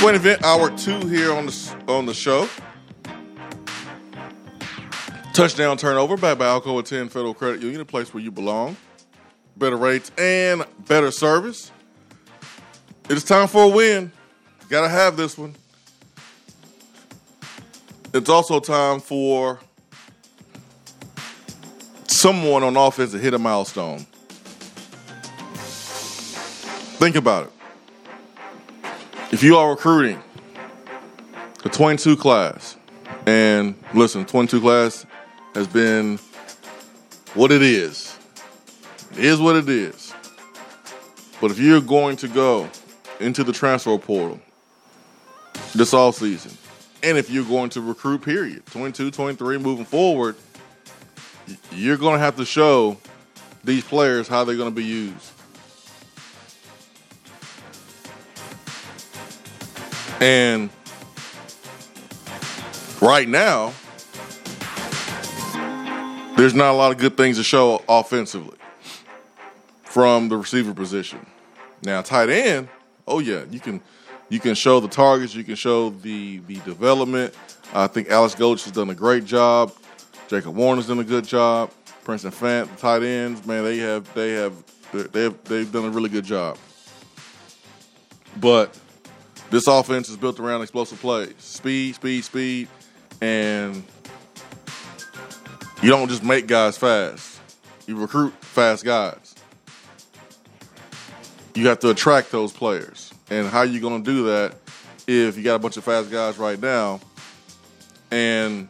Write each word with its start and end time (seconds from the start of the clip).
Swain 0.00 0.14
event 0.14 0.44
hour 0.44 0.70
two 0.76 1.00
here 1.08 1.32
on 1.32 1.46
the 1.46 1.76
on 1.88 2.04
the 2.04 2.12
show. 2.12 2.46
Touchdown 5.32 5.78
turnover 5.78 6.18
back 6.18 6.36
by 6.36 6.44
Alcoa 6.44 6.84
Tenn 6.84 7.08
Federal 7.08 7.32
Credit 7.32 7.62
Union, 7.62 7.80
a 7.80 7.84
place 7.84 8.12
where 8.12 8.22
you 8.22 8.30
belong. 8.30 8.76
Better 9.56 9.76
rates 9.76 10.12
and 10.18 10.66
better 10.86 11.10
service. 11.10 11.70
It 13.08 13.16
is 13.16 13.24
time 13.24 13.48
for 13.48 13.64
a 13.64 13.68
win. 13.68 14.12
Gotta 14.68 14.90
have 14.90 15.16
this 15.16 15.38
one. 15.38 15.54
It's 18.12 18.28
also 18.28 18.60
time 18.60 19.00
for 19.00 19.60
someone 22.06 22.62
on 22.62 22.76
offense 22.76 23.12
to 23.12 23.18
hit 23.18 23.32
a 23.32 23.38
milestone. 23.38 24.00
Think 26.98 27.16
about 27.16 27.46
it. 27.46 27.55
If 29.32 29.42
you 29.42 29.56
are 29.56 29.70
recruiting 29.70 30.22
a 31.64 31.68
22 31.68 32.16
class, 32.16 32.76
and 33.26 33.74
listen, 33.92 34.24
22 34.24 34.60
class 34.60 35.04
has 35.52 35.66
been 35.66 36.18
what 37.34 37.50
it 37.50 37.60
is. 37.60 38.16
It 39.12 39.24
is 39.24 39.40
what 39.40 39.56
it 39.56 39.68
is. 39.68 40.14
But 41.40 41.50
if 41.50 41.58
you're 41.58 41.80
going 41.80 42.16
to 42.18 42.28
go 42.28 42.68
into 43.18 43.42
the 43.42 43.52
transfer 43.52 43.98
portal 43.98 44.40
this 45.74 45.92
all 45.92 46.12
season, 46.12 46.56
and 47.02 47.18
if 47.18 47.28
you're 47.28 47.44
going 47.44 47.70
to 47.70 47.80
recruit, 47.80 48.22
period, 48.22 48.64
22, 48.66 49.10
23, 49.10 49.58
moving 49.58 49.84
forward, 49.84 50.36
you're 51.72 51.96
going 51.96 52.14
to 52.14 52.20
have 52.20 52.36
to 52.36 52.44
show 52.44 52.96
these 53.64 53.82
players 53.82 54.28
how 54.28 54.44
they're 54.44 54.56
going 54.56 54.70
to 54.70 54.74
be 54.74 54.84
used. 54.84 55.32
And 60.20 60.70
right 63.02 63.28
now, 63.28 63.72
there's 66.36 66.54
not 66.54 66.70
a 66.70 66.76
lot 66.76 66.92
of 66.92 66.98
good 66.98 67.16
things 67.16 67.36
to 67.36 67.42
show 67.42 67.82
offensively 67.88 68.56
from 69.84 70.28
the 70.28 70.36
receiver 70.36 70.74
position. 70.74 71.24
Now, 71.82 72.02
tight 72.02 72.30
end, 72.30 72.68
oh 73.06 73.18
yeah, 73.18 73.44
you 73.50 73.60
can 73.60 73.80
you 74.28 74.40
can 74.40 74.54
show 74.54 74.80
the 74.80 74.88
targets, 74.88 75.34
you 75.34 75.44
can 75.44 75.54
show 75.54 75.90
the 75.90 76.38
the 76.46 76.56
development. 76.60 77.34
I 77.74 77.86
think 77.86 78.08
Alex 78.08 78.34
Golesh 78.34 78.64
has 78.64 78.72
done 78.72 78.90
a 78.90 78.94
great 78.94 79.24
job. 79.24 79.72
Jacob 80.28 80.54
Warner's 80.54 80.86
done 80.86 80.98
a 80.98 81.04
good 81.04 81.24
job. 81.24 81.70
Princeton 82.04 82.30
Fant, 82.32 82.70
the 82.70 82.76
tight 82.76 83.02
ends, 83.02 83.46
man, 83.46 83.64
they 83.64 83.78
have 83.78 84.12
they 84.14 84.32
have 84.32 84.54
they 84.92 85.22
have 85.24 85.44
they've 85.44 85.70
done 85.70 85.84
a 85.84 85.90
really 85.90 86.08
good 86.08 86.24
job. 86.24 86.56
But 88.38 88.78
this 89.50 89.66
offense 89.66 90.08
is 90.08 90.16
built 90.16 90.40
around 90.40 90.62
explosive 90.62 91.00
plays, 91.00 91.34
speed, 91.38 91.94
speed, 91.94 92.24
speed, 92.24 92.68
and 93.20 93.82
you 95.82 95.90
don't 95.90 96.08
just 96.08 96.22
make 96.22 96.46
guys 96.46 96.76
fast. 96.76 97.40
You 97.86 97.96
recruit 97.96 98.32
fast 98.40 98.84
guys. 98.84 99.34
You 101.54 101.68
have 101.68 101.78
to 101.80 101.90
attract 101.90 102.32
those 102.32 102.52
players. 102.52 103.12
And 103.30 103.46
how 103.48 103.60
are 103.60 103.66
you 103.66 103.80
going 103.80 104.02
to 104.02 104.10
do 104.10 104.24
that 104.24 104.56
if 105.06 105.36
you 105.36 105.42
got 105.42 105.54
a 105.54 105.58
bunch 105.58 105.76
of 105.76 105.84
fast 105.84 106.10
guys 106.10 106.38
right 106.38 106.60
now 106.60 107.00
and 108.10 108.68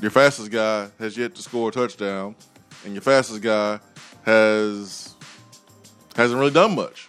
your 0.00 0.10
fastest 0.10 0.50
guy 0.50 0.88
has 0.98 1.16
yet 1.16 1.34
to 1.34 1.42
score 1.42 1.68
a 1.68 1.72
touchdown 1.72 2.34
and 2.84 2.94
your 2.94 3.02
fastest 3.02 3.42
guy 3.42 3.78
has 4.24 5.14
hasn't 6.16 6.38
really 6.38 6.52
done 6.52 6.74
much. 6.74 7.08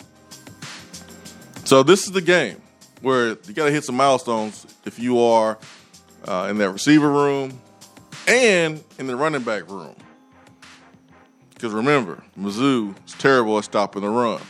So 1.63 1.83
this 1.83 2.05
is 2.05 2.11
the 2.11 2.21
game 2.21 2.60
where 3.01 3.29
you 3.29 3.53
got 3.53 3.65
to 3.65 3.71
hit 3.71 3.83
some 3.83 3.95
milestones 3.95 4.65
if 4.85 4.99
you 4.99 5.19
are 5.19 5.57
uh, 6.25 6.47
in 6.49 6.57
that 6.59 6.71
receiver 6.71 7.09
room 7.09 7.59
and 8.27 8.83
in 8.99 9.07
the 9.07 9.15
running 9.15 9.43
back 9.43 9.69
room. 9.69 9.95
Because 11.53 11.73
remember, 11.73 12.23
Mizzou 12.37 12.95
is 13.05 13.13
terrible 13.13 13.57
at 13.57 13.65
stopping 13.65 14.01
the 14.01 14.09
run. 14.09 14.41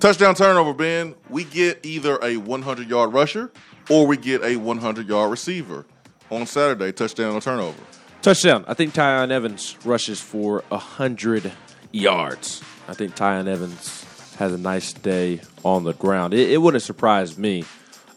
Touchdown 0.00 0.34
turnover, 0.34 0.72
Ben. 0.72 1.14
We 1.28 1.44
get 1.44 1.84
either 1.84 2.18
a 2.22 2.36
100 2.38 2.88
yard 2.88 3.12
rusher 3.12 3.52
or 3.88 4.06
we 4.06 4.16
get 4.16 4.42
a 4.42 4.56
100 4.56 5.08
yard 5.08 5.30
receiver 5.30 5.84
on 6.30 6.46
Saturday. 6.46 6.90
Touchdown 6.92 7.34
or 7.34 7.40
turnover. 7.40 7.80
Touchdown. 8.22 8.64
I 8.66 8.74
think 8.74 8.94
Tiyon 8.94 9.30
Evans 9.30 9.76
rushes 9.84 10.20
for 10.20 10.64
100 10.68 11.52
yards. 11.92 12.62
I 12.88 12.94
think 12.94 13.14
Tiyon 13.14 13.46
Evans 13.46 14.04
has 14.38 14.52
a 14.52 14.58
nice 14.58 14.92
day 14.92 15.40
on 15.64 15.84
the 15.84 15.92
ground. 15.94 16.34
It, 16.34 16.50
it 16.50 16.58
wouldn't 16.58 16.82
surprise 16.82 17.36
me. 17.38 17.64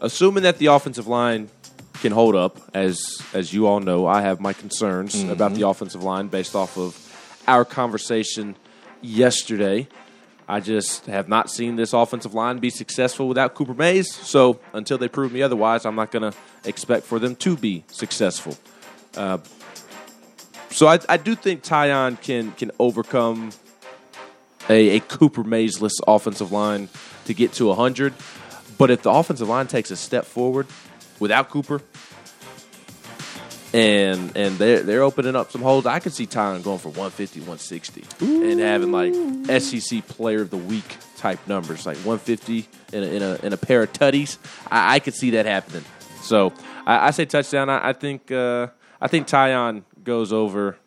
Assuming 0.01 0.43
that 0.43 0.57
the 0.57 0.67
offensive 0.67 1.07
line 1.07 1.49
can 2.01 2.11
hold 2.11 2.35
up, 2.35 2.59
as 2.73 3.21
as 3.33 3.53
you 3.53 3.67
all 3.67 3.79
know, 3.79 4.05
I 4.05 4.21
have 4.21 4.39
my 4.39 4.53
concerns 4.53 5.15
mm-hmm. 5.15 5.29
about 5.29 5.53
the 5.53 5.67
offensive 5.67 6.03
line 6.03 6.27
based 6.27 6.55
off 6.55 6.77
of 6.77 6.97
our 7.47 7.63
conversation 7.65 8.55
yesterday. 9.01 9.87
I 10.47 10.59
just 10.59 11.05
have 11.05 11.29
not 11.29 11.49
seen 11.49 11.77
this 11.77 11.93
offensive 11.93 12.33
line 12.33 12.59
be 12.59 12.69
successful 12.69 13.29
without 13.29 13.53
Cooper 13.53 13.73
Mays. 13.73 14.13
So 14.13 14.59
until 14.73 14.97
they 14.97 15.07
prove 15.07 15.31
me 15.31 15.41
otherwise, 15.41 15.85
I'm 15.85 15.95
not 15.95 16.11
going 16.11 16.29
to 16.29 16.37
expect 16.65 17.05
for 17.05 17.17
them 17.17 17.35
to 17.37 17.55
be 17.55 17.85
successful. 17.87 18.57
Uh, 19.15 19.37
so 20.69 20.87
I, 20.87 20.99
I, 21.07 21.17
do 21.17 21.35
think 21.35 21.63
Tiyon 21.63 22.19
can 22.21 22.51
can 22.53 22.71
overcome 22.79 23.51
a, 24.69 24.97
a 24.97 24.99
Cooper 25.01 25.43
Mays-less 25.43 25.93
offensive 26.07 26.51
line 26.51 26.89
to 27.25 27.33
get 27.33 27.53
to 27.53 27.67
100. 27.67 28.13
But 28.77 28.91
if 28.91 29.01
the 29.03 29.11
offensive 29.11 29.47
line 29.47 29.67
takes 29.67 29.91
a 29.91 29.95
step 29.95 30.25
forward 30.25 30.67
without 31.19 31.49
Cooper, 31.49 31.81
and 33.73 34.37
and 34.37 34.57
they're 34.57 34.83
they're 34.83 35.01
opening 35.01 35.35
up 35.35 35.51
some 35.51 35.61
holes. 35.61 35.85
I 35.85 35.99
could 35.99 36.13
see 36.13 36.27
Tiyon 36.27 36.63
going 36.63 36.77
for 36.77 36.89
150, 36.89 37.39
160, 37.39 38.03
Ooh. 38.21 38.49
and 38.49 38.59
having 38.59 38.91
like 38.91 39.13
SEC 39.61 40.07
Player 40.07 40.43
of 40.43 40.51
the 40.51 40.57
Week 40.57 40.97
type 41.17 41.39
numbers, 41.47 41.85
like 41.85 41.97
150 41.97 42.67
in 42.93 43.03
a 43.03 43.07
in 43.07 43.21
a, 43.23 43.35
in 43.43 43.53
a 43.53 43.57
pair 43.57 43.81
of 43.81 43.91
tutties. 43.91 44.37
I, 44.69 44.95
I 44.95 44.99
could 44.99 45.15
see 45.15 45.31
that 45.31 45.47
happening. 45.47 45.83
So 46.21 46.53
I, 46.85 47.07
I 47.07 47.11
say 47.11 47.25
touchdown. 47.25 47.69
I, 47.69 47.89
I 47.89 47.93
think 47.93 48.31
uh, 48.31 48.67
I 49.01 49.07
think 49.07 49.27
Tiyon 49.27 49.83
goes 50.03 50.31
over 50.31 50.77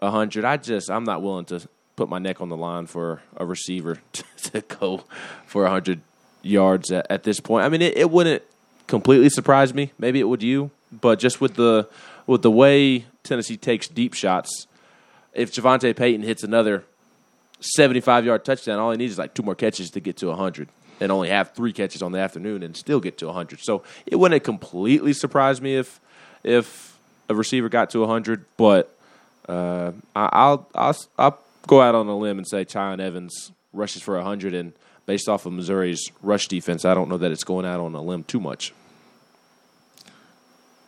hundred. 0.00 0.44
I 0.44 0.56
just 0.58 0.90
I'm 0.90 1.04
not 1.04 1.22
willing 1.22 1.44
to 1.46 1.60
put 2.02 2.08
my 2.08 2.18
neck 2.18 2.40
on 2.40 2.48
the 2.48 2.56
line 2.56 2.84
for 2.84 3.22
a 3.36 3.46
receiver 3.46 4.00
to, 4.12 4.24
to 4.50 4.60
go 4.62 5.04
for 5.46 5.64
hundred 5.68 6.00
yards 6.42 6.90
at, 6.90 7.06
at, 7.08 7.22
this 7.22 7.38
point. 7.38 7.64
I 7.64 7.68
mean, 7.68 7.80
it, 7.80 7.96
it 7.96 8.10
wouldn't 8.10 8.42
completely 8.88 9.28
surprise 9.28 9.72
me. 9.72 9.92
Maybe 10.00 10.18
it 10.18 10.24
would 10.24 10.42
you, 10.42 10.72
but 10.90 11.20
just 11.20 11.40
with 11.40 11.54
the 11.54 11.88
with 12.26 12.42
the 12.42 12.50
way 12.50 13.04
Tennessee 13.22 13.56
takes 13.56 13.86
deep 13.86 14.14
shots, 14.14 14.66
if 15.32 15.52
JaVonta 15.52 15.94
Payton 15.94 16.22
hits 16.22 16.42
another 16.42 16.82
75 17.60 18.26
yard 18.26 18.44
touchdown, 18.44 18.80
all 18.80 18.90
he 18.90 18.96
needs 18.96 19.12
is 19.12 19.18
like 19.18 19.32
two 19.32 19.44
more 19.44 19.54
catches 19.54 19.92
to 19.92 20.00
get 20.00 20.16
to 20.16 20.26
100 20.26 20.68
and 21.00 21.12
only 21.12 21.28
have 21.28 21.52
three 21.52 21.72
catches 21.72 22.02
on 22.02 22.10
the 22.10 22.18
afternoon 22.18 22.64
and 22.64 22.76
still 22.76 22.98
get 22.98 23.16
to 23.18 23.26
100. 23.26 23.60
So 23.60 23.84
it 24.06 24.16
wouldn't 24.16 24.42
completely 24.42 25.12
surprise 25.12 25.60
me 25.60 25.76
if 25.76 26.00
if 26.42 26.98
a 27.28 27.34
receiver 27.36 27.68
got 27.68 27.90
to 27.90 28.00
100, 28.00 28.44
but 28.56 28.92
uh, 29.48 29.92
I'll, 30.16 30.68
I'll 30.74 30.96
I'll 31.16 31.38
go 31.66 31.80
out 31.80 31.94
on 31.94 32.06
a 32.08 32.16
limb 32.16 32.38
and 32.38 32.46
say 32.46 32.64
Tiyon 32.64 33.00
Evans 33.00 33.52
rushes 33.72 34.02
for 34.02 34.16
100 34.16 34.54
and 34.54 34.72
based 35.06 35.28
off 35.28 35.46
of 35.46 35.52
Missouri's 35.52 36.10
rush 36.22 36.48
defense, 36.48 36.84
I 36.84 36.94
don't 36.94 37.08
know 37.08 37.18
that 37.18 37.32
it's 37.32 37.44
going 37.44 37.66
out 37.66 37.80
on 37.80 37.94
a 37.94 38.02
limb 38.02 38.24
too 38.24 38.40
much. 38.40 38.72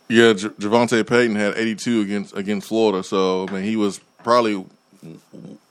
Yeah, 0.08 0.34
J- 0.34 0.48
JaVonta 0.48 1.06
Payton 1.06 1.36
had 1.36 1.54
82 1.56 2.00
against 2.02 2.36
against 2.36 2.68
Florida, 2.68 3.02
so 3.02 3.48
I 3.48 3.52
mean 3.52 3.64
he 3.64 3.76
was 3.76 4.00
probably 4.22 4.64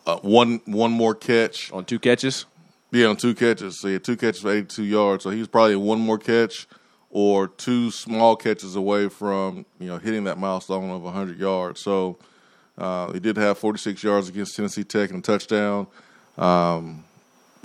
uh, 0.07 0.17
one 0.17 0.61
one 0.65 0.91
more 0.91 1.13
catch 1.13 1.71
on 1.71 1.85
two 1.85 1.99
catches. 1.99 2.45
Yeah, 2.91 3.07
on 3.07 3.15
two 3.15 3.35
catches. 3.35 3.79
So 3.79 3.87
he 3.87 3.93
had 3.93 4.03
two 4.03 4.17
catches 4.17 4.41
for 4.41 4.51
82 4.51 4.83
yards. 4.83 5.23
So 5.23 5.29
he 5.29 5.39
was 5.39 5.47
probably 5.47 5.75
one 5.75 5.99
more 5.99 6.17
catch 6.17 6.67
or 7.09 7.47
two 7.47 7.89
small 7.91 8.35
catches 8.35 8.75
away 8.75 9.07
from 9.07 9.65
you 9.79 9.87
know 9.87 9.97
hitting 9.97 10.23
that 10.23 10.37
milestone 10.37 10.89
of 10.89 11.03
100 11.03 11.39
yards. 11.39 11.79
So 11.79 12.17
uh, 12.77 13.11
he 13.13 13.19
did 13.19 13.37
have 13.37 13.57
46 13.57 14.03
yards 14.03 14.29
against 14.29 14.55
Tennessee 14.55 14.83
Tech 14.83 15.09
and 15.09 15.19
a 15.19 15.21
touchdown. 15.21 15.87
Um, 16.37 17.03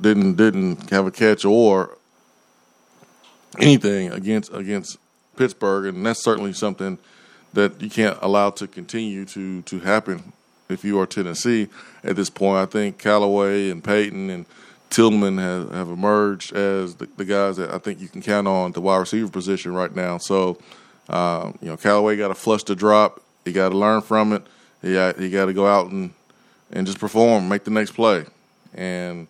didn't 0.01 0.37
didn't 0.37 0.91
have 0.91 1.07
a 1.07 1.11
catch 1.11 1.45
or 1.45 1.97
anything 3.59 4.13
against 4.13 4.53
against 4.53 4.99
Pittsburgh, 5.37 5.87
and 5.87 6.05
that's 6.05 6.23
certainly 6.23 6.53
something 6.53 6.99
that 7.55 7.81
you 7.81 7.91
can't 7.91 8.19
allow 8.21 8.51
to 8.51 8.67
continue 8.67 9.25
to 9.25 9.63
to 9.63 9.81
happen 9.81 10.33
if 10.69 10.85
you 10.85 11.01
are 11.01 11.07
Tennessee 11.07 11.69
at 12.05 12.17
this 12.17 12.31
point. 12.31 12.59
I 12.59 12.67
think 12.67 12.99
Callaway 12.99 13.71
and 13.71 13.83
Payton 13.83 14.31
and 14.31 14.47
Tillman 14.91 15.39
have, 15.39 15.73
have 15.73 15.89
emerged 15.89 16.55
as 16.55 16.97
the, 16.97 17.09
the, 17.17 17.25
guys 17.25 17.57
that 17.57 17.73
I 17.73 17.79
think 17.79 18.01
you 18.01 18.09
can 18.09 18.23
count 18.23 18.49
on 18.49 18.73
the 18.73 18.81
wide 18.81 18.99
receiver 18.99 19.29
position 19.29 19.75
right 19.75 19.95
now. 19.95 20.19
So, 20.19 20.59
um, 21.09 21.59
you 21.61 21.69
know, 21.69 21.77
Callaway 21.77 22.17
got 22.17 22.29
to 22.29 22.35
flush 22.35 22.63
the 22.65 22.75
drop. 22.75 23.23
He 23.45 23.53
got 23.53 23.71
to 23.71 23.77
learn 23.77 24.01
from 24.01 24.33
it. 24.33 24.43
He 24.83 24.93
got, 24.95 25.19
he 25.19 25.31
got 25.31 25.47
to 25.47 25.53
go 25.53 25.67
out 25.67 25.91
and 25.91 26.13
and 26.71 26.87
just 26.87 26.99
perform, 26.99 27.49
make 27.49 27.65
the 27.65 27.71
next 27.71 27.93
play. 27.93 28.27
And 28.75 29.27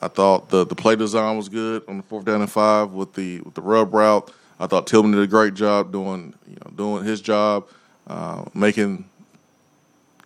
I 0.00 0.08
thought 0.08 0.48
the 0.48 0.64
the 0.64 0.74
play 0.74 0.96
design 0.96 1.36
was 1.36 1.48
good 1.48 1.82
on 1.88 1.98
the 1.98 2.02
fourth 2.02 2.24
down 2.24 2.40
and 2.40 2.50
five 2.50 2.92
with 2.92 3.14
the 3.14 3.40
with 3.40 3.54
the 3.54 3.62
rub 3.62 3.92
route. 3.92 4.32
I 4.58 4.66
thought 4.66 4.86
Tillman 4.86 5.12
did 5.12 5.20
a 5.20 5.26
great 5.26 5.54
job 5.54 5.92
doing 5.92 6.34
you 6.46 6.56
know 6.64 6.70
doing 6.74 7.04
his 7.04 7.20
job, 7.20 7.66
uh, 8.06 8.44
making 8.54 9.04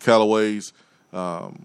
Callaway's 0.01 0.73
um, 1.13 1.65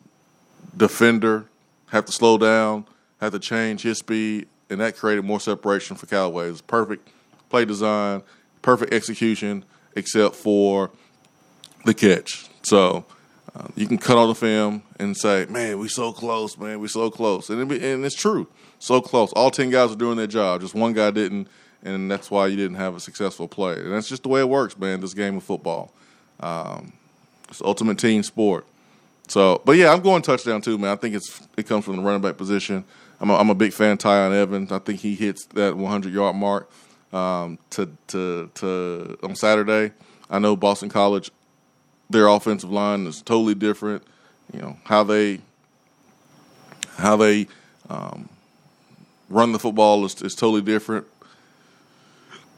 defender 0.76 1.46
have 1.92 2.06
to 2.06 2.12
slow 2.12 2.38
down, 2.38 2.86
have 3.20 3.34
to 3.34 3.40
change 3.40 3.82
his 3.82 3.98
speed, 4.00 4.48
and 4.70 4.80
that 4.80 4.96
created 4.96 5.26
more 5.26 5.40
separation 5.40 5.96
for 5.98 6.06
Callaway. 6.06 6.48
It 6.48 6.52
was 6.52 6.62
perfect 6.62 7.08
play 7.50 7.66
design, 7.66 8.24
perfect 8.62 8.94
execution, 8.94 9.66
except 9.96 10.36
for 10.36 10.90
the 11.84 11.94
catch. 11.94 12.51
So 12.64 13.06
uh, 13.56 13.68
you 13.76 13.88
can 13.88 13.98
cut 13.98 14.18
on 14.18 14.30
the 14.30 14.36
film 14.36 14.84
and 15.00 15.16
say, 15.16 15.46
"Man, 15.50 15.80
we 15.80 15.88
so 15.88 16.12
close, 16.12 16.58
man, 16.58 16.80
we 16.80 16.88
so 16.88 17.10
close," 17.10 17.50
and, 17.50 17.68
be, 17.68 17.76
and 17.92 18.06
it's 18.06 18.16
true, 18.16 18.48
so 18.80 19.02
close. 19.02 19.32
All 19.34 19.52
ten 19.52 19.70
guys 19.70 19.92
are 19.92 19.96
doing 19.96 20.18
their 20.18 20.28
job, 20.28 20.62
just 20.62 20.74
one 20.74 20.94
guy 20.94 21.12
didn't, 21.12 21.48
and 21.84 22.10
that's 22.10 22.32
why 22.32 22.48
you 22.48 22.56
didn't 22.56 22.78
have 22.78 22.96
a 22.96 23.00
successful 23.00 23.48
play. 23.48 23.74
And 23.74 23.92
that's 23.92 24.08
just 24.08 24.24
the 24.24 24.30
way 24.30 24.42
it 24.42 24.50
works, 24.50 24.78
man. 24.78 25.02
This 25.02 25.14
game 25.14 25.38
of 25.38 25.44
football, 25.44 25.92
um, 26.40 26.94
it's 27.50 27.62
ultimate 27.62 27.98
team 27.98 28.24
sport. 28.24 28.66
So, 29.28 29.62
but 29.66 29.78
yeah, 29.78 29.94
I'm 29.94 30.02
going 30.02 30.22
touchdown 30.22 30.62
too, 30.62 30.78
man. 30.78 30.92
I 30.92 30.96
think 30.96 31.16
it's 31.16 31.48
it 31.58 31.68
comes 31.68 31.86
from 31.86 31.98
the 31.98 32.02
running 32.02 32.22
back 32.22 32.38
position. 32.38 32.84
I'm 33.20 33.30
a, 33.30 33.36
I'm 33.36 33.50
a 33.50 33.56
big 33.56 33.74
fan 33.74 33.92
of 33.92 34.00
Tiyon 34.00 34.34
Evans. 34.34 34.72
I 34.72 34.80
think 34.80 35.00
he 35.00 35.16
hits 35.16 35.46
that 35.54 35.78
100 35.78 36.12
yard 36.12 36.36
mark 36.36 36.70
um, 37.14 37.58
to 37.72 37.90
to 38.08 38.50
to 38.56 39.18
on 39.24 39.36
Saturday. 39.36 39.94
I 40.30 40.40
know 40.40 40.56
Boston 40.56 40.90
College, 40.90 41.32
their 42.12 42.28
offensive 42.28 42.72
line 42.72 43.08
is 43.08 43.22
totally 43.22 43.56
different. 43.56 44.04
You 44.54 44.62
know 44.62 44.78
how 44.84 45.04
they 45.04 45.40
how 46.98 47.16
they 47.16 47.48
um, 47.90 48.30
run 49.30 49.52
the 49.52 49.60
football 49.60 50.06
is, 50.06 50.22
is 50.22 50.36
totally 50.36 50.62
different 50.62 51.08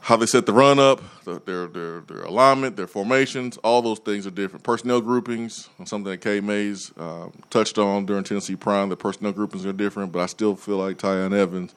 how 0.04 0.16
they 0.18 0.26
set 0.26 0.44
the 0.44 0.52
run 0.52 0.78
up, 0.78 1.00
their 1.24 1.66
their 1.66 2.00
their 2.00 2.22
alignment, 2.24 2.76
their 2.76 2.86
formations, 2.86 3.56
all 3.64 3.80
those 3.80 3.98
things 3.98 4.26
are 4.26 4.30
different. 4.30 4.62
Personnel 4.62 5.00
groupings, 5.00 5.70
something 5.86 6.10
that 6.10 6.18
K 6.18 6.40
Mays 6.40 6.92
uh, 6.98 7.30
touched 7.48 7.78
on 7.78 8.04
during 8.04 8.22
Tennessee 8.22 8.54
Prime. 8.54 8.90
The 8.90 8.98
personnel 8.98 9.32
groupings 9.32 9.64
are 9.64 9.72
different, 9.72 10.12
but 10.12 10.18
I 10.18 10.26
still 10.26 10.56
feel 10.56 10.76
like 10.76 10.98
Tiyon 10.98 11.34
Evans, 11.34 11.74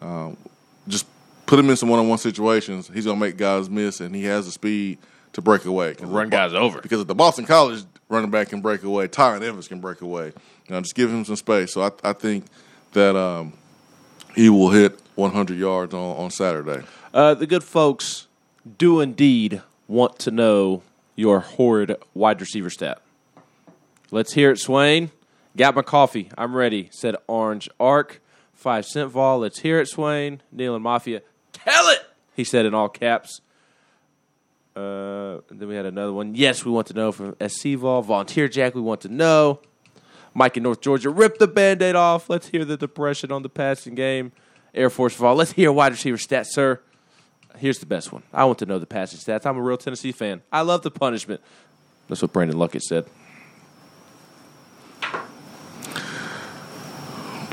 uh, 0.00 0.30
just 0.88 1.04
put 1.44 1.58
him 1.58 1.68
in 1.68 1.76
some 1.76 1.90
one-on-one 1.90 2.16
situations, 2.16 2.90
he's 2.94 3.04
gonna 3.04 3.20
make 3.20 3.36
guys 3.36 3.68
miss, 3.68 4.00
and 4.00 4.14
he 4.14 4.24
has 4.24 4.46
the 4.46 4.52
speed 4.52 4.96
to 5.32 5.40
break 5.40 5.64
away. 5.64 5.94
Run 6.00 6.28
guys 6.28 6.52
over. 6.52 6.80
Because 6.80 7.00
if 7.00 7.06
the 7.06 7.14
Boston 7.14 7.46
College 7.46 7.84
running 8.08 8.30
back 8.30 8.48
can 8.48 8.60
break 8.60 8.82
away, 8.82 9.08
Tiyon 9.08 9.42
Evans 9.42 9.68
can 9.68 9.80
break 9.80 10.00
away. 10.00 10.26
You 10.26 10.74
know, 10.74 10.80
just 10.80 10.94
give 10.94 11.10
him 11.10 11.24
some 11.24 11.36
space. 11.36 11.72
So 11.72 11.82
I, 11.82 11.90
I 12.02 12.12
think 12.12 12.46
that 12.92 13.16
um, 13.16 13.52
he 14.34 14.48
will 14.48 14.70
hit 14.70 14.98
100 15.14 15.56
yards 15.56 15.94
on, 15.94 16.16
on 16.16 16.30
Saturday. 16.30 16.84
Uh, 17.12 17.34
the 17.34 17.46
good 17.46 17.64
folks 17.64 18.26
do 18.78 19.00
indeed 19.00 19.62
want 19.88 20.18
to 20.20 20.30
know 20.30 20.82
your 21.16 21.40
horrid 21.40 21.96
wide 22.14 22.40
receiver 22.40 22.70
stat. 22.70 23.00
Let's 24.10 24.32
hear 24.32 24.50
it, 24.50 24.58
Swain. 24.58 25.10
Got 25.56 25.74
my 25.74 25.82
coffee. 25.82 26.30
I'm 26.38 26.56
ready, 26.56 26.88
said 26.92 27.16
Orange 27.26 27.68
Arc. 27.78 28.20
Five 28.54 28.84
cent 28.84 29.10
vol. 29.10 29.38
Let's 29.38 29.60
hear 29.60 29.80
it, 29.80 29.88
Swain. 29.88 30.42
Neil 30.52 30.74
and 30.74 30.84
Mafia. 30.84 31.22
Tell 31.52 31.88
it, 31.88 32.00
he 32.34 32.44
said 32.44 32.66
in 32.66 32.74
all 32.74 32.88
caps. 32.88 33.40
Uh, 34.76 35.40
then 35.50 35.68
we 35.68 35.74
had 35.74 35.86
another 35.86 36.12
one. 36.12 36.34
Yes, 36.34 36.64
we 36.64 36.70
want 36.70 36.86
to 36.88 36.94
know 36.94 37.12
from 37.12 37.36
SC 37.46 37.74
Vol. 37.76 38.02
Volunteer 38.02 38.48
Jack, 38.48 38.74
we 38.74 38.80
want 38.80 39.00
to 39.02 39.08
know. 39.08 39.60
Mike 40.32 40.56
in 40.56 40.62
North 40.62 40.80
Georgia, 40.80 41.10
rip 41.10 41.38
the 41.38 41.48
band 41.48 41.82
aid 41.82 41.96
off. 41.96 42.30
Let's 42.30 42.48
hear 42.48 42.64
the 42.64 42.76
depression 42.76 43.32
on 43.32 43.42
the 43.42 43.48
passing 43.48 43.94
game. 43.94 44.32
Air 44.72 44.88
Force 44.88 45.14
Vol, 45.16 45.34
let's 45.34 45.52
hear 45.52 45.72
wide 45.72 45.92
receiver 45.92 46.16
stats, 46.16 46.46
sir. 46.46 46.80
Here's 47.58 47.80
the 47.80 47.86
best 47.86 48.12
one. 48.12 48.22
I 48.32 48.44
want 48.44 48.60
to 48.60 48.66
know 48.66 48.78
the 48.78 48.86
passing 48.86 49.18
stats. 49.18 49.44
I'm 49.44 49.56
a 49.56 49.60
real 49.60 49.76
Tennessee 49.76 50.12
fan. 50.12 50.42
I 50.52 50.60
love 50.60 50.82
the 50.82 50.90
punishment. 50.90 51.40
That's 52.08 52.22
what 52.22 52.32
Brandon 52.32 52.56
Luckett 52.56 52.82
said. 52.82 53.06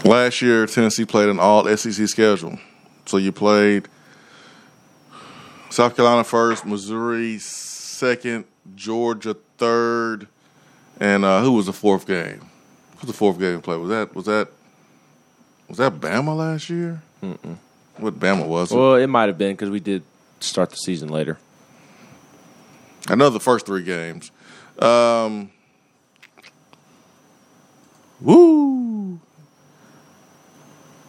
Last 0.06 0.42
year, 0.42 0.66
Tennessee 0.68 1.06
played 1.06 1.30
an 1.30 1.40
all 1.40 1.66
SEC 1.76 2.08
schedule. 2.08 2.60
So 3.06 3.18
you 3.18 3.32
played 3.32 3.90
South 5.70 5.96
Carolina 5.96 6.24
first, 6.24 6.66
Missouri 6.66 7.40
second, 7.40 8.46
Georgia 8.76 9.36
third, 9.58 10.28
and 11.00 11.26
uh, 11.26 11.42
who 11.42 11.54
was 11.54 11.66
the 11.66 11.74
fourth 11.74 12.08
game? 12.08 12.40
Who 12.40 13.02
was 13.02 13.08
the 13.08 13.14
fourth 13.14 13.40
game 13.40 13.62
play? 13.62 13.78
Was 13.78 13.90
that 13.90 14.16
was 14.16 14.26
that 14.26 14.50
was 15.68 15.78
that 15.78 16.00
Bama 16.00 16.36
last 16.36 16.70
year? 16.70 17.02
Mm-mm. 17.22 17.58
What 17.98 18.20
Bama 18.20 18.48
was? 18.48 18.72
It? 18.72 18.76
Well, 18.76 18.96
it 18.96 19.08
might 19.08 19.28
have 19.28 19.38
been 19.38 19.54
because 19.54 19.70
we 19.70 19.80
did 19.80 20.04
start 20.40 20.70
the 20.70 20.78
season 20.78 21.10
later. 21.10 21.38
I 23.08 23.16
know 23.16 23.30
the 23.30 23.40
first 23.40 23.66
three 23.66 23.84
games. 23.84 24.32
Um, 24.80 25.50
woo! 28.22 29.20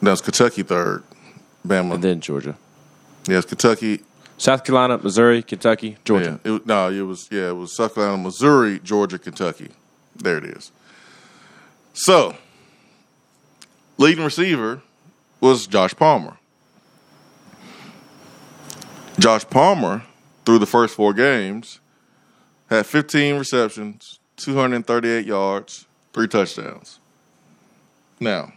That's 0.00 0.20
Kentucky 0.20 0.62
third, 0.62 1.02
Bama, 1.66 1.94
and 1.94 2.04
then 2.04 2.20
Georgia. 2.20 2.56
Yes, 3.26 3.44
Kentucky, 3.44 4.00
South 4.38 4.64
Carolina, 4.64 4.98
Missouri, 4.98 5.42
Kentucky, 5.42 5.98
Georgia. 6.04 6.40
Yeah, 6.44 6.56
it, 6.56 6.66
no, 6.66 6.88
it 6.90 7.02
was 7.02 7.28
yeah, 7.30 7.48
it 7.48 7.56
was 7.56 7.76
South 7.76 7.94
Carolina, 7.94 8.22
Missouri, 8.22 8.78
Georgia, 8.78 9.18
Kentucky. 9.18 9.70
There 10.14 10.38
it 10.38 10.44
is. 10.44 10.72
So, 11.92 12.36
leading 13.98 14.24
receiver 14.24 14.82
was 15.40 15.66
Josh 15.66 15.94
Palmer. 15.94 16.36
Josh 19.18 19.44
Palmer, 19.50 20.04
through 20.44 20.60
the 20.60 20.66
first 20.66 20.94
four 20.94 21.12
games, 21.12 21.80
had 22.70 22.86
15 22.86 23.36
receptions, 23.38 24.20
238 24.36 25.26
yards, 25.26 25.86
three 26.12 26.28
touchdowns. 26.28 27.00
Now, 28.20 28.52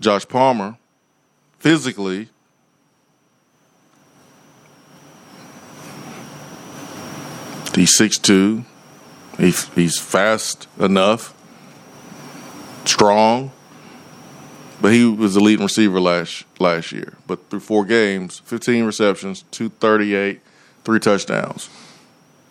Josh 0.00 0.26
Palmer, 0.26 0.78
physically, 1.58 2.30
he's 7.74 7.98
6'2. 7.98 8.64
He, 9.38 9.50
he's 9.74 9.98
fast 9.98 10.68
enough, 10.78 11.34
strong, 12.84 13.50
but 14.80 14.92
he 14.92 15.04
was 15.04 15.34
the 15.34 15.40
leading 15.40 15.64
receiver 15.64 15.98
last 15.98 16.44
last 16.60 16.92
year. 16.92 17.14
But 17.26 17.50
through 17.50 17.60
four 17.60 17.84
games, 17.84 18.40
15 18.40 18.84
receptions, 18.84 19.44
238, 19.50 20.40
three 20.84 21.00
touchdowns. 21.00 21.68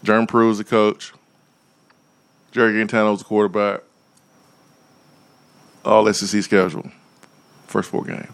Jeremy 0.04 0.28
Pruitt 0.28 0.48
was 0.48 0.58
the 0.58 0.64
coach. 0.66 1.14
Jerry 2.52 2.74
Guarantano 2.74 3.12
was 3.12 3.20
the 3.20 3.26
quarterback. 3.26 3.82
All 5.86 6.12
SEC 6.14 6.44
schedule, 6.44 6.92
first 7.68 7.90
four 7.90 8.04
games. 8.04 8.28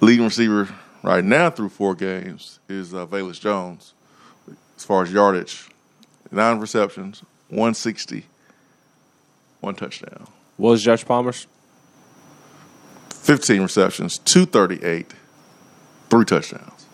Leading 0.00 0.24
receiver 0.24 0.68
right 1.02 1.24
now 1.24 1.50
through 1.50 1.68
four 1.68 1.94
games 1.94 2.60
is 2.68 2.92
uh, 2.94 3.06
Velus 3.06 3.40
Jones. 3.40 3.94
As 4.76 4.84
far 4.84 5.02
as 5.02 5.12
yardage, 5.12 5.68
nine 6.30 6.58
receptions, 6.58 7.22
160, 7.48 8.26
one 9.60 9.74
touchdown. 9.74 10.26
What 10.56 10.70
was 10.70 10.82
Josh 10.82 11.04
Palmer's? 11.04 11.46
15 13.10 13.62
receptions, 13.62 14.18
238, 14.18 15.14
three 16.10 16.24
touchdowns. 16.24 16.86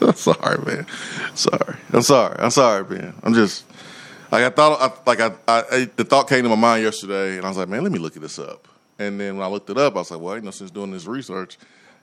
I'm 0.00 0.14
sorry, 0.14 0.64
man. 0.64 0.86
Sorry. 1.34 1.76
I'm 1.92 2.02
sorry. 2.02 2.36
I'm 2.38 2.50
sorry, 2.50 2.98
man. 2.98 3.14
I'm 3.22 3.34
just 3.34 3.64
like 4.30 4.44
I 4.44 4.50
thought. 4.50 4.80
I, 4.80 5.10
like 5.10 5.20
I, 5.20 5.32
I, 5.48 5.90
the 5.96 6.04
thought 6.04 6.28
came 6.28 6.42
to 6.42 6.48
my 6.48 6.54
mind 6.54 6.82
yesterday, 6.84 7.36
and 7.36 7.44
I 7.44 7.48
was 7.48 7.56
like, 7.56 7.68
man, 7.68 7.82
let 7.82 7.92
me 7.92 7.98
look 7.98 8.16
at 8.16 8.22
this 8.22 8.38
up. 8.38 8.68
And 8.98 9.18
then 9.18 9.36
when 9.36 9.44
I 9.44 9.48
looked 9.48 9.70
it 9.70 9.78
up, 9.78 9.96
I 9.96 9.98
was 9.98 10.10
like, 10.10 10.20
well, 10.20 10.36
you 10.36 10.42
know, 10.42 10.50
since 10.50 10.70
doing 10.70 10.92
this 10.92 11.06
research 11.06 11.58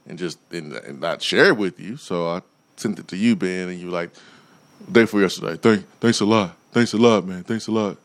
and 0.07 0.17
just 0.17 0.37
and, 0.51 0.73
and 0.73 0.99
not 0.99 1.21
share 1.21 1.47
it 1.47 1.57
with 1.57 1.79
you, 1.79 1.97
so 1.97 2.27
I 2.27 2.41
sent 2.77 2.99
it 2.99 3.07
to 3.09 3.17
you, 3.17 3.35
Ben, 3.35 3.69
and 3.69 3.79
you 3.79 3.87
were 3.87 3.93
like, 3.93 4.11
day 4.91 5.05
for 5.05 5.21
yesterday. 5.21 5.57
Thank, 5.57 5.85
thanks 5.99 6.19
a 6.19 6.25
lot. 6.25 6.55
Thanks 6.71 6.93
a 6.93 6.97
lot, 6.97 7.25
man. 7.25 7.43
Thanks 7.43 7.67
a 7.67 7.71
lot. 7.71 7.97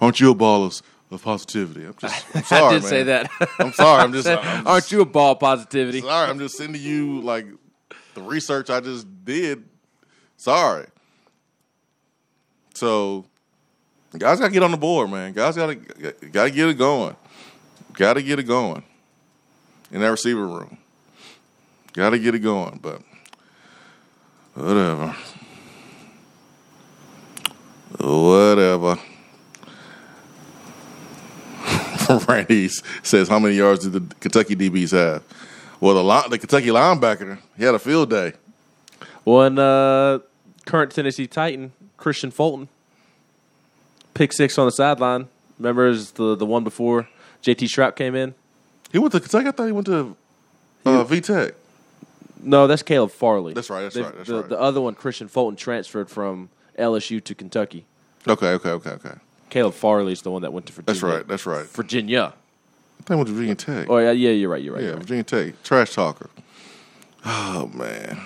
Aren't 0.00 0.20
you 0.20 0.30
a 0.30 0.34
baller? 0.34 0.82
of 1.14 1.22
positivity. 1.22 1.84
I'm 1.84 1.94
just 1.98 2.26
I'm 2.36 2.42
sorry. 2.42 2.64
I 2.64 2.72
did 2.72 2.82
man. 2.82 2.90
say 2.90 3.02
that. 3.04 3.30
I'm 3.58 3.72
sorry. 3.72 4.02
I'm 4.02 4.12
just, 4.12 4.28
I'm 4.28 4.42
just, 4.42 4.66
Aren't 4.66 4.92
you 4.92 5.00
a 5.00 5.06
ball 5.06 5.32
of 5.32 5.40
positivity? 5.40 6.00
Sorry, 6.00 6.28
I'm 6.28 6.38
just 6.38 6.56
sending 6.56 6.82
you 6.82 7.20
like 7.20 7.46
the 8.14 8.22
research 8.22 8.70
I 8.70 8.80
just 8.80 9.06
did. 9.24 9.64
Sorry. 10.36 10.86
So, 12.74 13.24
guys 14.18 14.40
got 14.40 14.46
to 14.46 14.52
get 14.52 14.62
on 14.62 14.72
the 14.72 14.76
board, 14.76 15.10
man. 15.10 15.32
Guys 15.32 15.56
got 15.56 15.66
to 15.66 15.74
got 15.74 16.44
to 16.44 16.50
get 16.50 16.68
it 16.68 16.78
going. 16.78 17.16
Got 17.92 18.14
to 18.14 18.22
get 18.22 18.38
it 18.38 18.44
going 18.44 18.82
in 19.92 20.00
that 20.00 20.10
receiver 20.10 20.46
room. 20.46 20.78
Got 21.94 22.10
to 22.10 22.18
get 22.18 22.34
it 22.34 22.40
going, 22.40 22.80
but 22.82 23.00
whatever. 24.54 25.16
Whatever. 28.00 28.98
Randy 32.28 32.68
says, 33.02 33.28
"How 33.28 33.38
many 33.38 33.54
yards 33.54 33.88
did 33.88 33.92
the 33.92 34.14
Kentucky 34.16 34.56
DBs 34.56 34.90
have?" 34.90 35.22
Well, 35.80 35.94
the 35.94 36.02
line, 36.02 36.28
the 36.30 36.38
Kentucky 36.38 36.66
linebacker 36.66 37.38
he 37.56 37.64
had 37.64 37.76
a 37.76 37.78
field 37.78 38.10
day. 38.10 38.32
One 39.22 39.58
uh, 39.60 40.18
current 40.66 40.90
Tennessee 40.90 41.28
Titan, 41.28 41.72
Christian 41.96 42.32
Fulton, 42.32 42.68
pick 44.14 44.32
six 44.32 44.58
on 44.58 44.66
the 44.66 44.72
sideline. 44.72 45.28
Remember, 45.60 45.86
is 45.86 46.10
the 46.12 46.34
the 46.34 46.46
one 46.46 46.64
before 46.64 47.08
JT 47.44 47.68
Shrout 47.68 47.94
came 47.94 48.16
in? 48.16 48.34
He 48.90 48.98
went 48.98 49.12
to 49.12 49.20
Kentucky. 49.20 49.46
I 49.46 49.52
thought 49.52 49.66
he 49.66 49.72
went 49.72 49.86
to 49.86 50.16
uh, 50.84 51.04
V 51.04 51.20
Tech. 51.20 51.54
No, 52.44 52.66
that's 52.66 52.82
Caleb 52.82 53.10
Farley. 53.10 53.54
That's 53.54 53.70
right, 53.70 53.82
that's 53.82 53.94
The- 53.94 54.02
right, 54.04 54.16
that's 54.16 54.28
the, 54.28 54.40
right. 54.40 54.48
the 54.48 54.60
other 54.60 54.80
one, 54.80 54.94
Christian 54.94 55.28
Fulton, 55.28 55.56
transferred 55.56 56.10
from 56.10 56.50
LSU 56.78 57.22
to 57.24 57.34
Kentucky. 57.34 57.86
Okay, 58.26 58.48
okay, 58.48 58.70
okay, 58.70 58.90
okay. 58.90 59.14
Caleb 59.50 59.74
Farley 59.74 60.12
is 60.12 60.22
the 60.22 60.30
one 60.30 60.42
that 60.42 60.52
went 60.52 60.66
to 60.66 60.72
Virginia. 60.72 60.86
That's 61.00 61.02
right. 61.02 61.28
That's 61.28 61.46
right. 61.46 61.66
Virginia. 61.66 62.34
I 63.00 63.02
think 63.02 63.18
went 63.18 63.28
to 63.28 63.34
Virginia 63.34 63.54
Tech. 63.54 63.88
Oh 63.90 63.98
yeah, 63.98 64.10
yeah, 64.12 64.30
you're 64.30 64.48
right. 64.48 64.62
You're 64.62 64.74
right. 64.74 64.80
yeah, 64.82 64.88
you're 64.88 64.96
right. 64.96 65.02
Virginia 65.02 65.22
Tech. 65.24 65.62
Trash 65.62 65.94
talker. 65.94 66.30
Oh 67.24 67.70
man. 67.72 68.20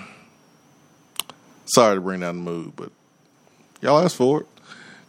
Sorry 1.65 1.95
to 1.95 2.01
bring 2.01 2.21
down 2.21 2.43
the 2.43 2.51
mood, 2.51 2.73
but 2.75 2.91
y'all 3.81 3.99
asked 3.99 4.15
for 4.15 4.41
it. 4.41 4.47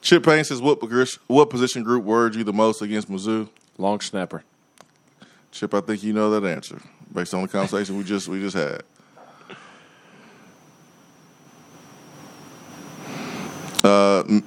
Chip 0.03 0.25
Payne 0.25 0.45
says, 0.45 0.61
"What 0.61 0.79
what 1.27 1.51
position 1.51 1.83
group 1.83 2.05
worried 2.05 2.35
you 2.35 2.45
the 2.45 2.53
most 2.53 2.83
against 2.83 3.11
Mizzou?" 3.11 3.49
Long 3.79 4.01
snapper. 4.01 4.43
Chip, 5.53 5.75
I 5.75 5.81
think 5.81 6.03
you 6.03 6.13
know 6.13 6.39
that 6.39 6.47
answer 6.47 6.81
based 7.13 7.35
on 7.35 7.43
the 7.43 7.49
conversation 7.49 7.97
we 7.97 8.05
just 8.05 8.29
we 8.29 8.41
just 8.41 8.57
had. 8.57 8.83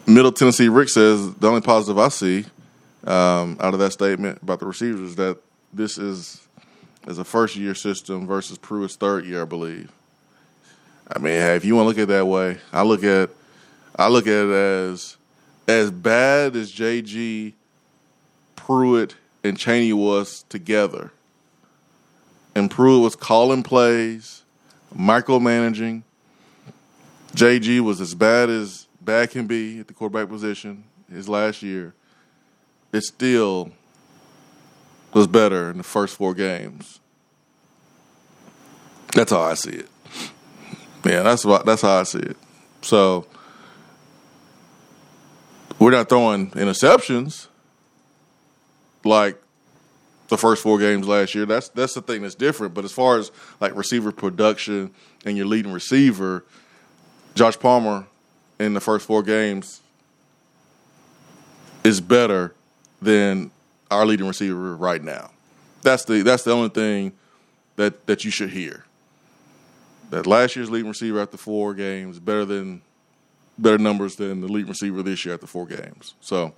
Middle 0.08 0.32
Tennessee 0.32 0.70
Rick 0.70 0.89
says 0.89 1.34
the 1.36 1.48
only 1.48 1.62
positive 1.62 1.98
I 2.00 2.10
see 2.10 2.46
um, 3.06 3.58
out 3.60 3.74
of 3.74 3.80
that 3.80 3.92
statement 3.92 4.42
about 4.42 4.60
the 4.60 4.65
receivers 4.65 5.01
is 5.01 5.15
that 5.15 5.38
this 5.74 5.98
is 5.98 6.48
is 7.08 7.18
a 7.18 7.24
first 7.24 7.56
year 7.56 7.75
system 7.75 8.25
versus 8.25 8.58
Pruitt's 8.58 8.96
third 8.96 9.25
year, 9.25 9.42
I 9.42 9.46
believe. 9.46 9.92
I 11.13 11.20
mean, 11.20 11.34
if 11.34 11.65
you 11.65 11.75
want 11.75 11.86
to 11.86 11.88
look 11.89 11.98
at 11.98 12.03
it 12.03 12.13
that 12.13 12.25
way, 12.25 12.60
I 12.72 12.84
look 12.84 13.03
at 13.03 13.30
I 13.96 14.08
look 14.08 14.25
at 14.25 14.46
it 14.46 14.51
as 14.51 15.18
as 15.68 15.92
bad 15.92 16.56
as 16.56 16.72
JG 16.72 17.53
Pruitt 18.56 19.15
and 19.44 19.58
Cheney 19.58 19.94
was 19.94 20.44
together. 20.50 21.12
And 22.56 22.70
Pruitt 22.70 23.01
was 23.01 23.15
calling 23.15 23.63
plays, 23.63 24.44
micromanaging. 24.96 26.03
JG 27.36 27.80
was 27.80 28.00
as 28.00 28.13
bad 28.13 28.50
as 28.50 28.88
bad 29.03 29.31
can 29.31 29.48
be 29.48 29.79
at 29.79 29.88
the 29.88 29.93
quarterback 29.93 30.29
position 30.29 30.83
his 31.12 31.27
last 31.29 31.62
year. 31.62 31.93
It 32.91 33.01
still 33.01 33.72
was 35.13 35.27
better 35.27 35.69
in 35.69 35.77
the 35.77 35.83
first 35.83 36.15
four 36.15 36.33
games. 36.33 37.00
That's 39.13 39.31
how 39.31 39.41
I 39.41 39.53
see 39.53 39.72
it. 39.72 39.89
Yeah, 41.05 41.22
that's 41.22 41.45
what 41.45 41.65
that's 41.65 41.81
how 41.81 42.00
I 42.00 42.03
see 42.03 42.19
it. 42.19 42.38
So 42.81 43.27
we're 45.79 45.91
not 45.91 46.10
throwing 46.10 46.50
interceptions 46.51 47.48
like 49.03 49.41
the 50.29 50.38
first 50.38 50.63
four 50.63 50.79
games 50.79 51.07
last 51.07 51.36
year. 51.36 51.45
That's 51.45 51.69
that's 51.69 51.93
the 51.93 52.01
thing 52.01 52.22
that's 52.22 52.36
different. 52.36 52.74
But 52.74 52.86
as 52.86 52.91
far 52.91 53.17
as 53.17 53.31
like 53.60 53.75
receiver 53.75 54.12
production 54.12 54.91
and 55.25 55.38
your 55.38 55.45
leading 55.45 55.72
receiver, 55.72 56.45
Josh 57.36 57.60
Palmer 57.60 58.07
in 58.63 58.74
the 58.74 58.82
first 58.82 59.05
four 59.05 59.24
games 59.24 59.82
is 61.84 62.00
better 62.01 62.53
than 63.01 63.51
our 63.91 64.05
leading 64.05 64.27
receiver 64.27 64.75
right 64.75 65.03
now. 65.03 65.32
That's 65.82 66.05
the 66.05 66.22
that's 66.22 66.43
the 66.43 66.51
only 66.51 66.70
thing 66.70 67.13
that 67.75 68.05
that 68.08 68.24
you 68.24 68.32
should 68.32 68.50
hear. 68.50 68.86
That 70.10 70.27
last 70.27 70.55
year's 70.55 70.70
leading 70.70 70.89
receiver 70.89 71.20
after 71.22 71.38
four 71.38 71.74
games 71.74 72.20
better 72.20 72.46
than 72.46 72.82
better 73.58 73.77
numbers 73.77 74.15
than 74.15 74.41
the 74.41 74.48
leading 74.48 74.70
receiver 74.70 75.03
this 75.03 75.25
year 75.25 75.34
after 75.34 75.48
four 75.48 75.65
games. 75.65 76.13
So 76.22 76.53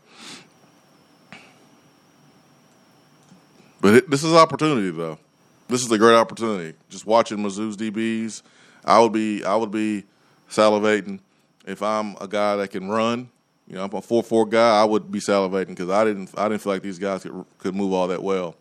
But 3.86 3.94
it, 3.94 4.10
this 4.10 4.24
is 4.24 4.34
opportunity, 4.34 4.90
though. 4.90 5.20
This 5.68 5.86
is 5.86 5.92
a 5.92 6.00
great 6.00 6.16
opportunity. 6.16 6.76
Just 6.90 7.06
watching 7.06 7.38
Mizzou's 7.38 7.78
DBs, 7.78 8.42
I 8.84 9.00
would 9.00 9.12
be 9.12 9.46
I 9.46 9.56
would 9.56 9.70
be 9.70 10.06
salivating 10.50 11.20
if 11.66 11.82
I'm 11.82 12.16
a 12.22 12.28
guy 12.28 12.56
that 12.58 12.70
can 12.70 12.90
run. 12.90 13.30
You 13.68 13.76
know, 13.76 13.84
I'm 13.84 13.94
a 13.94 14.02
four 14.02 14.22
four 14.22 14.46
guy. 14.46 14.82
I 14.82 14.84
would 14.84 15.12
be 15.12 15.20
salivating 15.20 15.70
because 15.70 15.90
I 15.90 16.04
didn't 16.06 16.30
I 16.38 16.48
didn't 16.48 16.62
feel 16.62 16.74
like 16.74 16.84
these 16.84 17.00
guys 17.00 17.24
could 17.24 17.46
could 17.58 17.76
move 17.76 17.94
all 17.94 18.08
that 18.08 18.22
well. 18.22 18.56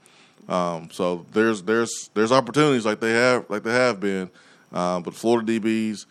Um, 0.48 0.88
so 0.90 1.26
there's 1.32 1.62
there's 1.62 2.10
there's 2.14 2.32
opportunities 2.32 2.86
like 2.86 3.00
they 3.00 3.12
have 3.12 3.48
like 3.50 3.62
they 3.62 3.72
have 3.72 4.00
been, 4.00 4.30
um, 4.72 5.02
but 5.02 5.14
Florida 5.14 5.60
DBs 5.60 6.06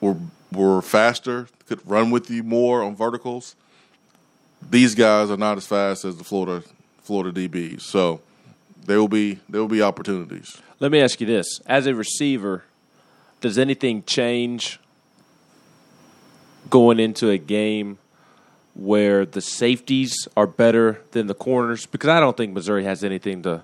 were 0.00 0.16
were 0.52 0.82
faster, 0.82 1.48
could 1.66 1.80
run 1.88 2.10
with 2.10 2.28
you 2.30 2.42
more 2.42 2.82
on 2.82 2.96
verticals. 2.96 3.54
These 4.68 4.94
guys 4.94 5.30
are 5.30 5.36
not 5.36 5.56
as 5.56 5.66
fast 5.66 6.04
as 6.04 6.16
the 6.16 6.24
Florida 6.24 6.66
Florida 7.02 7.48
DBs. 7.48 7.82
So 7.82 8.20
there 8.84 8.98
will 8.98 9.08
be 9.08 9.38
there 9.48 9.60
will 9.60 9.68
be 9.68 9.82
opportunities. 9.82 10.60
Let 10.80 10.90
me 10.90 11.00
ask 11.00 11.20
you 11.20 11.26
this: 11.26 11.60
As 11.66 11.86
a 11.86 11.94
receiver, 11.94 12.64
does 13.40 13.58
anything 13.58 14.02
change 14.04 14.80
going 16.72 16.98
into 16.98 17.28
a 17.28 17.36
game 17.36 17.98
where 18.74 19.26
the 19.26 19.42
safeties 19.42 20.26
are 20.34 20.46
better 20.46 21.02
than 21.10 21.26
the 21.26 21.34
corners? 21.34 21.84
Because 21.84 22.08
I 22.08 22.18
don't 22.18 22.36
think 22.36 22.54
Missouri 22.54 22.84
has 22.84 23.04
anything 23.04 23.42
to 23.42 23.62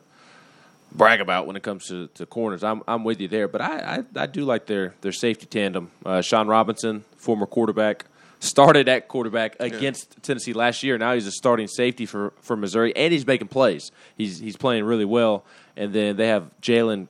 brag 0.92 1.22
about 1.22 1.46
when 1.46 1.56
it 1.56 1.62
comes 1.62 1.86
to, 1.88 2.08
to 2.08 2.26
corners. 2.26 2.62
I'm 2.62 2.82
I'm 2.86 3.04
with 3.04 3.20
you 3.20 3.26
there, 3.26 3.48
but 3.48 3.62
I 3.62 4.04
I, 4.16 4.22
I 4.22 4.26
do 4.26 4.44
like 4.44 4.66
their 4.66 4.94
their 5.00 5.12
safety 5.12 5.46
tandem. 5.46 5.90
Uh, 6.04 6.20
Shawn 6.20 6.46
Robinson, 6.48 7.04
former 7.16 7.46
quarterback, 7.46 8.04
started 8.40 8.88
at 8.88 9.08
quarterback 9.08 9.56
against 9.58 10.22
Tennessee 10.22 10.52
last 10.52 10.82
year. 10.82 10.98
Now 10.98 11.14
he's 11.14 11.26
a 11.26 11.32
starting 11.32 11.66
safety 11.66 12.04
for, 12.04 12.32
for 12.42 12.56
Missouri, 12.56 12.94
and 12.94 13.10
he's 13.10 13.26
making 13.26 13.48
plays. 13.48 13.90
He's 14.18 14.38
he's 14.38 14.56
playing 14.56 14.84
really 14.84 15.06
well. 15.06 15.44
And 15.78 15.94
then 15.94 16.16
they 16.16 16.28
have 16.28 16.50
Jaylon 16.60 17.08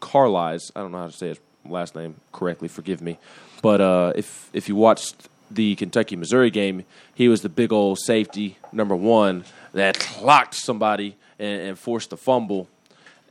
Carlies. 0.00 0.70
I 0.74 0.80
don't 0.80 0.92
know 0.92 0.98
how 0.98 1.08
to 1.08 1.12
say 1.12 1.28
his 1.28 1.40
last 1.66 1.94
name 1.94 2.16
correctly. 2.32 2.68
Forgive 2.68 3.02
me, 3.02 3.18
but 3.62 3.80
uh, 3.80 4.12
if 4.16 4.50
if 4.52 4.68
you 4.68 4.76
watched 4.76 5.28
the 5.50 5.74
Kentucky 5.76 6.16
Missouri 6.16 6.50
game, 6.50 6.84
he 7.14 7.28
was 7.28 7.42
the 7.42 7.48
big 7.48 7.72
old 7.72 7.98
safety 7.98 8.58
number 8.72 8.94
one 8.94 9.44
that 9.72 9.98
clocked 9.98 10.54
somebody 10.54 11.16
and, 11.38 11.60
and 11.62 11.78
forced 11.78 12.12
a 12.12 12.16
fumble. 12.16 12.68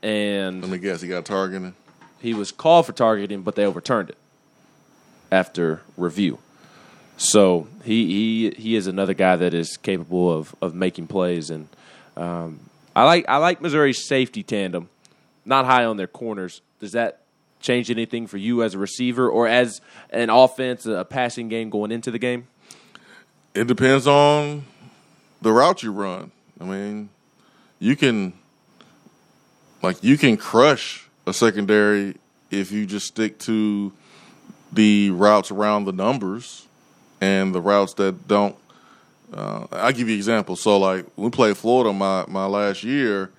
And 0.02 0.62
Let 0.62 0.72
me 0.72 0.78
guess, 0.78 1.02
he 1.02 1.08
got 1.08 1.26
targeted. 1.26 1.74
he 2.20 2.34
was 2.34 2.52
called 2.52 2.86
for 2.86 2.94
targeting, 2.94 3.42
but 3.42 3.56
they 3.56 3.66
overturned 3.66 4.10
it 4.10 4.18
after 5.32 5.82
review. 5.96 6.40
So 7.18 7.68
he 7.84 8.06
he 8.06 8.50
he 8.52 8.76
is 8.76 8.88
another 8.88 9.14
guy 9.14 9.36
that 9.38 9.54
is 9.54 9.78
capable 9.78 10.32
of 10.32 10.56
of 10.62 10.76
making 10.76 11.08
plays, 11.08 11.50
and 11.50 11.68
um, 12.16 12.60
I 12.96 13.06
like 13.06 13.26
I 13.28 13.38
like 13.38 13.62
Missouri's 13.62 14.08
safety 14.08 14.44
tandem. 14.44 14.90
Not 15.46 15.66
high 15.66 15.86
on 15.86 15.98
their 15.98 16.08
corners. 16.08 16.62
Does 16.80 16.92
that 16.92 17.22
change 17.60 17.90
anything 17.90 18.28
for 18.28 18.38
you 18.38 18.64
as 18.64 18.74
a 18.74 18.78
receiver 18.78 19.30
or 19.30 19.48
as 19.48 19.82
an 20.10 20.30
offense, 20.30 20.86
a 20.86 21.06
passing 21.06 21.50
game 21.50 21.70
going 21.70 21.92
into 21.92 22.12
the 22.12 22.20
game? 22.20 22.48
It 23.54 23.68
depends 23.68 24.08
on 24.08 24.66
the 25.42 25.52
route 25.52 25.84
you 25.84 25.92
run. 25.92 26.32
I 26.60 26.64
mean, 26.64 27.10
you 27.80 27.96
can 27.96 28.34
like 29.82 30.04
you 30.04 30.18
can 30.18 30.38
crush 30.38 31.08
a 31.26 31.34
secondary 31.34 32.16
if 32.52 32.72
you 32.72 32.86
just 32.86 33.08
stick 33.08 33.40
to 33.40 33.92
the 34.72 35.10
routes 35.12 35.52
around 35.52 35.86
the 35.86 35.92
numbers 35.92 36.68
and 37.22 37.54
the 37.54 37.62
routes 37.62 37.94
that 37.96 38.28
don't. 38.28 38.56
Uh, 39.34 39.68
I'll 39.72 39.92
give 39.92 40.08
you 40.08 40.14
an 40.14 40.20
example. 40.20 40.56
So, 40.56 40.78
like, 40.78 41.06
we 41.18 41.30
played 41.30 41.58
Florida 41.58 41.92
my, 41.92 42.26
my 42.30 42.46
last 42.46 42.84
year, 42.84 43.30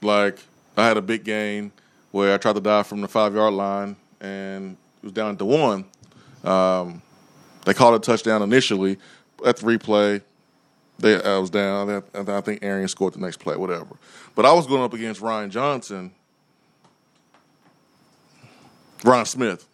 like, 0.00 0.38
I 0.76 0.86
had 0.86 0.96
a 0.96 1.02
big 1.02 1.24
game 1.24 1.72
where 2.16 2.32
I 2.32 2.38
tried 2.38 2.54
to 2.54 2.62
dive 2.62 2.86
from 2.86 3.02
the 3.02 3.08
five 3.08 3.34
yard 3.34 3.52
line 3.52 3.94
and 4.22 4.78
it 5.02 5.04
was 5.04 5.12
down 5.12 5.36
to 5.36 5.44
one. 5.44 5.84
Um, 6.42 7.02
they 7.66 7.74
called 7.74 7.94
a 7.94 7.98
touchdown 7.98 8.40
initially. 8.40 8.96
At 9.44 9.58
the 9.58 9.66
replay, 9.66 10.22
they, 10.98 11.22
I 11.22 11.36
was 11.36 11.50
down. 11.50 11.90
I 11.90 12.00
think- 12.00 12.28
I 12.30 12.40
think 12.40 12.64
Arian 12.64 12.88
scored 12.88 13.12
the 13.12 13.20
next 13.20 13.38
play, 13.38 13.54
whatever. 13.56 13.96
But 14.34 14.46
I 14.46 14.52
was 14.54 14.66
going 14.66 14.82
up 14.82 14.94
against 14.94 15.20
Ryan 15.20 15.50
Johnson, 15.50 16.12
Ryan 19.04 19.26
Smith. 19.26 19.68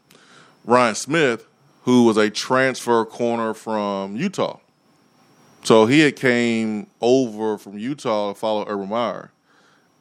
Ryan 0.65 0.97
Smith, 0.97 1.47
who 1.85 2.05
was 2.07 2.17
a 2.17 2.29
transfer 2.29 3.05
corner 3.05 3.55
from 3.55 4.17
Utah. 4.17 4.59
So 5.63 5.87
he 5.87 6.01
had 6.01 6.17
came 6.17 6.89
over 7.01 7.57
from 7.57 7.79
Utah 7.79 8.33
to 8.33 8.39
follow 8.39 8.65
Urban 8.67 8.89
Meyer. 8.89 9.31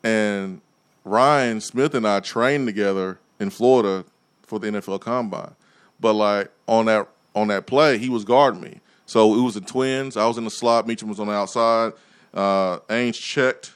And 0.04 0.62
Ryan 1.04 1.62
Smith 1.62 1.96
and 1.96 2.08
I 2.08 2.20
trained 2.20 2.68
together 2.68 3.20
in 3.40 3.50
Florida 3.50 4.06
for 4.44 4.60
the 4.60 4.68
NFL 4.68 5.02
Combine. 5.02 5.56
But 6.00 6.14
like 6.14 6.52
on 6.68 6.86
that 6.86 7.08
on 7.36 7.48
that 7.48 7.68
play, 7.68 7.98
he 7.98 8.10
was 8.10 8.24
guarding 8.24 8.62
me. 8.62 8.80
So 9.06 9.34
it 9.34 9.42
was 9.42 9.56
the 9.56 9.62
twins. 9.62 10.16
I 10.18 10.26
was 10.26 10.38
in 10.38 10.44
the 10.44 10.50
slot. 10.50 10.88
Meachem 10.88 11.10
was 11.10 11.20
on 11.20 11.28
the 11.28 11.34
outside. 11.34 11.94
Uh, 12.34 12.80
Ainge 12.90 13.16
checked. 13.16 13.74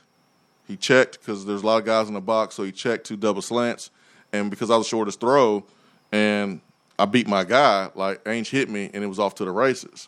He 0.68 0.78
checked 0.78 1.20
because 1.20 1.46
there's 1.46 1.62
a 1.62 1.66
lot 1.66 1.78
of 1.78 1.86
guys 1.86 2.08
in 2.08 2.14
the 2.14 2.22
box, 2.22 2.56
so 2.56 2.64
he 2.64 2.72
checked 2.72 3.06
two 3.06 3.18
double 3.18 3.42
slants. 3.42 3.92
And 4.34 4.50
because 4.50 4.72
I 4.72 4.78
was 4.78 4.88
shortest 4.88 5.20
throw, 5.20 5.64
and 6.12 6.62
I 6.98 7.06
beat 7.06 7.28
my 7.28 7.44
guy, 7.44 7.90
like 7.96 8.24
Ainge 8.24 8.50
hit 8.50 8.70
me, 8.70 8.90
and 8.94 9.04
it 9.04 9.08
was 9.08 9.20
off 9.20 9.36
to 9.36 9.46
the 9.46 9.52
races. 9.52 10.08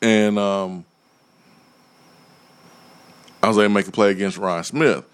And 0.00 0.38
um, 0.38 0.84
I 3.42 3.48
was 3.48 3.58
able 3.58 3.66
to 3.66 3.74
make 3.74 3.88
a 3.88 3.92
play 3.92 4.10
against 4.10 4.38
Ryan 4.38 4.64
Smith. 4.64 5.04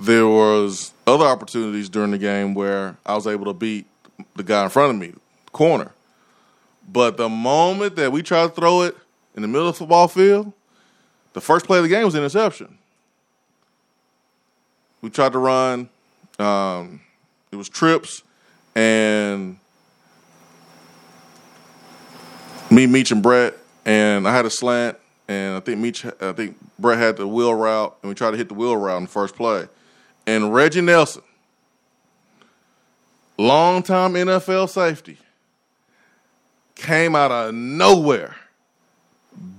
There 0.00 0.28
was 0.28 0.92
other 1.08 1.24
opportunities 1.24 1.88
during 1.88 2.12
the 2.12 2.18
game 2.18 2.54
where 2.54 2.96
I 3.04 3.14
was 3.16 3.26
able 3.26 3.46
to 3.46 3.52
beat 3.52 3.84
the 4.36 4.44
guy 4.44 4.62
in 4.62 4.70
front 4.70 4.92
of 4.92 4.96
me, 4.96 5.12
corner. 5.50 5.90
But 6.90 7.16
the 7.16 7.28
moment 7.28 7.96
that 7.96 8.12
we 8.12 8.22
tried 8.22 8.46
to 8.46 8.48
throw 8.50 8.82
it 8.82 8.96
in 9.34 9.42
the 9.42 9.48
middle 9.48 9.68
of 9.68 9.74
the 9.74 9.78
football 9.80 10.06
field, 10.06 10.52
the 11.32 11.40
first 11.40 11.66
play 11.66 11.78
of 11.78 11.82
the 11.82 11.88
game 11.88 12.04
was 12.04 12.14
interception. 12.14 12.78
We 15.02 15.10
tried 15.10 15.32
to 15.32 15.38
run. 15.38 15.88
Um, 16.38 17.00
it 17.50 17.56
was 17.56 17.68
trips 17.68 18.22
and 18.76 19.58
me, 22.70 22.86
Meach, 22.86 23.10
and 23.10 23.20
Brett, 23.20 23.54
and 23.84 24.28
I 24.28 24.32
had 24.32 24.46
a 24.46 24.50
slant, 24.50 24.96
and 25.26 25.56
I 25.56 25.60
think 25.60 25.80
Meach, 25.80 26.22
I 26.22 26.32
think 26.32 26.56
Brett 26.78 26.98
had 26.98 27.16
the 27.16 27.26
wheel 27.26 27.52
route, 27.52 27.96
and 28.00 28.08
we 28.08 28.14
tried 28.14 28.30
to 28.30 28.36
hit 28.36 28.46
the 28.46 28.54
wheel 28.54 28.76
route 28.76 28.98
in 28.98 29.02
the 29.04 29.10
first 29.10 29.34
play. 29.34 29.66
And 30.28 30.52
Reggie 30.52 30.82
Nelson, 30.82 31.22
longtime 33.38 34.12
NFL 34.12 34.68
safety, 34.68 35.16
came 36.74 37.16
out 37.16 37.32
of 37.32 37.54
nowhere, 37.54 38.36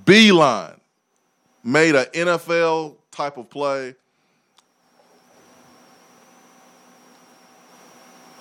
beeline, 0.06 0.80
made 1.64 1.96
an 1.96 2.06
NFL 2.14 2.98
type 3.10 3.38
of 3.38 3.50
play. 3.50 3.96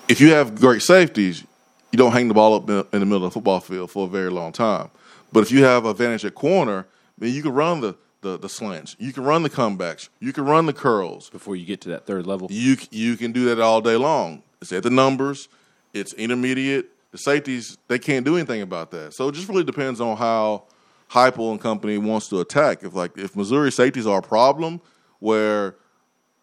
If 0.07 0.21
you 0.21 0.33
have 0.33 0.55
great 0.55 0.83
safeties, 0.83 1.45
you 1.93 1.97
don't 1.97 2.13
hang 2.13 2.29
the 2.29 2.35
ball 2.35 2.57
up 2.57 2.69
in 2.93 3.01
the 3.01 3.07
middle 3.07 3.17
of 3.17 3.23
the 3.23 3.31
football 3.31 3.61
field 3.61 3.91
for 3.91 4.05
a 4.05 4.11
very 4.11 4.31
long 4.31 4.53
time. 4.53 4.91
But 5.33 5.45
if 5.45 5.51
you 5.51 5.65
have 5.65 5.87
advantage 5.87 6.27
at 6.27 6.35
corner, 6.35 6.87
then 7.17 7.33
you 7.33 7.41
can 7.41 7.55
run 7.55 7.81
the, 7.81 7.97
the, 8.21 8.39
the 8.39 8.49
slants, 8.49 8.97
you 8.99 9.13
can 9.13 9.25
run 9.25 9.43
the 9.43 9.51
comebacks, 9.51 10.09
you 10.21 10.33
can 10.33 10.45
run 10.45 10.67
the 10.67 10.73
curls. 10.73 11.31
Before 11.31 11.57
you 11.57 11.65
get 11.65 11.81
to 11.83 11.89
that 11.91 12.07
third 12.07 12.27
level, 12.27 12.49
You 12.51 12.77
you 12.91 13.17
can 13.17 13.33
do 13.33 13.45
that 13.47 13.61
all 13.61 13.81
day 13.81 13.97
long. 13.97 14.43
It's 14.61 14.73
at 14.73 14.83
the 14.83 14.91
numbers, 14.91 15.49
it's 15.95 16.13
intermediate. 16.15 16.91
The 17.11 17.19
safeties 17.19 17.79
they 17.89 17.99
can't 17.99 18.25
do 18.25 18.37
anything 18.37 18.61
about 18.61 18.91
that. 18.91 19.15
So 19.15 19.29
it 19.29 19.35
just 19.35 19.49
really 19.49 19.65
depends 19.65 20.01
on 20.01 20.17
how 20.17 20.65
Heupel 21.11 21.53
and 21.53 21.61
company 21.61 21.97
wants 21.97 22.29
to 22.29 22.41
attack. 22.41 22.83
If 22.83 22.95
like 22.95 23.17
if 23.17 23.35
Missouri 23.35 23.73
safeties 23.73 24.07
are 24.07 24.19
a 24.19 24.23
problem 24.23 24.81
where 25.21 25.77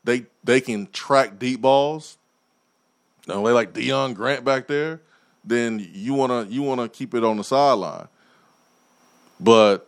they 0.04 0.26
they 0.44 0.62
can 0.62 0.88
track 0.88 1.38
deep 1.38 1.62
balls, 1.62 2.18
you 3.28 3.34
know, 3.34 3.46
they 3.46 3.52
like 3.52 3.74
Deon 3.74 4.16
Grant 4.16 4.44
back 4.44 4.68
there, 4.68 5.02
then 5.44 5.88
you 5.94 6.14
wanna 6.14 6.48
you 6.50 6.64
wanna 6.64 6.90
keep 6.90 7.14
it 7.14 7.24
on 7.24 7.38
the 7.38 7.44
sideline. 7.44 8.08
But 9.40 9.88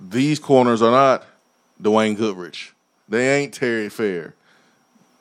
these 0.00 0.38
corners 0.38 0.82
are 0.82 0.90
not 0.90 1.24
Dwayne 1.80 2.16
Goodrich. 2.16 2.74
They 3.08 3.40
ain't 3.40 3.54
Terry 3.54 3.88
Fair. 3.88 4.34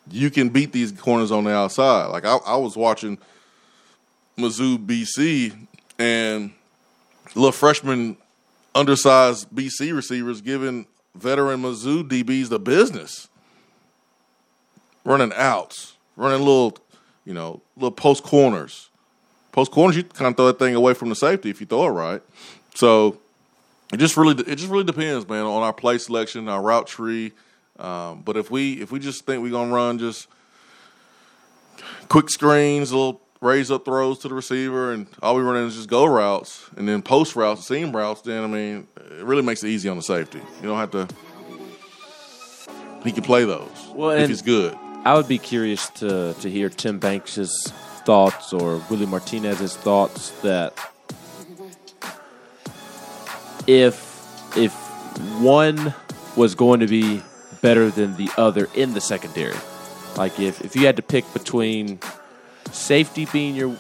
You 0.10 0.29
can 0.29 0.50
beat 0.50 0.72
these 0.72 0.91
corners 0.91 1.32
on 1.32 1.46
the 1.46 1.51
outside. 1.51 2.08
Like 2.08 2.25
I, 2.25 2.38
I 2.38 2.55
was 2.58 2.75
watching 2.75 3.17
Mizzou 4.38 4.77
BC 4.77 5.67
and 5.98 6.51
little 7.34 7.51
freshman 7.51 8.17
undersized 8.74 9.50
BC 9.50 9.96
receivers 9.96 10.41
giving 10.41 10.86
veteran 11.15 11.62
Mizzou 11.62 12.08
DBs 12.08 12.50
the 12.50 12.60
business. 12.60 13.30
Running 15.04 15.32
outs, 15.36 15.95
running 16.15 16.39
little, 16.39 16.78
you 17.26 17.34
know, 17.34 17.62
little 17.76 17.91
post 17.91 18.23
corners. 18.23 18.89
Post 19.52 19.71
corners, 19.71 19.95
you 19.95 20.04
kind 20.04 20.32
of 20.32 20.38
throw 20.38 20.47
that 20.47 20.60
thing 20.60 20.76
away 20.76 20.93
from 20.93 21.10
the 21.10 21.15
safety 21.15 21.50
if 21.50 21.62
you 21.62 21.67
throw 21.67 21.86
it 21.86 21.91
right. 21.91 22.21
So 22.73 23.19
it 23.95 23.99
just 23.99 24.17
really 24.17 24.34
it 24.43 24.58
just 24.58 24.69
really 24.69 24.84
depends, 24.84 25.25
man, 25.29 25.45
on 25.45 25.63
our 25.63 25.71
play 25.71 25.97
selection, 25.97 26.49
our 26.49 26.62
route 26.62 26.86
tree. 26.86 27.31
Um, 27.79 28.23
but 28.23 28.36
if 28.36 28.51
we 28.51 28.73
if 28.81 28.91
we 28.91 28.99
just 28.99 29.25
think 29.25 29.41
we're 29.41 29.51
gonna 29.51 29.73
run 29.73 29.99
just 29.99 30.27
quick 32.10 32.29
screens, 32.29 32.91
little 32.91 33.21
raise 33.39 33.71
up 33.71 33.86
throws 33.86 34.19
to 34.19 34.27
the 34.27 34.34
receiver, 34.34 34.91
and 34.91 35.08
all 35.23 35.38
we 35.38 35.43
run 35.43 35.55
is 35.55 35.75
just 35.75 35.88
go 35.88 36.05
routes 36.05 36.69
and 36.75 36.89
then 36.89 37.01
post 37.01 37.38
routes, 37.38 37.65
seam 37.65 37.95
routes, 37.95 38.19
then 38.19 38.43
I 38.43 38.47
mean 38.47 38.88
it 39.17 39.23
really 39.23 39.43
makes 39.43 39.63
it 39.63 39.69
easy 39.69 39.88
on 39.88 39.95
the 39.95 40.03
safety. 40.03 40.41
You 40.62 40.67
don't 40.67 40.77
have 40.77 40.91
to. 40.91 41.08
He 43.05 43.13
can 43.13 43.23
play 43.23 43.45
those 43.45 43.91
Well, 43.93 44.10
if 44.10 44.27
he's 44.27 44.41
good. 44.41 44.77
I 45.05 45.13
would 45.13 45.29
be 45.29 45.38
curious 45.38 45.88
to 46.01 46.34
to 46.34 46.51
hear 46.51 46.67
Tim 46.67 46.99
Banks's 46.99 47.71
thoughts 48.03 48.51
or 48.51 48.84
Willie 48.89 49.05
Martinez's 49.05 49.77
thoughts 49.77 50.31
that 50.41 50.77
if 53.67 54.58
if 54.58 54.73
one 55.39 55.93
was 56.36 56.56
going 56.56 56.80
to 56.82 56.88
be 56.88 57.21
better 57.62 57.89
than 57.89 58.15
the 58.15 58.30
other 58.38 58.67
in 58.75 58.93
the 58.93 59.01
secondary, 59.01 59.56
like 60.17 60.39
if 60.39 60.63
if 60.63 60.75
you 60.75 60.86
had 60.86 60.95
to 60.97 61.01
pick 61.01 61.32
between 61.34 61.99
safety 62.71 63.25
being 63.25 63.56
your 63.56 63.78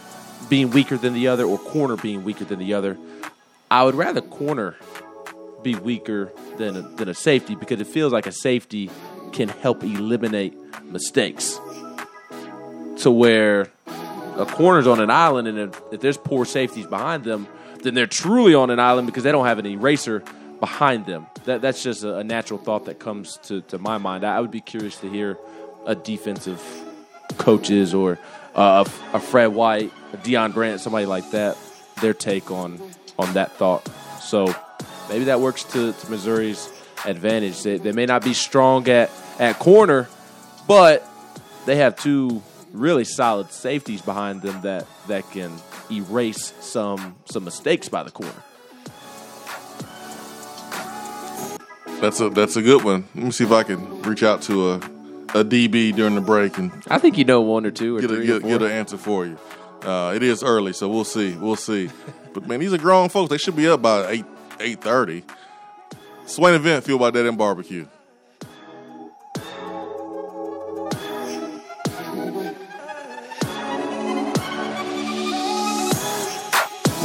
being 0.49 0.69
weaker 0.71 0.97
than 0.97 1.13
the 1.13 1.27
other 1.27 1.43
or 1.43 1.57
corner 1.57 1.95
being 1.97 2.23
weaker 2.23 2.45
than 2.45 2.59
the 2.59 2.73
other, 2.73 2.97
I 3.69 3.83
would 3.83 3.95
rather 3.95 4.21
corner 4.21 4.75
be 5.63 5.75
weaker 5.75 6.31
than 6.57 6.75
a, 6.77 6.81
than 6.81 7.09
a 7.09 7.13
safety 7.13 7.55
because 7.55 7.81
it 7.81 7.87
feels 7.87 8.13
like 8.13 8.27
a 8.27 8.31
safety 8.31 8.89
can 9.33 9.49
help 9.49 9.83
eliminate 9.83 10.55
mistakes. 10.83 11.59
To 12.99 13.11
where 13.11 13.71
a 14.37 14.45
corner's 14.45 14.87
on 14.87 15.01
an 15.01 15.09
island, 15.09 15.47
and 15.47 15.57
if, 15.57 15.81
if 15.91 16.01
there's 16.01 16.17
poor 16.17 16.45
safeties 16.45 16.87
behind 16.87 17.23
them, 17.23 17.47
then 17.83 17.93
they're 17.93 18.07
truly 18.07 18.53
on 18.53 18.69
an 18.69 18.79
island 18.79 19.07
because 19.07 19.23
they 19.23 19.31
don't 19.31 19.45
have 19.45 19.59
an 19.59 19.65
eraser 19.65 20.23
behind 20.59 21.05
them. 21.05 21.27
That 21.45 21.61
that's 21.61 21.83
just 21.83 22.03
a, 22.03 22.17
a 22.17 22.23
natural 22.23 22.59
thought 22.59 22.85
that 22.85 22.99
comes 22.99 23.37
to, 23.43 23.61
to 23.61 23.77
my 23.77 23.97
mind. 23.97 24.25
I, 24.25 24.37
I 24.37 24.39
would 24.39 24.51
be 24.51 24.61
curious 24.61 24.97
to 25.01 25.09
hear 25.09 25.37
a 25.85 25.95
defensive 25.95 26.61
coaches 27.37 27.93
or 27.93 28.17
uh, 28.55 28.85
a, 29.13 29.17
a 29.17 29.19
Fred 29.19 29.47
White, 29.47 29.91
a 30.13 30.17
Deon 30.17 30.53
Grant, 30.53 30.81
somebody 30.81 31.05
like 31.05 31.31
that, 31.31 31.57
their 32.01 32.13
take 32.13 32.51
on 32.51 32.79
on 33.19 33.33
that 33.33 33.51
thought. 33.53 33.87
So 34.21 34.53
maybe 35.09 35.25
that 35.25 35.39
works 35.39 35.63
to, 35.65 35.93
to 35.93 36.09
Missouri's 36.09 36.71
advantage. 37.05 37.63
They, 37.63 37.77
they 37.77 37.91
may 37.91 38.05
not 38.05 38.23
be 38.23 38.33
strong 38.33 38.87
at, 38.89 39.11
at 39.39 39.59
corner, 39.59 40.07
but 40.67 41.07
they 41.65 41.77
have 41.77 41.95
two 41.95 42.41
really 42.75 43.05
solid 43.05 43.51
safeties 43.51 44.01
behind 44.01 44.41
them 44.41 44.61
that, 44.61 44.87
that 45.07 45.29
can 45.31 45.51
erase 45.91 46.53
some 46.59 47.15
some 47.25 47.43
mistakes 47.43 47.89
by 47.89 48.03
the 48.03 48.11
corner. 48.11 48.33
That's 52.01 52.19
a 52.19 52.29
that's 52.29 52.55
a 52.55 52.61
good 52.61 52.83
one. 52.83 53.07
Let 53.15 53.23
me 53.25 53.31
see 53.31 53.43
if 53.43 53.51
I 53.51 53.63
can 53.63 54.01
reach 54.01 54.23
out 54.23 54.41
to 54.43 54.71
a 54.71 54.75
a 55.33 55.43
DB 55.43 55.93
during 55.93 56.15
the 56.15 56.21
break 56.21 56.57
and 56.57 56.71
I 56.87 56.97
think 56.97 57.17
you 57.17 57.25
know 57.25 57.41
one 57.41 57.65
or 57.65 57.71
two 57.71 57.97
or 57.97 58.01
get 58.01 58.11
a, 58.11 58.15
three 58.15 58.25
get, 58.25 58.43
get 58.43 58.61
an 58.61 58.71
answer 58.71 58.97
for 58.97 59.25
you. 59.25 59.37
Uh, 59.81 60.13
it 60.15 60.23
is 60.23 60.41
early, 60.43 60.73
so 60.73 60.89
we'll 60.89 61.03
see. 61.03 61.35
We'll 61.35 61.55
see. 61.55 61.89
but 62.33 62.47
man, 62.47 62.59
these 62.59 62.73
are 62.73 62.77
grown 62.77 63.09
folks. 63.09 63.29
They 63.29 63.37
should 63.37 63.55
be 63.55 63.67
up 63.67 63.81
by 63.81 64.09
eight 64.09 64.25
eight 64.59 64.81
thirty. 64.81 65.23
Swain 66.25 66.55
event 66.55 66.83
fueled 66.85 67.01
by 67.01 67.11
Dead 67.11 67.27
End 67.27 67.37
Barbecue. 67.37 67.85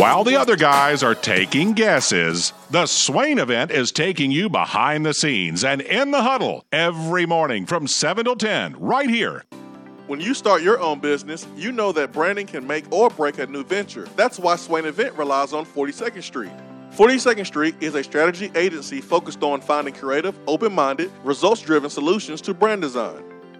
While 0.00 0.24
the 0.24 0.36
other 0.36 0.56
guys 0.56 1.02
are 1.02 1.14
taking 1.14 1.74
guesses, 1.74 2.54
the 2.70 2.86
Swain 2.86 3.38
event 3.38 3.70
is 3.70 3.92
taking 3.92 4.30
you 4.30 4.48
behind 4.48 5.04
the 5.04 5.12
scenes 5.12 5.62
and 5.62 5.82
in 5.82 6.10
the 6.10 6.22
huddle 6.22 6.64
every 6.72 7.26
morning 7.26 7.66
from 7.66 7.86
7 7.86 8.24
till 8.24 8.34
10 8.34 8.76
right 8.80 9.10
here. 9.10 9.44
When 10.06 10.18
you 10.18 10.32
start 10.32 10.62
your 10.62 10.80
own 10.80 11.00
business, 11.00 11.46
you 11.54 11.70
know 11.70 11.92
that 11.92 12.12
branding 12.12 12.46
can 12.46 12.66
make 12.66 12.90
or 12.90 13.10
break 13.10 13.38
a 13.40 13.46
new 13.46 13.62
venture. 13.62 14.08
That's 14.16 14.38
why 14.38 14.56
Swain 14.56 14.86
Event 14.86 15.18
relies 15.18 15.52
on 15.52 15.66
42nd 15.66 16.22
Street. 16.22 16.52
42nd 16.92 17.44
Street 17.44 17.74
is 17.80 17.94
a 17.94 18.02
strategy 18.02 18.50
agency 18.54 19.02
focused 19.02 19.42
on 19.42 19.60
finding 19.60 19.92
creative, 19.92 20.34
open 20.46 20.72
minded, 20.72 21.12
results 21.24 21.60
driven 21.60 21.90
solutions 21.90 22.40
to 22.40 22.54
brand 22.54 22.80
design. 22.80 23.29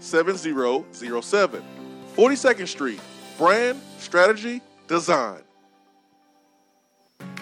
7007. 0.00 1.62
42nd 2.16 2.68
Street, 2.68 3.00
brand, 3.36 3.80
strategy, 3.98 4.60
design. 4.86 5.42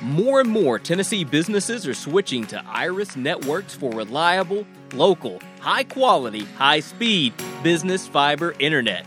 More 0.02 0.40
and 0.40 0.48
more 0.48 0.78
Tennessee 0.78 1.24
businesses 1.24 1.86
are 1.86 1.94
switching 1.94 2.46
to 2.48 2.62
Iris 2.66 3.16
Networks 3.16 3.74
for 3.74 3.90
reliable, 3.90 4.66
local, 4.94 5.40
high 5.60 5.84
quality, 5.84 6.44
high 6.56 6.80
speed 6.80 7.32
business 7.62 8.06
fiber 8.06 8.54
internet. 8.58 9.06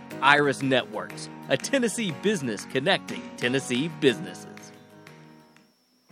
Iris 0.21 0.61
Networks, 0.61 1.29
a 1.49 1.57
Tennessee 1.57 2.11
business 2.21 2.65
connecting 2.65 3.21
Tennessee 3.37 3.89
businesses. 3.99 4.50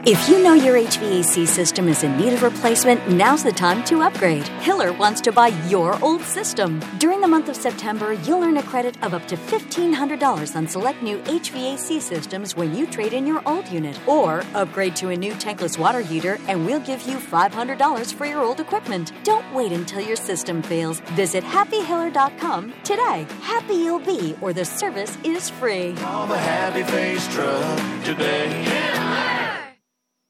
If 0.05 0.29
you 0.29 0.41
know 0.41 0.53
your 0.53 0.75
HVAC 0.75 1.45
system 1.45 1.89
is 1.89 2.03
in 2.03 2.15
need 2.15 2.31
of 2.31 2.41
replacement, 2.41 3.09
now's 3.09 3.43
the 3.43 3.51
time 3.51 3.83
to 3.83 4.01
upgrade. 4.01 4.47
Hiller 4.63 4.93
wants 4.93 5.19
to 5.19 5.33
buy 5.33 5.47
your 5.67 6.01
old 6.01 6.21
system. 6.21 6.79
During 6.99 7.19
the 7.19 7.27
month 7.27 7.49
of 7.49 7.57
September, 7.57 8.13
you'll 8.13 8.41
earn 8.41 8.55
a 8.55 8.63
credit 8.63 8.95
of 9.03 9.13
up 9.13 9.27
to 9.27 9.35
$1,500 9.35 10.55
on 10.55 10.67
select 10.69 11.03
new 11.03 11.17
HVAC 11.17 11.99
systems 11.99 12.55
when 12.55 12.73
you 12.73 12.87
trade 12.87 13.11
in 13.11 13.27
your 13.27 13.41
old 13.45 13.67
unit. 13.67 13.99
Or 14.07 14.45
upgrade 14.55 14.95
to 14.95 15.09
a 15.09 15.17
new 15.17 15.33
tankless 15.33 15.77
water 15.77 15.99
heater, 15.99 16.39
and 16.47 16.65
we'll 16.65 16.79
give 16.79 17.01
you 17.05 17.17
$500 17.17 18.13
for 18.13 18.25
your 18.25 18.41
old 18.41 18.61
equipment. 18.61 19.11
Don't 19.25 19.53
wait 19.53 19.73
until 19.73 19.99
your 19.99 20.15
system 20.15 20.61
fails. 20.61 21.01
Visit 21.17 21.43
happyhiller.com 21.43 22.73
today. 22.85 23.27
Happy 23.41 23.73
you'll 23.73 23.99
be, 23.99 24.33
or 24.39 24.53
the 24.53 24.63
service 24.63 25.17
is 25.25 25.49
free. 25.49 25.93
Call 25.95 26.25
the 26.25 26.37
Happy 26.37 26.83
Face 26.83 27.27
Truck 27.33 28.05
today. 28.05 29.08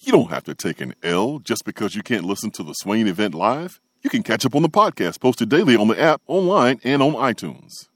You 0.00 0.12
don't 0.12 0.30
have 0.30 0.44
to 0.44 0.54
take 0.54 0.80
an 0.80 0.94
L 1.02 1.40
just 1.40 1.64
because 1.64 1.94
you 1.96 2.02
can't 2.02 2.24
listen 2.24 2.50
to 2.52 2.62
the 2.62 2.72
Swain 2.72 3.08
event 3.08 3.34
live. 3.34 3.80
You 4.02 4.10
can 4.10 4.22
catch 4.22 4.46
up 4.46 4.54
on 4.54 4.62
the 4.62 4.68
podcast 4.68 5.20
posted 5.20 5.48
daily 5.48 5.76
on 5.76 5.88
the 5.88 6.00
app, 6.00 6.22
online, 6.28 6.80
and 6.84 7.02
on 7.02 7.14
iTunes. 7.14 7.88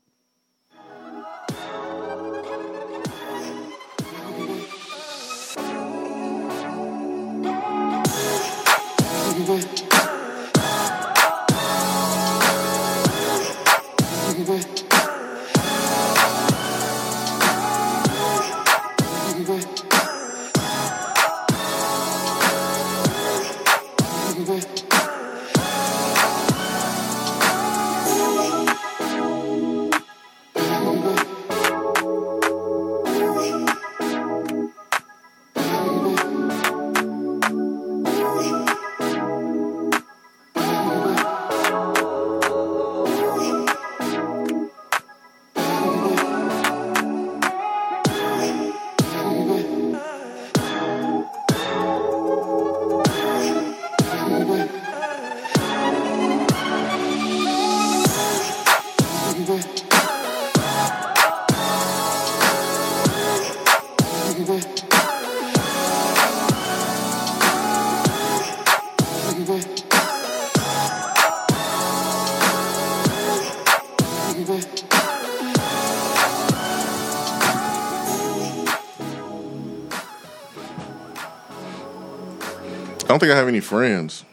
Don't 83.13 83.19
think 83.21 83.33
I 83.33 83.37
have 83.37 83.49
any 83.49 83.61
friends. 83.61 84.25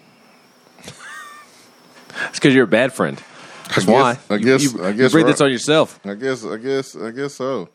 It's 2.30 2.34
because 2.40 2.54
you're 2.54 2.64
a 2.66 2.68
bad 2.68 2.92
friend. 2.94 3.22
That's 3.70 3.88
I 3.88 3.92
why. 3.92 4.14
guess- 4.14 4.32
I 4.32 4.38
guess- 4.38 4.64
you, 4.64 4.84
I 4.84 4.90
you 4.90 4.94
guess 4.98 5.12
bring 5.12 5.26
right. 5.26 5.32
this 5.32 5.42
on 5.42 5.52
yourself. 5.52 6.00
I 6.06 6.14
guess, 6.16 6.44
I 6.46 6.58
guess, 6.58 6.96
I 6.96 7.12
guess 7.12 7.36
so. 7.36 7.70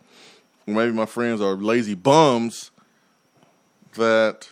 Maybe 0.66 0.92
my 0.92 1.06
friends 1.06 1.40
are 1.40 1.52
lazy 1.54 1.94
bums 1.94 2.70
that 3.94 4.48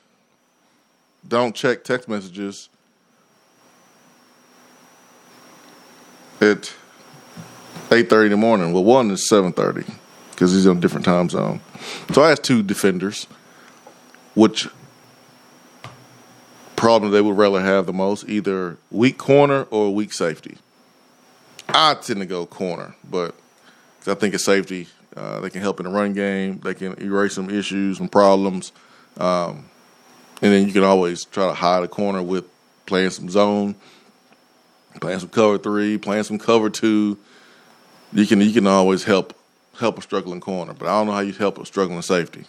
don't 1.27 1.55
check 1.55 1.85
text 1.85 2.09
messages 2.09 2.69
at 6.41 6.73
eight 7.91 8.09
thirty 8.11 8.27
in 8.27 8.31
the 8.33 8.37
morning. 8.37 8.73
Well, 8.73 8.85
one 8.85 9.11
is 9.11 9.29
seven 9.29 9.53
thirty 9.53 9.85
because 10.31 10.53
he's 10.53 10.67
on 10.67 10.79
a 10.79 10.81
different 10.81 11.05
time 11.05 11.29
zone. 11.29 11.61
So 12.13 12.23
I 12.23 12.33
asked 12.33 12.45
two 12.45 12.63
defenders 12.63 13.27
which 14.35 14.69
problem 16.83 17.13
they 17.13 17.21
would 17.21 17.37
rather 17.37 17.61
have 17.61 17.87
the 17.87 17.93
most, 17.93 18.29
either 18.29 18.77
weak 18.91 19.17
corner 19.17 19.69
or 19.71 19.95
weak 19.95 20.13
safety. 20.13 20.57
I 21.69 21.95
tend 21.95 22.19
to 22.19 22.27
go 22.27 22.45
corner, 22.45 22.97
but 23.09 23.37
I 24.05 24.15
think 24.15 24.35
at 24.35 24.41
safety, 24.41 24.89
uh, 25.17 25.39
they 25.39 25.49
can 25.49 25.61
help 25.61 25.79
in 25.79 25.85
the 25.85 25.93
run 25.93 26.13
game. 26.13 26.59
They 26.59 26.75
can 26.75 27.01
erase 27.01 27.35
some 27.35 27.49
issues, 27.51 28.01
and 28.01 28.11
problems, 28.11 28.73
um, 29.17 29.71
and 30.43 30.53
then 30.53 30.67
you 30.67 30.73
can 30.73 30.83
always 30.83 31.25
try 31.25 31.47
to 31.47 31.55
hide 31.55 31.85
a 31.85 31.89
corner 31.89 32.21
with 32.21 32.47
playing 32.87 33.11
some 33.11 33.31
zone, 33.31 33.77
playing 35.01 35.21
some 35.21 35.29
cover 35.29 35.59
three, 35.59 35.99
playing 35.99 36.25
some 36.25 36.37
cover 36.37 36.69
two. 36.69 37.17
You 38.13 38.27
can 38.27 38.41
you 38.41 38.53
can 38.53 38.67
always 38.67 39.05
help 39.05 39.37
help 39.79 39.99
a 39.99 40.03
struggling 40.03 40.41
corner, 40.41 40.73
but 40.73 40.89
I 40.89 40.99
don't 40.99 41.07
know 41.07 41.13
how 41.13 41.21
you 41.21 41.33
help 41.33 41.59
a 41.59 41.65
struggling 41.65 42.03
safety. 42.03 42.45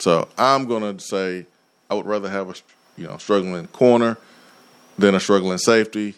So 0.00 0.28
I'm 0.36 0.66
gonna 0.66 1.00
say 1.00 1.46
I 1.88 1.94
would 1.94 2.04
rather 2.04 2.28
have 2.28 2.50
a 2.50 2.54
you 3.00 3.08
know 3.08 3.16
struggling 3.16 3.66
corner 3.68 4.16
then 5.00 5.14
a 5.14 5.20
struggling 5.20 5.58
safety. 5.58 6.14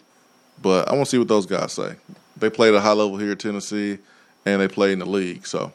But 0.61 0.89
I 0.89 0.93
want 0.93 1.05
to 1.05 1.09
see 1.11 1.17
what 1.17 1.27
those 1.27 1.45
guys 1.45 1.73
say. 1.73 1.95
They 2.37 2.49
played 2.49 2.73
a 2.73 2.81
high 2.81 2.93
level 2.93 3.17
here 3.17 3.31
at 3.31 3.39
Tennessee, 3.39 3.97
and 4.45 4.61
they 4.61 4.67
play 4.67 4.93
in 4.93 4.99
the 4.99 5.05
league. 5.05 5.47
So 5.47 5.73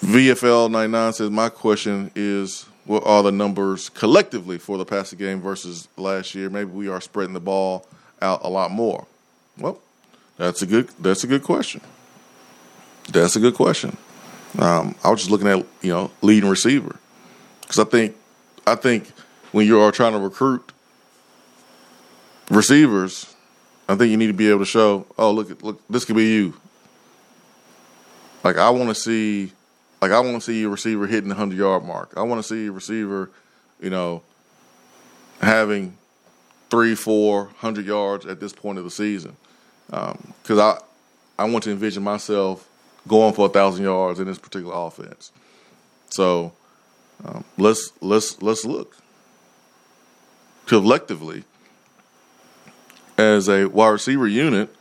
VFL 0.00 0.70
99 0.70 1.12
says 1.12 1.30
my 1.30 1.48
question 1.48 2.10
is 2.14 2.66
what 2.84 3.04
are 3.06 3.22
the 3.22 3.32
numbers 3.32 3.88
collectively 3.90 4.58
for 4.58 4.78
the 4.78 4.84
passing 4.84 5.18
game 5.18 5.40
versus 5.40 5.88
last 5.96 6.34
year? 6.34 6.48
Maybe 6.48 6.70
we 6.70 6.88
are 6.88 7.00
spreading 7.00 7.34
the 7.34 7.40
ball 7.40 7.86
out 8.22 8.40
a 8.42 8.48
lot 8.48 8.70
more. 8.70 9.06
Well, 9.58 9.80
that's 10.36 10.62
a 10.62 10.66
good 10.66 10.88
that's 10.98 11.24
a 11.24 11.26
good 11.26 11.42
question. 11.42 11.80
That's 13.10 13.36
a 13.36 13.40
good 13.40 13.54
question. 13.54 13.96
Um, 14.58 14.96
I 15.04 15.10
was 15.10 15.20
just 15.20 15.30
looking 15.30 15.46
at 15.46 15.64
you 15.82 15.92
know 15.92 16.10
leading 16.20 16.50
receiver 16.50 16.96
because 17.60 17.78
I 17.78 17.84
think 17.84 18.16
I 18.66 18.74
think 18.74 19.08
when 19.52 19.66
you 19.66 19.80
are 19.80 19.92
trying 19.92 20.12
to 20.12 20.18
recruit 20.18 20.72
receivers, 22.50 23.34
I 23.88 23.94
think 23.94 24.10
you 24.10 24.16
need 24.16 24.26
to 24.26 24.32
be 24.32 24.50
able 24.50 24.60
to 24.60 24.66
show, 24.66 25.06
oh 25.16 25.30
look 25.30 25.62
look 25.62 25.80
this 25.88 26.04
could 26.04 26.16
be 26.16 26.26
you. 26.26 26.54
Like 28.42 28.56
I 28.56 28.70
want 28.70 28.88
to 28.88 28.94
see, 28.94 29.52
like 30.02 30.10
I 30.10 30.20
want 30.20 30.34
to 30.34 30.40
see 30.40 30.64
a 30.64 30.68
receiver 30.68 31.06
hitting 31.06 31.28
the 31.28 31.34
hundred 31.34 31.58
yard 31.58 31.84
mark. 31.84 32.12
I 32.16 32.22
want 32.22 32.40
to 32.40 32.42
see 32.42 32.66
a 32.66 32.72
receiver, 32.72 33.30
you 33.80 33.90
know, 33.90 34.22
having 35.40 35.96
three, 36.68 36.94
four 36.94 37.50
hundred 37.58 37.86
yards 37.86 38.26
at 38.26 38.40
this 38.40 38.52
point 38.52 38.78
of 38.78 38.84
the 38.84 38.90
season. 38.90 39.36
Because 39.86 40.58
I, 40.58 40.78
I 41.38 41.44
want 41.44 41.64
to 41.64 41.70
envision 41.70 42.02
myself 42.02 42.67
going 43.08 43.34
for 43.34 43.46
a 43.46 43.48
thousand 43.48 43.84
yards 43.84 44.20
in 44.20 44.26
this 44.26 44.38
particular 44.38 44.74
offense. 44.74 45.32
So 46.10 46.52
um, 47.24 47.44
let's 47.56 47.92
let's 48.00 48.40
let's 48.40 48.64
look 48.64 48.96
collectively 50.66 51.44
as 53.16 53.48
a 53.48 53.66
wide 53.66 53.88
receiver 53.88 54.28
unit. 54.28 54.74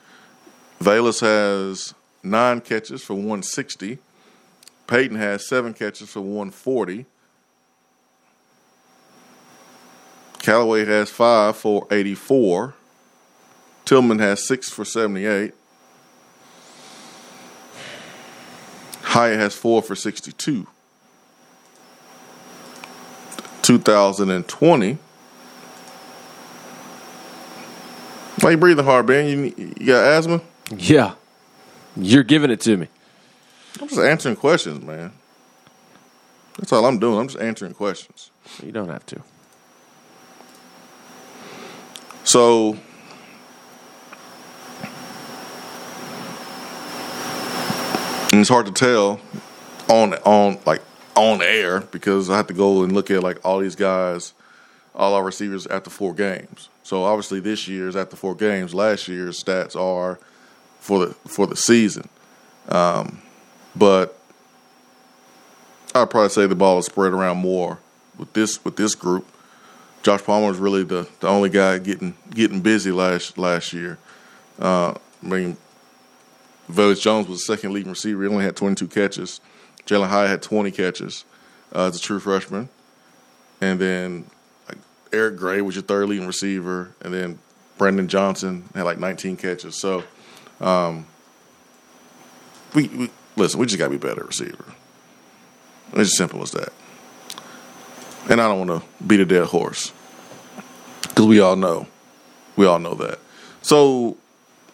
Velus 0.79 1.21
has 1.21 1.95
nine 2.21 2.61
catches 2.61 3.03
for 3.03 3.15
160. 3.15 3.97
Payton 4.85 5.17
has 5.17 5.47
seven 5.47 5.73
catches 5.73 6.09
for 6.09 6.21
140. 6.21 7.05
Callaway 10.39 10.85
has 10.85 11.09
five 11.09 11.57
for 11.57 11.87
84. 11.89 12.75
Tillman 13.85 14.19
has 14.19 14.47
six 14.47 14.69
for 14.69 14.85
78. 14.85 15.53
Hyatt 19.17 19.39
has 19.39 19.55
four 19.55 19.81
for 19.81 19.95
62. 19.95 20.67
2020. 23.63 24.97
Why 28.41 28.51
you 28.51 28.57
breathing 28.57 28.85
hard, 28.85 29.07
Ben? 29.07 29.27
You, 29.27 29.73
you 29.79 29.87
got 29.87 30.03
asthma? 30.03 30.41
Yeah. 30.77 31.15
You're 31.95 32.21
giving 32.21 32.51
it 32.51 32.61
to 32.61 32.77
me. 32.77 32.89
I'm 33.81 33.87
just 33.87 33.99
answering 33.99 34.35
questions, 34.35 34.83
man. 34.83 35.11
That's 36.59 36.71
all 36.71 36.85
I'm 36.85 36.99
doing. 36.99 37.17
I'm 37.17 37.27
just 37.27 37.39
answering 37.39 37.73
questions. 37.73 38.29
You 38.63 38.71
don't 38.71 38.89
have 38.89 39.03
to. 39.07 39.23
So, 42.23 42.77
and 48.37 48.43
it's 48.43 48.49
hard 48.49 48.67
to 48.67 48.71
tell 48.71 49.19
on 49.89 50.13
on 50.13 50.59
like 50.67 50.83
on 51.15 51.41
air 51.41 51.81
because 51.81 52.29
I 52.29 52.37
have 52.37 52.45
to 52.47 52.53
go 52.53 52.83
and 52.83 52.91
look 52.91 53.09
at 53.09 53.23
like 53.23 53.43
all 53.43 53.57
these 53.57 53.75
guys, 53.75 54.33
all 54.93 55.15
our 55.15 55.23
receivers 55.23 55.65
after 55.65 55.89
four 55.89 56.13
games. 56.13 56.69
So 56.83 57.03
obviously 57.03 57.39
this 57.39 57.67
year's 57.67 57.95
after 57.95 58.15
four 58.15 58.35
games. 58.35 58.75
Last 58.75 59.07
year's 59.07 59.43
stats 59.43 59.75
are 59.75 60.19
for 60.79 61.07
the 61.07 61.13
for 61.27 61.47
the 61.47 61.55
season, 61.55 62.09
um, 62.69 63.23
but 63.75 64.19
I'd 65.95 66.11
probably 66.11 66.29
say 66.29 66.45
the 66.45 66.53
ball 66.53 66.77
is 66.77 66.85
spread 66.85 67.13
around 67.13 67.37
more 67.37 67.79
with 68.19 68.33
this 68.33 68.63
with 68.63 68.75
this 68.75 68.93
group. 68.93 69.25
Josh 70.03 70.21
Palmer 70.23 70.51
is 70.51 70.59
really 70.59 70.83
the, 70.83 71.09
the 71.21 71.27
only 71.27 71.49
guy 71.49 71.79
getting 71.79 72.13
getting 72.29 72.61
busy 72.61 72.91
last 72.91 73.39
last 73.39 73.73
year. 73.73 73.97
Uh, 74.59 74.93
I 75.23 75.25
mean, 75.25 75.57
Velus 76.69 77.01
Jones 77.01 77.27
was 77.27 77.39
the 77.39 77.55
second 77.55 77.73
leading 77.73 77.91
receiver. 77.91 78.23
He 78.23 78.29
only 78.29 78.43
had 78.43 78.55
22 78.55 78.87
catches. 78.87 79.39
Jalin 79.85 80.09
Hyatt 80.09 80.29
had 80.29 80.41
20 80.41 80.71
catches 80.71 81.23
uh, 81.73 81.87
as 81.87 81.95
a 81.95 81.99
true 81.99 82.19
freshman. 82.19 82.69
And 83.61 83.79
then 83.79 84.25
like, 84.67 84.77
Eric 85.13 85.37
Gray 85.37 85.61
was 85.61 85.75
your 85.75 85.83
third 85.83 86.09
leading 86.09 86.27
receiver. 86.27 86.91
And 87.01 87.13
then 87.13 87.39
Brandon 87.77 88.07
Johnson 88.07 88.67
had 88.75 88.83
like 88.83 88.99
19 88.99 89.37
catches. 89.37 89.79
So, 89.79 90.03
um, 90.59 91.05
we, 92.73 92.87
we 92.89 93.09
listen, 93.37 93.59
we 93.59 93.65
just 93.65 93.77
got 93.77 93.85
to 93.85 93.91
be 93.91 93.97
better 93.97 94.23
receiver. 94.23 94.65
It's 95.91 95.99
as 95.99 96.17
simple 96.17 96.41
as 96.41 96.51
that. 96.51 96.73
And 98.29 98.41
I 98.41 98.47
don't 98.47 98.67
want 98.67 98.81
to 98.81 99.03
beat 99.05 99.21
a 99.21 99.25
dead 99.25 99.45
horse 99.45 99.93
because 101.03 101.25
we 101.25 101.39
all 101.39 101.55
know, 101.55 101.87
we 102.57 102.65
all 102.65 102.79
know 102.79 102.95
that. 102.95 103.19
So 103.61 104.17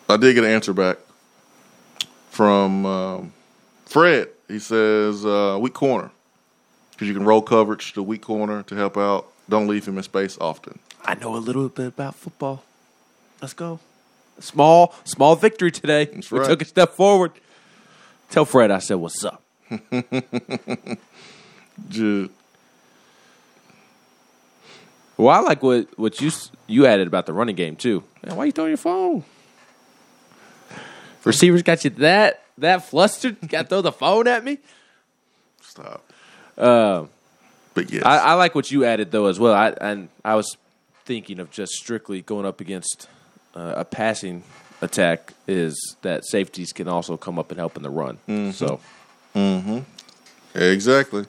I 0.09 0.17
did 0.17 0.33
get 0.33 0.43
an 0.43 0.49
answer 0.49 0.73
back 0.73 0.97
from 2.33 2.85
um, 2.85 3.33
Fred. 3.85 4.27
He 4.47 4.57
says 4.59 5.23
uh, 5.25 5.57
weak 5.61 5.73
corner 5.73 6.09
because 6.91 7.07
you 7.07 7.13
can 7.13 7.23
roll 7.25 7.41
coverage 7.41 7.93
to 7.93 8.01
weak 8.03 8.23
corner 8.23 8.63
to 8.63 8.75
help 8.75 8.97
out. 8.97 9.27
Don't 9.47 9.67
leave 9.67 9.87
him 9.87 9.97
in 9.97 10.03
space 10.03 10.37
often. 10.41 10.79
I 11.05 11.15
know 11.15 11.35
a 11.35 11.37
little 11.37 11.69
bit 11.69 11.87
about 11.87 12.15
football. 12.15 12.63
Let's 13.41 13.53
go. 13.53 13.79
Small, 14.39 14.95
small 15.03 15.35
victory 15.35 15.69
today. 15.69 16.05
That's 16.05 16.31
we 16.31 16.39
right. 16.39 16.47
took 16.47 16.61
a 16.63 16.65
step 16.65 16.93
forward. 16.93 17.33
Tell 18.31 18.45
Fred 18.45 18.71
I 18.71 18.79
said 18.79 18.95
what's 18.95 19.23
up. 19.23 19.43
Just, 21.89 22.31
Well, 25.17 25.29
I 25.29 25.39
like 25.39 25.61
what 25.61 25.87
what 25.99 26.19
you 26.19 26.31
you 26.67 26.87
added 26.87 27.07
about 27.07 27.27
the 27.27 27.33
running 27.33 27.55
game 27.55 27.75
too. 27.75 28.03
Man, 28.25 28.35
why 28.37 28.45
you 28.45 28.51
throwing 28.51 28.71
your 28.71 28.77
phone? 28.77 29.23
Receivers 31.25 31.63
got 31.63 31.83
you 31.83 31.89
that 31.91 32.43
that 32.57 32.85
flustered. 32.85 33.37
got 33.47 33.63
to 33.63 33.67
throw 33.67 33.81
the 33.81 33.91
phone 33.91 34.27
at 34.27 34.43
me. 34.43 34.59
stop. 35.61 36.03
Uh, 36.57 37.05
But 37.73 37.91
yes, 37.91 38.03
I, 38.05 38.17
I 38.17 38.33
like 38.33 38.53
what 38.55 38.69
you 38.71 38.85
added 38.85 39.11
though 39.11 39.25
as 39.25 39.39
well. 39.39 39.53
I 39.53 39.69
and 39.81 40.09
I 40.23 40.35
was 40.35 40.57
thinking 41.05 41.39
of 41.39 41.49
just 41.51 41.73
strictly 41.73 42.21
going 42.21 42.45
up 42.45 42.61
against 42.61 43.07
uh, 43.55 43.73
a 43.77 43.85
passing 43.85 44.43
attack. 44.81 45.33
Is 45.47 45.95
that 46.01 46.25
safeties 46.25 46.73
can 46.73 46.87
also 46.87 47.17
come 47.17 47.39
up 47.39 47.49
and 47.51 47.59
help 47.59 47.75
in 47.77 47.83
the 47.83 47.89
run. 47.89 48.19
So 48.53 48.79
mm-hmm. 49.35 49.79
exactly, 50.53 51.25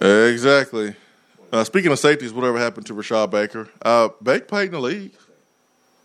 exactly. 0.00 0.96
Uh, 1.52 1.62
speaking 1.62 1.92
of 1.92 1.98
safeties, 2.00 2.32
whatever 2.32 2.58
happened 2.58 2.86
to 2.86 2.94
Rashad 2.94 3.30
Baker? 3.30 3.68
Uh, 3.80 4.08
Bake 4.20 4.48
played 4.48 4.66
in 4.66 4.72
the 4.72 4.80
league. 4.80 5.12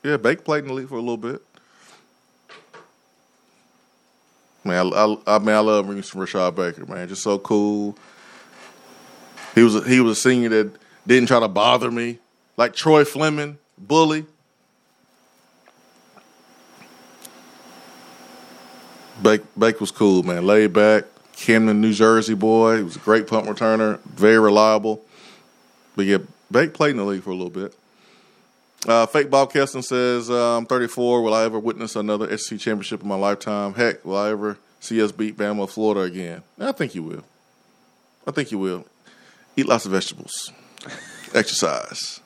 Yeah, 0.04 0.18
Bake 0.18 0.44
played 0.44 0.64
in 0.64 0.68
the 0.68 0.74
league 0.76 0.90
for 0.90 0.96
a 0.96 1.02
little 1.02 1.18
bit. 1.18 1.42
Man, 4.64 4.94
I, 4.94 5.06
I, 5.06 5.36
I 5.36 5.40
mean, 5.40 5.56
I 5.56 5.60
love 5.60 5.88
me 5.90 6.02
some 6.02 6.22
Rashad 6.22 6.56
Baker. 6.56 6.86
Man, 6.86 7.08
just 7.08 7.24
so 7.24 7.40
cool. 7.40 7.98
He 9.56 9.64
was 9.64 9.76
a, 9.76 9.82
he 9.88 10.00
was 10.00 10.18
a 10.18 10.22
senior 10.22 10.50
that 10.50 10.72
didn't 11.06 11.28
try 11.28 11.40
to 11.40 11.48
bother 11.48 11.90
me, 11.90 12.20
like 12.58 12.74
Troy 12.74 13.04
Fleming, 13.04 13.58
bully. 13.78 14.26
Bake 19.22 19.42
Bake 19.58 19.80
was 19.80 19.92
cool, 19.92 20.24
man. 20.24 20.46
Laid 20.46 20.74
back, 20.74 21.06
Camden, 21.36 21.82
New 21.82 21.94
Jersey 21.94 22.34
boy. 22.34 22.78
He 22.78 22.84
was 22.84 22.96
a 22.96 23.00
great 23.00 23.28
punt 23.28 23.48
returner, 23.48 24.00
very 24.06 24.40
reliable. 24.40 25.04
But 25.96 26.06
yeah, 26.06 26.20
Bake 26.52 26.74
played 26.74 26.92
in 26.92 26.98
the 26.98 27.04
league 27.04 27.24
for 27.24 27.32
a 27.32 27.36
little 27.36 27.50
bit. 27.50 27.76
Uh, 28.88 29.06
Fake 29.06 29.30
Bob 29.30 29.54
Keston 29.54 29.84
says, 29.84 30.30
uh, 30.30 30.58
I'm 30.58 30.66
34. 30.66 31.22
Will 31.22 31.34
I 31.34 31.44
ever 31.44 31.60
witness 31.60 31.96
another 31.96 32.36
SEC 32.38 32.60
championship 32.60 33.02
in 33.02 33.08
my 33.08 33.16
lifetime? 33.16 33.76
Heck, 33.76 34.04
will 34.04 34.18
I 34.18 34.32
ever 34.32 34.58
see 34.80 35.02
us 35.02 35.12
beat 35.12 35.38
Bama 35.38 35.60
or 35.60 35.68
Florida 35.68 36.02
again? 36.02 36.42
I 36.60 36.72
think 36.72 36.96
you 36.96 37.04
will. 37.04 37.24
I 38.26 38.32
think 38.32 38.52
you 38.52 38.58
will. 38.58 38.86
Eat 39.56 39.68
lots 39.68 39.86
of 39.86 39.92
vegetables. 39.92 40.52
Exercise. 41.34 42.22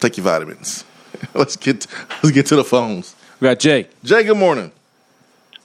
Take 0.00 0.16
your 0.16 0.24
vitamins. 0.24 0.84
let's 1.34 1.56
get 1.56 1.86
let's 2.22 2.30
get 2.30 2.46
to 2.46 2.56
the 2.56 2.64
phones. 2.64 3.14
We 3.38 3.46
got 3.46 3.58
Jay. 3.58 3.88
Jay, 4.02 4.24
good 4.24 4.36
morning. 4.36 4.72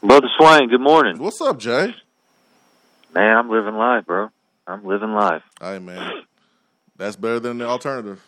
Brother 0.01 0.27
Swain, 0.37 0.69
good 0.69 0.81
morning. 0.81 1.17
What's 1.17 1.41
up, 1.41 1.57
Jay? 1.57 1.95
Man, 3.13 3.37
I'm 3.37 3.49
living 3.49 3.75
life, 3.75 4.05
bro. 4.05 4.29
I'm 4.67 4.85
living 4.85 5.13
life. 5.13 5.41
Hey, 5.59 5.79
man, 5.79 6.23
that's 6.97 7.15
better 7.15 7.39
than 7.39 7.59
the 7.59 7.65
alternative. 7.65 8.21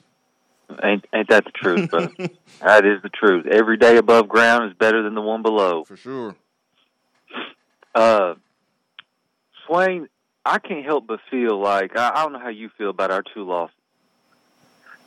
Ain't 0.83 1.05
ain't 1.13 1.29
that 1.29 1.45
the 1.45 1.51
truth, 1.51 1.89
brother? 1.89 2.11
that 2.61 2.85
is 2.85 3.01
the 3.01 3.09
truth. 3.09 3.45
Every 3.45 3.77
day 3.77 3.97
above 3.97 4.27
ground 4.27 4.69
is 4.69 4.77
better 4.77 5.01
than 5.01 5.15
the 5.15 5.21
one 5.21 5.41
below. 5.41 5.85
For 5.85 5.95
sure. 5.95 6.35
Uh, 7.95 8.35
Swain, 9.65 10.07
I 10.45 10.59
can't 10.59 10.85
help 10.85 11.07
but 11.07 11.19
feel 11.31 11.59
like 11.59 11.97
I, 11.97 12.11
I 12.13 12.23
don't 12.23 12.33
know 12.33 12.39
how 12.39 12.49
you 12.49 12.69
feel 12.77 12.89
about 12.89 13.11
our 13.11 13.23
two 13.33 13.43
losses, 13.43 13.75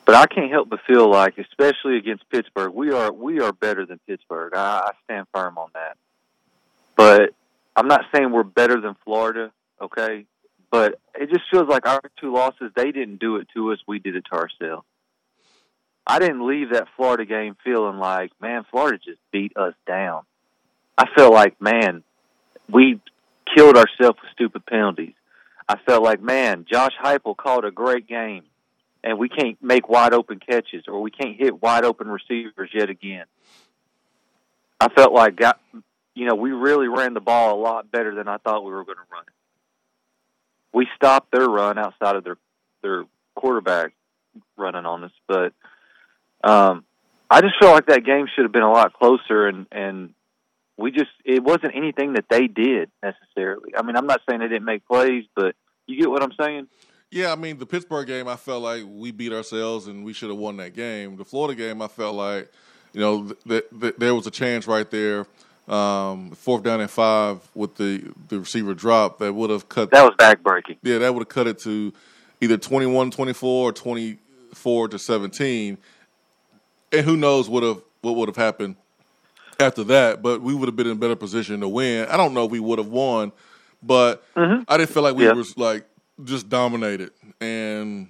but 0.06 0.14
I 0.14 0.26
can't 0.26 0.50
help 0.50 0.70
but 0.70 0.80
feel 0.86 1.10
like, 1.10 1.38
especially 1.38 1.98
against 1.98 2.28
Pittsburgh, 2.30 2.72
we 2.72 2.90
are 2.90 3.12
we 3.12 3.40
are 3.40 3.52
better 3.52 3.84
than 3.84 4.00
Pittsburgh. 4.06 4.54
I, 4.54 4.80
I 4.86 4.90
stand 5.04 5.26
firm 5.32 5.58
on 5.58 5.68
that. 5.74 5.96
But 6.96 7.34
I'm 7.76 7.88
not 7.88 8.02
saying 8.14 8.32
we're 8.32 8.42
better 8.42 8.80
than 8.80 8.96
Florida, 9.04 9.52
okay? 9.80 10.26
But 10.70 11.00
it 11.14 11.30
just 11.30 11.44
feels 11.50 11.68
like 11.68 11.86
our 11.86 12.00
two 12.20 12.32
losses, 12.32 12.72
they 12.76 12.92
didn't 12.92 13.20
do 13.20 13.36
it 13.36 13.48
to 13.54 13.72
us, 13.72 13.78
we 13.86 13.98
did 13.98 14.16
it 14.16 14.24
to 14.32 14.38
ourselves. 14.38 14.86
I 16.10 16.18
didn't 16.18 16.44
leave 16.44 16.72
that 16.72 16.88
Florida 16.96 17.24
game 17.24 17.56
feeling 17.62 17.98
like, 17.98 18.32
man, 18.40 18.66
Florida 18.68 18.98
just 18.98 19.20
beat 19.30 19.56
us 19.56 19.74
down. 19.86 20.22
I 20.98 21.04
felt 21.16 21.32
like, 21.32 21.62
man, 21.62 22.02
we 22.68 23.00
killed 23.56 23.76
ourselves 23.76 24.18
with 24.20 24.32
stupid 24.32 24.66
penalties. 24.66 25.14
I 25.68 25.76
felt 25.86 26.02
like, 26.02 26.20
man, 26.20 26.66
Josh 26.68 26.90
Heupel 27.00 27.36
called 27.36 27.64
a 27.64 27.70
great 27.70 28.08
game, 28.08 28.42
and 29.04 29.20
we 29.20 29.28
can't 29.28 29.56
make 29.62 29.88
wide 29.88 30.12
open 30.12 30.40
catches 30.40 30.82
or 30.88 31.00
we 31.00 31.12
can't 31.12 31.36
hit 31.38 31.62
wide 31.62 31.84
open 31.84 32.08
receivers 32.08 32.70
yet 32.74 32.90
again. 32.90 33.26
I 34.80 34.88
felt 34.88 35.12
like, 35.12 35.36
got, 35.36 35.60
you 36.16 36.26
know, 36.26 36.34
we 36.34 36.50
really 36.50 36.88
ran 36.88 37.14
the 37.14 37.20
ball 37.20 37.54
a 37.54 37.60
lot 37.60 37.92
better 37.92 38.16
than 38.16 38.26
I 38.26 38.38
thought 38.38 38.64
we 38.64 38.72
were 38.72 38.84
going 38.84 38.98
to 38.98 39.12
run. 39.12 39.22
We 40.72 40.88
stopped 40.96 41.30
their 41.30 41.46
run 41.48 41.78
outside 41.78 42.16
of 42.16 42.24
their 42.24 42.36
their 42.82 43.04
quarterback 43.36 43.92
running 44.56 44.86
on 44.86 45.04
us, 45.04 45.12
but 45.28 45.52
um, 46.42 46.84
I 47.30 47.40
just 47.40 47.54
feel 47.60 47.70
like 47.70 47.86
that 47.86 48.04
game 48.04 48.26
should 48.34 48.44
have 48.44 48.52
been 48.52 48.62
a 48.62 48.72
lot 48.72 48.92
closer, 48.92 49.46
and 49.46 49.66
and 49.70 50.14
we 50.76 50.90
just 50.90 51.10
it 51.24 51.42
wasn't 51.42 51.74
anything 51.74 52.14
that 52.14 52.24
they 52.28 52.46
did 52.46 52.90
necessarily. 53.02 53.72
I 53.76 53.82
mean, 53.82 53.96
I'm 53.96 54.06
not 54.06 54.20
saying 54.28 54.40
they 54.40 54.48
didn't 54.48 54.64
make 54.64 54.86
plays, 54.86 55.24
but 55.36 55.54
you 55.86 56.00
get 56.00 56.10
what 56.10 56.22
I'm 56.22 56.32
saying. 56.40 56.68
Yeah, 57.10 57.32
I 57.32 57.36
mean 57.36 57.58
the 57.58 57.66
Pittsburgh 57.66 58.06
game, 58.06 58.28
I 58.28 58.36
felt 58.36 58.62
like 58.62 58.84
we 58.86 59.10
beat 59.10 59.32
ourselves 59.32 59.88
and 59.88 60.04
we 60.04 60.12
should 60.12 60.30
have 60.30 60.38
won 60.38 60.56
that 60.58 60.74
game. 60.74 61.16
The 61.16 61.24
Florida 61.24 61.56
game, 61.56 61.82
I 61.82 61.88
felt 61.88 62.14
like 62.14 62.50
you 62.92 63.00
know 63.00 63.24
th- 63.24 63.38
th- 63.48 63.64
th- 63.80 63.94
there 63.98 64.14
was 64.14 64.26
a 64.26 64.30
chance 64.30 64.66
right 64.66 64.88
there, 64.90 65.26
um, 65.68 66.30
fourth 66.30 66.62
down 66.62 66.80
and 66.80 66.90
five 66.90 67.40
with 67.54 67.74
the 67.76 68.12
the 68.28 68.40
receiver 68.40 68.74
drop 68.74 69.18
that 69.18 69.32
would 69.32 69.50
have 69.50 69.68
cut. 69.68 69.90
That 69.90 70.04
was 70.04 70.14
backbreaking. 70.18 70.78
Yeah, 70.82 70.98
that 70.98 71.12
would 71.12 71.22
have 71.22 71.28
cut 71.28 71.46
it 71.48 71.58
to 71.60 71.92
either 72.40 72.56
21-24 72.56 73.42
or 73.42 73.72
twenty 73.72 74.18
four 74.54 74.88
to 74.88 74.98
seventeen, 74.98 75.78
and 76.92 77.04
who 77.04 77.16
knows 77.16 77.48
what 77.48 77.62
have 77.62 77.80
what 78.02 78.16
would 78.16 78.28
have 78.28 78.36
happened 78.36 78.76
after 79.58 79.84
that. 79.84 80.22
But 80.22 80.40
we 80.42 80.54
would 80.54 80.66
have 80.68 80.76
been 80.76 80.86
in 80.86 80.92
a 80.92 80.96
better 81.00 81.16
position 81.16 81.60
to 81.60 81.68
win. 81.68 82.08
I 82.08 82.16
don't 82.16 82.34
know 82.34 82.44
if 82.46 82.50
we 82.50 82.60
would 82.60 82.78
have 82.78 82.88
won, 82.88 83.32
but 83.82 84.22
I 84.36 84.76
didn't 84.76 84.90
feel 84.90 85.02
like 85.02 85.16
we 85.16 85.24
Yeah. 85.26 85.32
was 85.32 85.56
like 85.56 85.86
just 86.24 86.48
dominated 86.48 87.10
and 87.40 88.08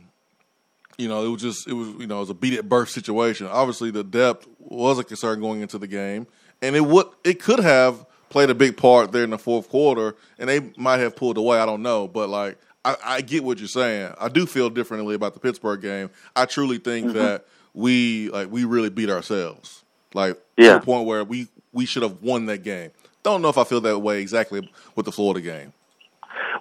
you 0.99 1.09
know, 1.09 1.25
it 1.25 1.29
was 1.29 1.41
just 1.41 1.67
it 1.69 1.73
was 1.73 1.89
you 1.99 2.07
know 2.07 2.19
it 2.19 2.21
was 2.21 2.31
a 2.31 2.35
beat 2.35 2.59
at 2.59 2.69
birth 2.69 2.91
situation. 2.91 3.47
Obviously, 3.47 3.91
the 3.91 4.05
depth 4.05 4.47
was 4.59 4.99
a 4.99 5.05
concern 5.05 5.41
going 5.41 5.63
into 5.63 5.79
the 5.79 5.87
game, 5.87 6.27
and 6.61 6.77
it 6.77 6.83
would 6.85 7.07
it 7.25 7.41
could 7.43 7.59
have 7.59 8.05
played 8.29 8.51
a 8.51 8.55
big 8.55 8.77
part 8.77 9.11
there 9.11 9.25
in 9.25 9.31
the 9.31 9.39
fourth 9.39 9.69
quarter, 9.71 10.15
and 10.39 10.49
they 10.49 10.61
might 10.77 10.99
have 10.99 11.17
pulled 11.17 11.39
away. 11.39 11.59
I 11.59 11.65
don't 11.65 11.81
know, 11.83 12.07
but 12.07 12.29
like 12.29 12.59
I, 12.85 12.97
I 13.03 13.21
get 13.23 13.45
what 13.45 13.59
you're 13.59 13.67
saying. 13.69 14.13
I 14.21 14.29
do 14.29 14.45
feel 14.45 14.69
differently 14.69 15.15
about 15.15 15.33
the 15.33 15.41
Pittsburgh 15.41 15.81
game. 15.81 16.11
I 16.37 16.45
truly 16.45 16.77
think 16.79 17.07
Mm-hmm. 17.07 17.17
that 17.19 17.47
we 17.75 18.29
like 18.31 18.51
we 18.51 18.65
really 18.65 18.91
beat 18.91 19.11
ourselves, 19.11 19.85
like 20.15 20.39
Yeah. 20.57 20.75
to 20.75 20.79
the 20.81 20.85
point 20.85 21.07
where 21.07 21.25
we 21.25 21.49
we 21.73 21.87
should 21.87 22.03
have 22.03 22.23
won 22.23 22.47
that 22.47 22.63
game. 22.63 22.91
Don't 23.23 23.43
know 23.43 23.49
if 23.49 23.59
I 23.59 23.65
feel 23.65 23.81
that 23.83 23.99
way 23.99 24.21
exactly 24.21 24.71
with 24.97 25.07
the 25.07 25.13
Florida 25.13 25.41
game. 25.41 25.73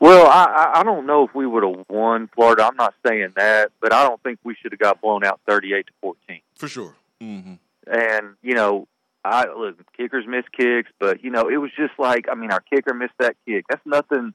Well, 0.01 0.27
I, 0.27 0.79
I 0.79 0.83
don't 0.83 1.05
know 1.05 1.25
if 1.25 1.35
we 1.35 1.45
would 1.45 1.63
have 1.63 1.85
won 1.89 2.29
Florida. 2.33 2.65
I'm 2.65 2.75
not 2.75 2.93
saying 3.05 3.33
that, 3.35 3.71
but 3.81 3.91
I 3.91 4.07
don't 4.07 4.21
think 4.23 4.39
we 4.43 4.55
should 4.55 4.71
have 4.71 4.79
got 4.79 5.01
blown 5.01 5.25
out 5.25 5.41
38 5.47 5.87
to 5.87 5.91
14. 6.01 6.41
For 6.55 6.67
sure. 6.67 6.95
hmm 7.21 7.53
And 7.91 8.35
you 8.41 8.53
know, 8.55 8.87
I 9.25 9.45
look, 9.47 9.77
kickers 9.97 10.25
miss 10.27 10.45
kicks, 10.57 10.89
but 10.99 11.23
you 11.23 11.29
know, 11.31 11.49
it 11.49 11.57
was 11.57 11.71
just 11.77 11.93
like 11.97 12.27
I 12.31 12.35
mean, 12.35 12.51
our 12.51 12.61
kicker 12.61 12.93
missed 12.93 13.13
that 13.19 13.35
kick. 13.47 13.65
That's 13.69 13.85
nothing 13.85 14.33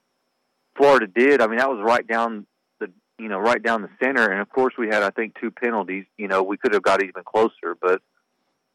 Florida 0.77 1.07
did. 1.07 1.41
I 1.41 1.47
mean, 1.47 1.59
that 1.59 1.71
was 1.71 1.81
right 1.83 2.07
down 2.07 2.47
you 3.19 3.29
know 3.29 3.39
right 3.39 3.63
down 3.63 3.83
the 3.83 3.91
center, 4.03 4.31
and 4.31 4.41
of 4.41 4.51
course 4.51 4.75
we 4.77 4.89
had 4.89 5.03
I 5.03 5.11
think 5.11 5.39
two 5.41 5.51
penalties. 5.51 6.05
You 6.19 6.29
know, 6.29 6.43
we 6.43 6.57
could 6.57 6.73
have 6.75 6.83
got 6.83 7.03
even 7.03 7.23
closer, 7.25 7.77
but 7.81 8.03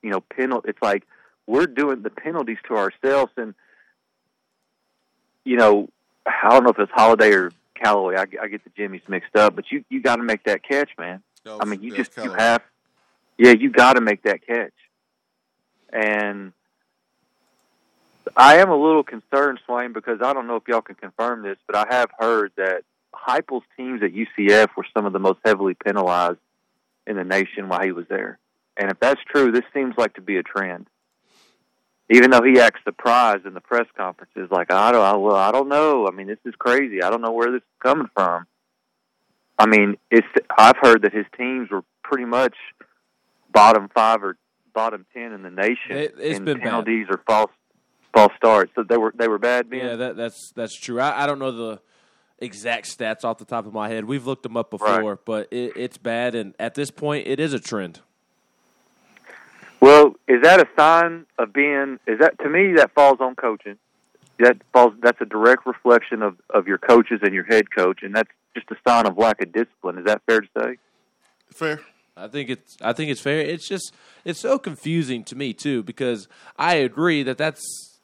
you 0.01 0.09
know, 0.09 0.21
penal. 0.21 0.61
It's 0.65 0.81
like 0.81 1.03
we're 1.47 1.67
doing 1.67 2.01
the 2.01 2.09
penalties 2.09 2.57
to 2.67 2.75
ourselves, 2.75 3.31
and 3.37 3.53
you 5.43 5.57
know, 5.57 5.89
I 6.25 6.49
don't 6.49 6.63
know 6.63 6.69
if 6.69 6.79
it's 6.79 6.91
Holiday 6.91 7.31
or 7.31 7.51
Calloway. 7.75 8.15
I, 8.17 8.25
I 8.41 8.47
get 8.47 8.63
the 8.63 8.69
Jimmys 8.69 9.07
mixed 9.07 9.35
up, 9.35 9.55
but 9.55 9.71
you 9.71 9.83
you 9.89 10.01
got 10.01 10.17
to 10.17 10.23
make 10.23 10.43
that 10.45 10.63
catch, 10.63 10.91
man. 10.97 11.21
Oh, 11.45 11.59
I 11.59 11.65
mean, 11.65 11.81
you 11.81 11.95
just 11.95 12.11
it's 12.15 12.25
you 12.25 12.31
have, 12.31 12.61
yeah, 13.37 13.51
you 13.51 13.69
got 13.69 13.93
to 13.93 14.01
make 14.01 14.23
that 14.23 14.45
catch. 14.45 14.73
And 15.91 16.53
I 18.37 18.57
am 18.57 18.69
a 18.69 18.75
little 18.75 19.03
concerned, 19.03 19.59
Swain, 19.65 19.93
because 19.93 20.19
I 20.21 20.33
don't 20.33 20.47
know 20.47 20.57
if 20.57 20.63
y'all 20.67 20.81
can 20.81 20.95
confirm 20.95 21.41
this, 21.41 21.57
but 21.65 21.75
I 21.75 21.85
have 21.89 22.09
heard 22.17 22.51
that 22.57 22.83
Heupel's 23.13 23.63
teams 23.77 24.01
at 24.03 24.11
UCF 24.13 24.69
were 24.77 24.85
some 24.95 25.05
of 25.05 25.13
the 25.13 25.19
most 25.19 25.39
heavily 25.45 25.73
penalized 25.75 26.39
in 27.07 27.15
the 27.15 27.23
nation 27.23 27.67
while 27.69 27.81
he 27.83 27.91
was 27.91 28.05
there. 28.09 28.39
And 28.77 28.91
if 28.91 28.99
that's 28.99 29.21
true, 29.27 29.51
this 29.51 29.63
seems 29.73 29.95
like 29.97 30.13
to 30.15 30.21
be 30.21 30.37
a 30.37 30.43
trend. 30.43 30.87
Even 32.11 32.31
though 32.31 32.41
he 32.41 32.59
acts 32.59 32.81
surprised 32.83 33.45
in 33.45 33.53
the 33.53 33.61
press 33.61 33.85
conferences, 33.95 34.47
like 34.51 34.71
I 34.71 34.91
don't, 34.91 35.01
I, 35.03 35.15
well, 35.15 35.35
I 35.35 35.51
don't 35.51 35.69
know. 35.69 36.07
I 36.07 36.11
mean, 36.11 36.27
this 36.27 36.39
is 36.45 36.55
crazy. 36.57 37.03
I 37.03 37.09
don't 37.11 37.21
know 37.21 37.31
where 37.31 37.51
this 37.51 37.61
is 37.61 37.67
coming 37.83 38.07
from. 38.15 38.45
I 39.59 39.67
mean, 39.67 39.97
it's. 40.09 40.25
I've 40.57 40.77
heard 40.81 41.03
that 41.03 41.13
his 41.13 41.25
teams 41.37 41.69
were 41.69 41.83
pretty 42.03 42.25
much 42.25 42.55
bottom 43.51 43.89
five 43.93 44.23
or 44.23 44.37
bottom 44.73 45.05
ten 45.13 45.33
in 45.33 45.43
the 45.43 45.51
nation 45.51 45.91
It- 45.91 46.15
it's 46.19 46.39
in 46.39 46.45
been 46.45 46.57
bad. 46.57 46.63
penalties 46.63 47.07
or 47.11 47.21
false 47.27 47.51
false 48.13 48.31
starts. 48.37 48.71
So 48.73 48.83
they 48.83 48.97
were 48.97 49.13
they 49.15 49.27
were 49.27 49.37
bad. 49.37 49.67
Yeah, 49.71 49.95
that, 49.95 50.15
that's 50.15 50.51
that's 50.55 50.73
true. 50.73 50.99
I, 50.99 51.23
I 51.23 51.27
don't 51.27 51.37
know 51.39 51.51
the 51.51 51.79
exact 52.41 52.85
stats 52.85 53.23
off 53.23 53.37
the 53.37 53.45
top 53.45 53.65
of 53.65 53.73
my 53.73 53.89
head. 53.89 54.05
We've 54.05 54.25
looked 54.25 54.43
them 54.43 54.57
up 54.57 54.69
before, 54.69 55.19
but 55.25 55.47
it, 55.51 55.73
it's 55.75 55.97
bad, 55.97 56.35
and 56.35 56.53
at 56.59 56.75
this 56.75 56.91
point, 56.91 57.27
it 57.27 57.39
is 57.39 57.53
a 57.53 57.59
trend. 57.59 58.01
Well, 59.81 60.15
is 60.27 60.41
that 60.43 60.59
a 60.59 60.67
sign 60.77 61.25
of 61.37 61.53
being? 61.53 61.99
Is 62.05 62.19
that 62.19 62.37
to 62.39 62.49
me 62.49 62.73
that 62.75 62.91
falls 62.93 63.19
on 63.21 63.35
coaching? 63.35 63.77
That 64.39 64.57
falls. 64.73 64.93
That's 65.01 65.19
a 65.21 65.25
direct 65.25 65.65
reflection 65.65 66.21
of 66.21 66.37
of 66.49 66.67
your 66.67 66.77
coaches 66.77 67.19
and 67.23 67.33
your 67.33 67.45
head 67.45 67.71
coach, 67.71 68.03
and 68.03 68.15
that's 68.15 68.29
just 68.53 68.69
a 68.71 68.75
sign 68.87 69.05
of 69.07 69.17
lack 69.17 69.41
of 69.41 69.51
discipline. 69.51 69.97
Is 69.97 70.05
that 70.05 70.21
fair 70.25 70.41
to 70.41 70.47
say? 70.61 70.77
Fair. 71.51 71.81
I 72.17 72.27
think 72.27 72.49
it's 72.49 72.77
I 72.81 72.93
think 72.93 73.09
it's 73.11 73.21
fair. 73.21 73.39
It's 73.39 73.67
just 73.67 73.93
it's 74.25 74.39
so 74.39 74.59
confusing 74.59 75.23
to 75.25 75.35
me 75.35 75.53
too 75.53 75.83
because 75.83 76.27
I 76.57 76.75
agree 76.75 77.23
that 77.23 77.37
that's 77.37 77.63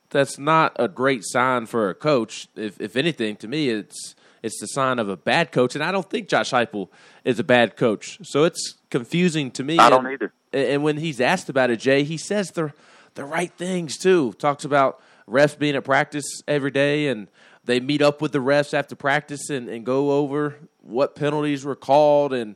that's 0.09 0.39
not 0.39 0.73
a 0.77 0.87
great 0.87 1.23
sign 1.25 1.65
for 1.65 1.89
a 1.89 1.95
coach. 1.95 2.47
If 2.55 2.79
if 2.79 2.95
anything, 2.95 3.35
to 3.37 3.47
me, 3.47 3.69
it's 3.69 4.15
it's 4.45 4.59
the 4.59 4.67
sign 4.67 4.99
of 4.99 5.09
a 5.09 5.17
bad 5.17 5.51
coach, 5.51 5.73
and 5.73 5.83
I 5.83 5.91
don't 5.91 6.07
think 6.07 6.27
Josh 6.27 6.51
Heupel 6.51 6.89
is 7.23 7.39
a 7.39 7.43
bad 7.43 7.75
coach. 7.75 8.19
So 8.21 8.43
it's 8.43 8.75
confusing 8.91 9.49
to 9.51 9.63
me. 9.63 9.79
I 9.79 9.89
don't 9.89 10.05
and, 10.05 10.13
either. 10.13 10.33
And 10.53 10.83
when 10.83 10.97
he's 10.97 11.19
asked 11.19 11.49
about 11.49 11.71
it, 11.71 11.79
Jay, 11.79 12.03
he 12.03 12.17
says 12.17 12.51
the 12.51 12.71
the 13.15 13.25
right 13.25 13.51
things 13.51 13.97
too. 13.97 14.33
Talks 14.33 14.63
about 14.63 15.01
refs 15.27 15.57
being 15.57 15.75
at 15.75 15.83
practice 15.83 16.25
every 16.47 16.69
day 16.69 17.07
and 17.07 17.27
they 17.63 17.79
meet 17.79 18.01
up 18.01 18.21
with 18.21 18.31
the 18.31 18.39
refs 18.39 18.73
after 18.75 18.95
practice 18.95 19.49
and, 19.49 19.67
and 19.67 19.83
go 19.83 20.11
over 20.11 20.55
what 20.81 21.15
penalties 21.15 21.65
were 21.65 21.75
called 21.75 22.31
and 22.31 22.55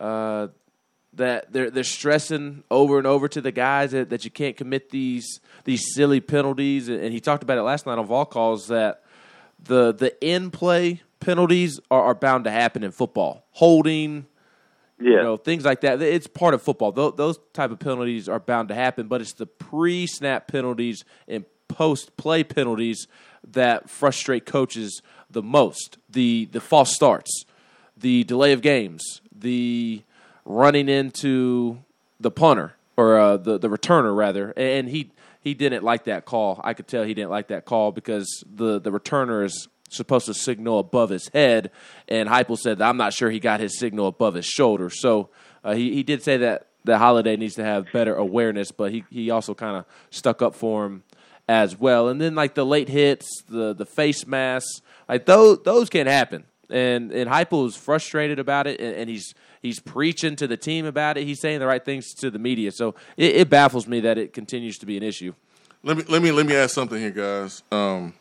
uh, 0.00 0.46
that 1.14 1.52
they're 1.52 1.70
they're 1.70 1.82
stressing 1.82 2.62
over 2.70 2.98
and 2.98 3.06
over 3.06 3.26
to 3.26 3.40
the 3.40 3.50
guys 3.50 3.90
that, 3.90 4.10
that 4.10 4.24
you 4.24 4.30
can't 4.30 4.56
commit 4.56 4.90
these 4.90 5.40
these 5.64 5.94
silly 5.94 6.20
penalties. 6.20 6.88
And 6.88 7.12
he 7.12 7.20
talked 7.20 7.42
about 7.42 7.58
it 7.58 7.62
last 7.62 7.86
night 7.86 7.98
on 7.98 8.06
Vol 8.06 8.26
calls 8.26 8.68
that 8.68 9.02
the 9.62 9.92
the 9.92 10.14
in 10.24 10.50
play 10.50 11.02
penalties 11.24 11.80
are, 11.90 12.02
are 12.02 12.14
bound 12.14 12.44
to 12.44 12.50
happen 12.50 12.82
in 12.84 12.90
football. 12.90 13.44
Holding, 13.52 14.26
Yeah. 15.00 15.10
you 15.10 15.22
know, 15.22 15.36
things 15.36 15.64
like 15.64 15.80
that. 15.82 16.00
It's 16.02 16.26
part 16.26 16.54
of 16.54 16.62
football. 16.62 16.92
Those, 16.92 17.14
those 17.16 17.38
type 17.52 17.70
of 17.70 17.78
penalties 17.78 18.28
are 18.28 18.40
bound 18.40 18.68
to 18.68 18.74
happen, 18.74 19.08
but 19.08 19.20
it's 19.20 19.32
the 19.32 19.46
pre 19.46 20.06
snap 20.06 20.48
penalties 20.48 21.04
and 21.28 21.44
post 21.68 22.16
play 22.16 22.44
penalties 22.44 23.06
that 23.52 23.88
frustrate 23.90 24.46
coaches 24.46 25.02
the 25.30 25.42
most. 25.42 25.98
The 26.08 26.48
the 26.52 26.60
false 26.60 26.94
starts, 26.94 27.44
the 27.96 28.24
delay 28.24 28.52
of 28.52 28.60
games, 28.62 29.20
the 29.34 30.02
running 30.44 30.88
into 30.88 31.78
the 32.20 32.30
punter. 32.30 32.74
or 32.96 33.18
uh, 33.18 33.36
the 33.36 33.58
the 33.58 33.68
returner 33.68 34.14
rather, 34.16 34.52
and 34.56 34.88
he 34.88 35.10
he 35.40 35.52
didn't 35.54 35.82
like 35.82 36.04
that 36.04 36.24
call. 36.24 36.60
I 36.62 36.72
could 36.74 36.86
tell 36.86 37.02
he 37.04 37.12
didn't 37.14 37.30
like 37.30 37.48
that 37.48 37.64
call 37.64 37.90
because 37.92 38.28
the 38.48 38.78
the 38.80 38.90
returner 38.92 39.44
is 39.44 39.68
supposed 39.94 40.26
to 40.26 40.34
signal 40.34 40.78
above 40.78 41.10
his 41.10 41.28
head, 41.28 41.70
and 42.08 42.28
Heupel 42.28 42.58
said 42.58 42.78
that 42.78 42.88
I'm 42.88 42.96
not 42.96 43.12
sure 43.12 43.30
he 43.30 43.40
got 43.40 43.60
his 43.60 43.78
signal 43.78 44.06
above 44.06 44.34
his 44.34 44.46
shoulder. 44.46 44.90
So 44.90 45.30
uh, 45.62 45.74
he 45.74 45.94
he 45.94 46.02
did 46.02 46.22
say 46.22 46.36
that 46.38 46.68
that 46.84 46.98
Holiday 46.98 47.36
needs 47.36 47.54
to 47.54 47.64
have 47.64 47.90
better 47.92 48.14
awareness, 48.14 48.70
but 48.70 48.92
he 48.92 49.04
he 49.10 49.30
also 49.30 49.54
kind 49.54 49.76
of 49.76 49.84
stuck 50.10 50.42
up 50.42 50.54
for 50.54 50.86
him 50.86 51.02
as 51.48 51.78
well. 51.78 52.08
And 52.08 52.20
then 52.20 52.34
like 52.34 52.54
the 52.54 52.66
late 52.66 52.88
hits, 52.88 53.42
the 53.48 53.74
the 53.74 53.86
face 53.86 54.26
masks, 54.26 54.80
like 55.08 55.26
those 55.26 55.62
those 55.64 55.88
can 55.88 56.06
happen. 56.06 56.44
And 56.70 57.12
and 57.12 57.30
Heupel 57.30 57.66
is 57.68 57.76
frustrated 57.76 58.38
about 58.38 58.66
it, 58.66 58.80
and, 58.80 58.94
and 58.96 59.10
he's 59.10 59.34
he's 59.62 59.80
preaching 59.80 60.36
to 60.36 60.46
the 60.46 60.56
team 60.56 60.86
about 60.86 61.16
it. 61.18 61.24
He's 61.24 61.40
saying 61.40 61.60
the 61.60 61.66
right 61.66 61.84
things 61.84 62.14
to 62.14 62.30
the 62.30 62.38
media. 62.38 62.72
So 62.72 62.94
it, 63.16 63.36
it 63.36 63.50
baffles 63.50 63.86
me 63.86 64.00
that 64.00 64.18
it 64.18 64.32
continues 64.32 64.78
to 64.78 64.86
be 64.86 64.96
an 64.96 65.02
issue. 65.02 65.34
Let 65.82 65.98
me 65.98 66.04
let 66.08 66.22
me 66.22 66.32
let 66.32 66.46
me 66.46 66.56
ask 66.56 66.74
something 66.74 66.98
here, 66.98 67.10
guys. 67.10 67.62
Um, 67.70 68.14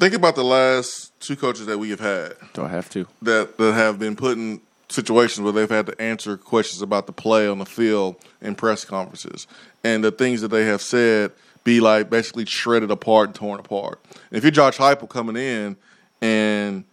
Think 0.00 0.14
about 0.14 0.34
the 0.34 0.44
last 0.44 1.12
two 1.20 1.36
coaches 1.36 1.66
that 1.66 1.76
we 1.76 1.90
have 1.90 2.00
had 2.00 2.32
Do 2.54 2.64
I 2.64 2.68
have 2.68 2.88
to? 2.88 3.06
that 3.20 3.58
that 3.58 3.74
have 3.74 3.98
been 3.98 4.16
put 4.16 4.38
in 4.38 4.62
situations 4.88 5.44
where 5.44 5.52
they've 5.52 5.68
had 5.68 5.84
to 5.88 6.00
answer 6.00 6.38
questions 6.38 6.80
about 6.80 7.06
the 7.06 7.12
play 7.12 7.46
on 7.46 7.58
the 7.58 7.66
field 7.66 8.16
in 8.40 8.54
press 8.54 8.82
conferences, 8.82 9.46
and 9.84 10.02
the 10.02 10.10
things 10.10 10.40
that 10.40 10.48
they 10.48 10.64
have 10.64 10.80
said 10.80 11.32
be 11.64 11.80
like 11.80 12.08
basically 12.08 12.46
shredded 12.46 12.90
apart 12.90 13.28
and 13.28 13.34
torn 13.34 13.60
apart. 13.60 14.00
And 14.30 14.38
if 14.38 14.42
you're 14.42 14.50
Josh 14.50 14.78
Heupel 14.78 15.06
coming 15.06 15.36
in 15.36 15.76
and 16.22 16.84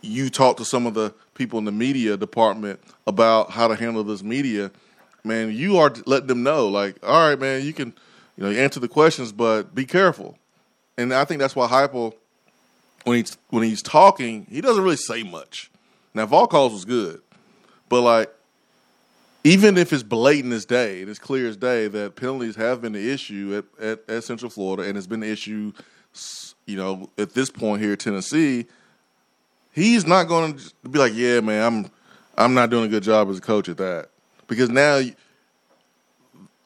you 0.00 0.28
talk 0.28 0.56
to 0.56 0.64
some 0.64 0.84
of 0.84 0.94
the 0.94 1.14
people 1.34 1.60
in 1.60 1.64
the 1.64 1.70
media 1.70 2.16
department 2.16 2.80
about 3.06 3.52
how 3.52 3.68
to 3.68 3.76
handle 3.76 4.02
this 4.02 4.24
media, 4.24 4.72
man, 5.22 5.52
you 5.52 5.78
are 5.78 5.92
letting 6.06 6.26
them 6.26 6.42
know, 6.42 6.66
like, 6.66 6.96
all 7.04 7.28
right, 7.28 7.38
man, 7.38 7.64
you 7.64 7.72
can, 7.72 7.94
you 8.36 8.42
know, 8.42 8.50
answer 8.50 8.80
the 8.80 8.88
questions, 8.88 9.30
but 9.30 9.76
be 9.76 9.84
careful. 9.84 10.36
And 10.98 11.14
I 11.14 11.24
think 11.24 11.38
that's 11.38 11.54
why 11.54 11.68
Heupel, 11.68 12.14
when 13.04 13.18
he's 13.18 13.36
when 13.50 13.62
he's 13.62 13.82
talking, 13.82 14.46
he 14.50 14.60
doesn't 14.60 14.82
really 14.82 14.96
say 14.96 15.22
much. 15.22 15.70
Now, 16.14 16.26
Vol 16.26 16.46
Calls 16.46 16.72
was 16.72 16.84
good, 16.84 17.22
but 17.88 18.02
like, 18.02 18.30
even 19.44 19.76
if 19.76 19.92
it's 19.92 20.02
blatant 20.02 20.52
as 20.52 20.64
day, 20.64 21.00
and 21.00 21.10
it's 21.10 21.18
clear 21.18 21.48
as 21.48 21.56
day 21.56 21.88
that 21.88 22.16
penalties 22.16 22.56
have 22.56 22.82
been 22.82 22.92
the 22.92 23.10
issue 23.10 23.62
at, 23.80 23.84
at, 23.84 24.08
at 24.08 24.24
Central 24.24 24.50
Florida, 24.50 24.88
and 24.88 24.96
it's 24.96 25.06
been 25.06 25.20
the 25.20 25.30
issue, 25.30 25.72
you 26.66 26.76
know, 26.76 27.10
at 27.18 27.34
this 27.34 27.50
point 27.50 27.82
here 27.82 27.94
at 27.94 28.00
Tennessee. 28.00 28.66
He's 29.72 30.06
not 30.06 30.24
going 30.24 30.58
to 30.58 30.88
be 30.88 30.98
like, 30.98 31.14
yeah, 31.14 31.40
man, 31.40 31.62
I'm 31.62 31.90
I'm 32.36 32.54
not 32.54 32.70
doing 32.70 32.84
a 32.84 32.88
good 32.88 33.02
job 33.02 33.28
as 33.30 33.38
a 33.38 33.40
coach 33.40 33.68
at 33.68 33.78
that 33.78 34.10
because 34.46 34.68
now 34.68 35.00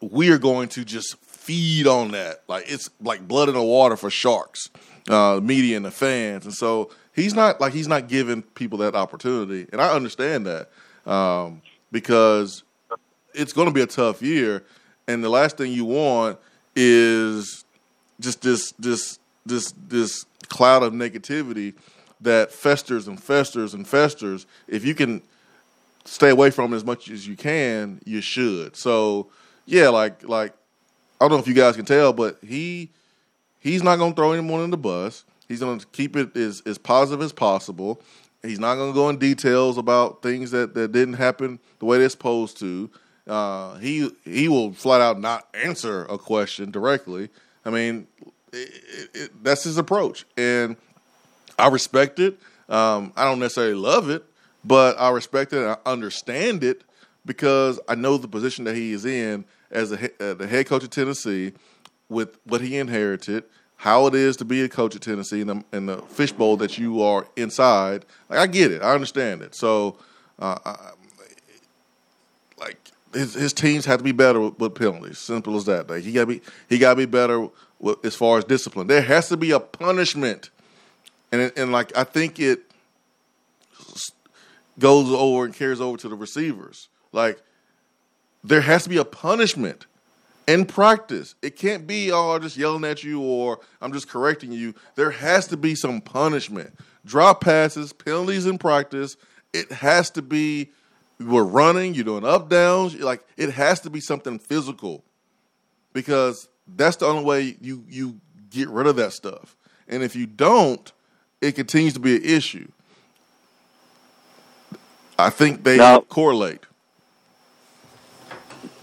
we 0.01 0.31
are 0.31 0.39
going 0.39 0.69
to 0.71 0.85
just 0.85 1.17
feed 1.19 1.87
on 1.87 2.11
that. 2.11 2.43
Like 2.49 2.65
it's 2.67 2.91
like 3.01 3.27
blood 3.27 3.49
in 3.49 3.55
the 3.55 3.63
water 3.63 3.97
for 3.97 4.11
sharks, 4.11 4.71
uh, 5.09 5.41
media 5.43 5.77
and 5.77 5.85
the 5.85 5.91
fans. 5.91 6.45
And 6.45 6.55
so 6.55 6.91
he's 7.15 7.35
not 7.35 7.61
like 7.61 7.73
he's 7.73 7.89
not 7.89 8.09
giving 8.09 8.43
people 8.43 8.79
that 8.79 8.95
opportunity. 8.95 9.67
And 9.73 9.81
I 9.81 9.93
understand 9.93 10.47
that 10.47 10.71
um, 11.11 11.63
because 11.93 12.63
it's 13.35 13.53
going 13.53 13.69
to 13.69 13.75
be 13.75 13.83
a 13.83 13.87
tough 13.87 14.23
year. 14.23 14.65
And 15.09 15.23
the 15.23 15.29
last 15.29 15.57
thing 15.57 15.73
you 15.73 15.85
want 15.85 16.39
is 16.75 17.65
just 18.21 18.43
this 18.43 18.73
this 18.73 19.19
this 19.45 19.73
this 19.89 20.27
cloud 20.49 20.83
of 20.83 20.93
negativity 20.93 21.75
that 22.21 22.51
festers 22.51 23.09
and 23.09 23.23
festers 23.23 23.75
and 23.75 23.87
festers. 23.87 24.47
If 24.69 24.85
you 24.85 24.95
can 24.95 25.23
stay 26.05 26.31
away 26.31 26.51
from 26.51 26.73
it 26.73 26.77
as 26.77 26.85
much 26.85 27.11
as 27.11 27.27
you 27.27 27.37
can, 27.37 28.01
you 28.05 28.21
should. 28.21 28.77
So 28.77 29.29
yeah, 29.65 29.89
like 29.89 30.29
like 30.29 30.55
I 31.21 31.25
don't 31.25 31.33
know 31.33 31.39
if 31.39 31.49
you 31.49 31.55
guys 31.55 31.77
can 31.77 31.85
tell, 31.85 32.13
but 32.13 32.39
he 32.43 32.91
he's 33.67 33.83
not 33.83 33.97
going 33.97 34.13
to 34.13 34.17
throw 34.17 34.33
anyone 34.33 34.63
in 34.63 34.71
the 34.71 34.77
bus. 34.77 35.25
He's 35.49 35.61
going 35.61 35.79
to 35.79 35.87
keep 35.89 36.17
it 36.17 36.37
as 36.37 36.63
as 36.67 36.79
positive 36.79 37.23
as 37.23 37.33
possible. 37.33 38.01
He's 38.43 38.61
not 38.61 38.77
going 38.77 38.93
to 38.93 38.95
go 38.95 39.09
in 39.09 39.19
details 39.19 39.77
about 39.77 40.23
things 40.23 40.53
that, 40.53 40.75
that 40.75 40.93
didn't 40.93 41.15
happen 41.15 41.59
the 41.81 41.87
way 41.87 41.99
they're 41.99 42.09
supposed 42.09 42.59
to. 42.61 42.91
Uh, 43.27 43.75
he 43.79 44.11
he 44.25 44.49
will 44.49 44.73
flat 44.73 45.01
out 45.01 45.21
not 45.21 45.49
answer 45.53 46.05
a 46.05 46.17
question 46.17 46.71
directly. 46.71 47.29
I 47.65 47.71
mean, 47.71 48.07
it, 48.53 48.85
it, 48.85 49.11
it, 49.15 49.45
that's 49.45 49.65
his 49.65 49.79
approach, 49.79 50.25
and 50.37 50.77
I 51.59 51.69
respect 51.69 52.21
it. 52.21 52.39
Um, 52.69 53.13
I 53.17 53.25
don't 53.25 53.41
necessarily 53.41 53.75
love 53.75 54.11
it, 54.11 54.25
but 54.65 54.99
I 54.99 55.11
respect 55.11 55.53
it. 55.53 55.59
and 55.59 55.71
I 55.71 55.77
understand 55.85 56.63
it 56.63 56.83
because 57.25 57.81
I 57.89 57.97
know 57.97 58.17
the 58.17 58.29
position 58.29 58.65
that 58.65 58.77
he 58.77 58.93
is 58.93 59.05
in 59.05 59.45
as 59.73 59.91
a, 59.91 60.05
uh, 60.23 60.35
the 60.35 60.47
head 60.47 60.67
coach 60.67 60.85
of 60.85 60.91
Tennessee, 60.91 61.53
with 62.09 62.39
what 62.45 62.61
he 62.61 62.77
inherited, 62.77 63.45
how 63.77 64.07
it 64.07 64.15
is 64.15 64.37
to 64.39 64.45
be 64.45 64.63
a 64.63 64.69
coach 64.69 64.97
at 64.97 65.03
Tennessee, 65.03 65.41
and 65.41 65.51
the, 65.51 65.65
and 65.73 65.89
the 65.89 65.99
fishbowl 66.03 66.57
that 66.59 66.79
you 66.79 67.03
are 67.03 67.27
inside. 67.37 68.05
Like 68.29 68.39
I 68.39 68.47
get 68.47 68.73
it, 68.73 68.83
I 68.83 68.93
understand 68.93 69.43
it. 69.43 69.55
So, 69.55 69.99
uh, 70.39 70.59
I, 70.65 70.91
like 72.59 72.79
his 73.13 73.35
his 73.35 73.53
teams 73.53 73.85
have 73.85 73.99
to 73.99 74.05
be 74.05 74.13
better 74.13 74.41
with, 74.41 74.59
with 74.59 74.75
penalties. 74.75 75.19
Simple 75.19 75.57
as 75.57 75.65
that. 75.67 75.89
Like 75.89 76.03
he 76.03 76.13
got 76.13 76.21
to 76.21 76.27
be 76.27 76.43
he 76.69 76.79
got 76.79 76.91
to 76.91 76.97
be 76.97 77.07
better 77.07 77.49
with, 77.79 78.05
as 78.05 78.15
far 78.15 78.39
as 78.39 78.45
discipline. 78.45 78.87
There 78.87 79.03
has 79.03 79.29
to 79.29 79.37
be 79.37 79.51
a 79.51 79.61
punishment, 79.61 80.51
and 81.33 81.53
and 81.57 81.73
like 81.73 81.97
I 81.97 82.05
think 82.05 82.39
it 82.39 82.63
goes 84.79 85.11
over 85.11 85.45
and 85.45 85.55
carries 85.55 85.81
over 85.81 85.97
to 85.99 86.09
the 86.09 86.17
receivers. 86.17 86.89
Like 87.13 87.41
there 88.43 88.61
has 88.61 88.85
to 88.85 88.89
be 88.89 88.99
a 88.99 89.05
punishment 89.05 89.87
in 90.47 90.65
practice. 90.65 91.35
It 91.43 91.57
can't 91.57 91.87
be 91.87 92.11
oh 92.13 92.39
just 92.39 92.57
yelling 92.57 92.85
at 92.85 93.03
you 93.03 93.21
or 93.21 93.61
I'm 93.81 93.93
just 93.93 94.09
correcting 94.09 94.53
you. 94.53 94.75
There 94.95 95.11
has 95.11 95.49
to 95.49 95.57
be 95.57 95.75
some 95.75 96.01
punishment. 96.01 96.73
Drop 97.05 97.41
passes, 97.41 97.93
penalties 97.93 98.47
in 98.47 98.59
practice. 98.59 99.17
It 99.53 99.71
has 99.73 100.11
to 100.11 100.23
be 100.23 100.71
we're 101.19 101.45
running, 101.45 101.95
you're 101.95 102.05
doing 102.05 102.25
up 102.25 102.49
downs, 102.49 102.95
like 103.01 103.25
it 103.37 103.51
has 103.51 103.81
to 103.81 103.91
be 103.91 104.01
something 104.01 104.39
physical. 104.39 105.03
Because 105.93 106.49
that's 106.77 106.97
the 106.97 107.07
only 107.07 107.25
way 107.25 107.57
you 107.61 107.85
you 107.89 108.21
get 108.51 108.69
rid 108.69 108.87
of 108.87 108.97
that 108.97 109.13
stuff. 109.13 109.57
And 109.89 110.03
if 110.03 110.15
you 110.17 110.27
don't, 110.27 110.93
it 111.41 111.53
continues 111.53 111.95
to 111.95 112.01
be 112.01 112.17
an 112.17 112.25
issue. 112.25 112.69
I 115.19 115.31
think 115.31 115.65
they 115.65 115.79
No. 115.79 116.03
correlate. 116.03 116.61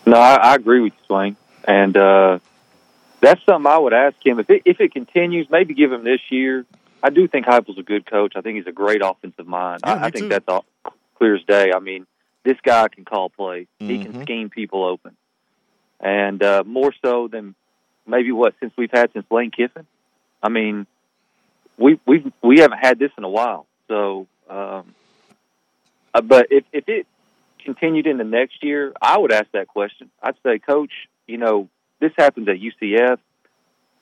No, 0.05 0.18
I, 0.18 0.36
I 0.36 0.55
agree 0.55 0.80
with 0.82 0.93
you, 0.93 0.99
Swain, 1.05 1.36
and 1.64 1.95
uh, 1.97 2.39
that's 3.22 3.43
something 3.45 3.72
I 3.72 3.78
would 3.78 3.93
ask 3.93 4.16
him 4.26 4.39
if 4.39 4.49
it 4.49 4.64
if 4.66 4.80
it 4.80 4.93
continues. 4.93 5.47
Maybe 5.49 5.74
give 5.74 5.91
him 5.91 6.03
this 6.03 6.22
year. 6.30 6.66
I 7.01 7.09
do 7.09 7.28
think 7.28 7.45
Heupel's 7.45 7.78
a 7.78 7.84
good 7.84 8.05
coach. 8.05 8.34
I 8.36 8.41
think 8.41 8.57
he's 8.57 8.68
a 8.68 8.72
great 8.72 9.01
offensive 9.03 9.47
mind. 9.47 9.82
Yeah, 9.86 9.93
I, 9.93 10.05
I 10.05 10.09
think 10.09 10.26
too. 10.26 10.30
that's 10.30 10.45
all 10.47 10.66
clear 11.16 11.36
as 11.36 11.43
day. 11.43 11.72
I 11.76 11.80
mean, 11.80 12.05
this 12.43 12.57
guy 12.64 12.88
can 12.88 13.05
call 13.05 13.30
plays. 13.30 13.68
He 13.80 13.97
Mhm. 13.97 14.01
can 14.14 14.22
scheme 14.24 14.49
people 14.49 14.84
open, 14.86 15.16
and 15.99 16.41
uh, 16.41 16.64
more 16.66 16.93
so 17.03 17.28
than 17.28 17.55
maybe 18.07 18.32
what 18.32 18.53
since 18.59 18.74
we've 18.78 18.91
had 18.91 19.11
since 19.14 19.26
Lane 19.32 19.51
Kiffin. 19.51 19.86
I 20.41 20.49
mean, 20.49 20.86
we 21.78 21.99
we 22.05 22.32
we 22.41 22.59
haven't 22.59 22.80
had 22.80 22.99
this 22.99 23.11
in 23.18 23.24
a 23.24 23.30
while. 23.30 23.66
So, 23.88 24.28
um, 24.49 24.93
uh, 26.14 26.22
but 26.22 26.47
if 26.51 26.64
if 26.72 26.88
it 26.88 27.07
continued 27.64 28.07
into 28.07 28.24
next 28.24 28.64
year, 28.64 28.93
I 29.01 29.18
would 29.18 29.32
ask 29.32 29.47
that 29.53 29.68
question. 29.68 30.09
I'd 30.22 30.36
say, 30.43 30.59
Coach, 30.59 30.91
you 31.28 31.38
know, 31.38 31.69
this 31.99 32.11
happens 32.17 32.47
at 32.47 32.55
UCF. 32.55 33.17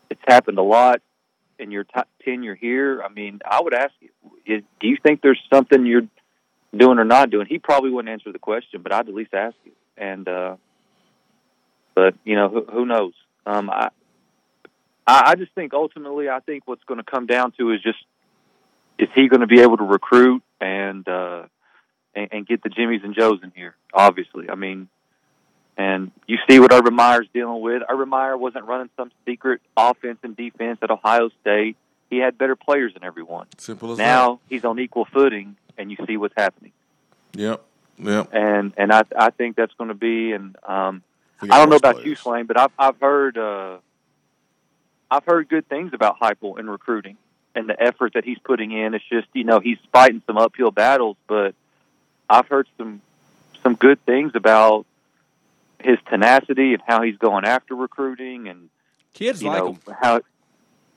It's 0.10 0.22
happened 0.28 0.58
a 0.58 0.64
lot 0.64 1.02
in 1.60 1.72
your 1.72 1.84
t- 1.84 2.02
tenure 2.26 2.56
here. 2.56 3.02
I 3.04 3.10
mean, 3.10 3.40
I 3.46 3.62
would 3.62 3.74
ask 3.74 3.94
you, 4.00 4.10
is, 4.46 4.64
do 4.80 4.88
you 4.88 4.98
think 5.02 5.22
there's 5.22 5.40
something 5.54 5.86
you're 5.86 6.08
doing 6.76 7.00
or 7.00 7.06
not 7.06 7.30
doing? 7.30 7.46
He 7.48 7.60
probably 7.60 7.92
wouldn't 7.92 8.12
answer 8.12 8.32
the 8.32 8.40
question, 8.40 8.82
but 8.82 8.92
I'd 8.92 9.08
at 9.08 9.14
least 9.14 9.34
ask 9.34 9.56
you. 9.64 9.72
And, 9.96 10.28
uh, 10.28 10.56
but 11.96 12.16
you 12.24 12.36
know, 12.36 12.50
who, 12.50 12.66
who 12.66 12.86
knows? 12.86 13.14
Um, 13.46 13.70
I, 13.70 13.90
I 15.08 15.36
just 15.36 15.54
think 15.54 15.74
ultimately, 15.74 16.30
I 16.30 16.40
think 16.40 16.64
what's 16.66 16.84
going 16.86 17.00
to 17.00 17.04
come 17.04 17.26
down 17.26 17.52
to 17.58 17.72
is 17.72 17.82
just 17.82 18.00
is 18.98 19.10
he 19.16 19.28
going 19.28 19.42
to 19.42 19.48
be 19.48 19.62
able 19.62 19.78
to 19.78 19.84
recruit 19.84 20.44
and 20.60 21.08
uh, 21.08 21.44
and, 22.16 22.30
and 22.32 22.48
get 22.48 22.62
the 22.64 22.70
Jimmys 22.70 23.04
and 23.04 23.16
Joes 23.16 23.40
in 23.44 23.52
here? 23.56 23.76
Obviously, 23.94 24.50
I 24.50 24.56
mean, 24.56 24.88
and 25.78 26.12
you 26.28 26.38
see 26.50 26.60
what 26.60 26.74
Urban 26.74 26.94
Meyer's 26.94 27.28
dealing 27.34 27.62
with. 27.62 27.84
Urban 27.90 28.10
Meyer 28.10 28.38
wasn't 28.38 28.66
running 28.66 28.90
some 28.98 29.12
secret 29.26 29.62
offense 29.76 30.20
and 30.24 30.36
defense 30.36 30.80
at 30.82 30.92
Ohio 30.92 31.30
State. 31.42 31.78
He 32.10 32.18
had 32.18 32.38
better 32.38 32.56
players 32.56 32.94
than 32.94 33.04
everyone. 33.04 33.48
Simple 33.58 33.94
as 33.94 33.98
Now 33.98 34.40
he's 34.50 34.66
on 34.66 34.80
equal 34.80 35.06
footing, 35.06 35.56
and 35.78 35.90
you 35.90 35.98
see 36.06 36.18
what's 36.18 36.36
happening. 36.36 36.72
Yep. 37.34 37.64
Yep. 38.00 38.30
And 38.34 38.74
and 38.78 38.92
I 38.92 39.04
I 39.18 39.30
think 39.30 39.56
that's 39.56 39.74
going 39.76 39.90
to 39.90 39.94
be 39.94 40.34
and 40.34 40.56
um, 40.64 41.04
I 41.42 41.60
don't 41.60 41.70
know 41.70 41.76
about 41.76 41.98
you, 41.98 42.04
players. 42.04 42.20
Swain, 42.20 42.46
but 42.46 42.60
I've 42.60 42.72
I've 42.78 43.00
heard 43.00 43.38
uh, 43.38 43.78
I've 45.10 45.26
heard 45.26 45.50
good 45.50 45.68
things 45.68 45.94
about 45.94 46.20
Heupel 46.20 46.60
in 46.60 46.70
recruiting 46.70 47.18
and 47.56 47.68
the 47.68 47.82
effort 47.82 48.14
that 48.14 48.24
he's 48.24 48.40
putting 48.40 48.72
in. 48.72 48.94
It's 48.94 49.06
just 49.10 49.28
you 49.34 49.44
know 49.44 49.60
he's 49.60 49.78
fighting 49.92 50.22
some 50.28 50.38
uphill 50.38 50.72
battles, 50.72 51.18
but 51.28 51.56
I've 52.30 52.48
heard 52.48 52.68
some 52.78 53.02
some 53.64 53.76
good 53.76 54.04
things 54.06 54.32
about 54.36 54.86
his 55.84 55.98
tenacity 56.10 56.74
and 56.74 56.82
how 56.86 57.02
he's 57.02 57.18
going 57.18 57.46
after 57.46 57.76
recruiting 57.76 58.48
and 58.48 58.70
Kids 59.14 59.42
you 59.42 59.50
like 59.50 59.60
know 59.60 59.72
him. 59.74 59.80
how, 60.02 60.22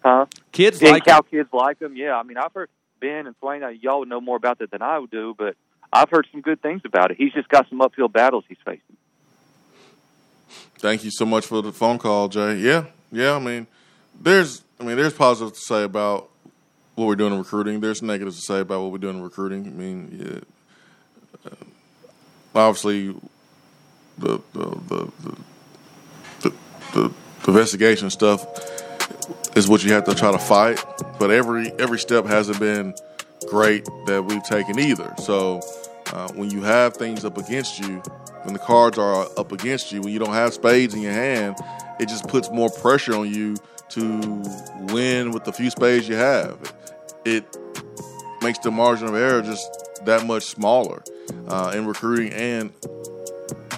huh? 0.03 0.27
Kids 0.53 0.81
and 0.81 0.91
like 0.91 1.07
how 1.07 1.19
him. 1.19 1.27
kids 1.31 1.49
like 1.53 1.81
him. 1.81 1.97
Yeah, 1.97 2.15
I 2.17 2.23
mean, 2.23 2.37
I've 2.37 2.53
heard 2.53 2.71
Ben 3.01 3.27
and 3.27 3.35
Swain. 3.41 3.63
Y'all 3.81 4.01
would 4.01 4.09
know 4.09 4.21
more 4.21 4.37
about 4.37 4.59
that 4.61 4.71
than 4.71 4.83
I 4.83 4.99
would 4.99 5.11
do, 5.11 5.35
but 5.37 5.57
I've 5.93 6.11
heard 6.11 6.27
some 6.31 6.41
good 6.41 6.63
things 6.63 6.83
about 6.85 7.11
it. 7.11 7.17
He's 7.17 7.33
just 7.33 7.49
got 7.49 7.69
some 7.69 7.81
uphill 7.81 8.09
battles 8.09 8.45
he's 8.49 8.59
facing. 8.65 8.97
Thank 10.79 11.05
you 11.05 11.11
so 11.11 11.25
much 11.25 11.47
for 11.47 11.63
the 11.63 11.73
phone 11.73 11.99
call, 11.99 12.29
Jay. 12.29 12.57
Yeah, 12.57 12.87
yeah. 13.11 13.35
I 13.35 13.39
mean, 13.39 13.67
there's, 14.21 14.63
I 14.79 14.85
mean, 14.85 14.97
there's 14.97 15.15
positives 15.15 15.59
to 15.59 15.65
say 15.65 15.83
about 15.83 16.29
what 16.95 17.07
we're 17.07 17.17
doing 17.17 17.33
in 17.33 17.39
recruiting. 17.39 17.81
There's 17.81 18.03
negatives 18.03 18.37
to 18.37 18.43
say 18.43 18.61
about 18.61 18.83
what 18.83 18.93
we're 18.93 18.99
doing 18.99 19.17
in 19.17 19.23
recruiting. 19.23 19.67
I 19.67 19.71
mean, 19.71 20.45
yeah, 21.45 21.51
uh, 21.51 21.65
obviously, 22.55 23.15
the 24.19 24.41
the 24.53 24.79
the 24.93 25.13
the, 26.95 27.13
investigation 27.47 28.09
stuff 28.09 28.47
is 29.57 29.69
what 29.69 29.85
you 29.85 29.93
have 29.93 30.05
to 30.05 30.15
try 30.15 30.33
to 30.33 30.39
fight. 30.39 30.83
But 31.19 31.31
every 31.31 31.73
every 31.79 31.99
step 31.99 32.27
hasn't 32.27 32.59
been 32.59 32.95
great 33.49 33.85
that 34.07 34.25
we've 34.25 34.43
taken 34.43 34.79
either. 34.79 35.13
So 35.19 35.61
uh, 36.13 36.33
when 36.33 36.51
you 36.51 36.63
have 36.63 36.97
things 36.97 37.25
up 37.25 37.39
against 37.39 37.79
you, 37.81 38.03
when 38.45 38.55
the 38.55 38.61
cards 38.61 38.99
are 38.99 39.27
up 39.37 39.53
against 39.53 39.93
you, 39.93 40.01
when 40.01 40.13
you 40.13 40.19
don't 40.19 40.33
have 40.33 40.55
spades 40.55 40.95
in 40.95 41.03
your 41.03 41.13
hand, 41.13 41.57
it 41.99 42.09
just 42.09 42.29
puts 42.29 42.51
more 42.51 42.71
pressure 42.71 43.15
on 43.15 43.33
you 43.33 43.57
to 43.91 44.43
win 44.93 45.31
with 45.31 45.45
the 45.45 45.53
few 45.53 45.71
spades 45.71 46.09
you 46.09 46.17
have. 46.17 46.75
It 47.25 47.45
makes 48.43 48.59
the 48.59 48.71
margin 48.71 49.09
of 49.09 49.15
error 49.15 49.43
just 49.43 49.71
that 50.05 50.27
much 50.27 50.45
smaller 50.45 51.03
uh, 51.49 51.73
in 51.75 51.87
recruiting 51.87 52.33
and 52.33 52.73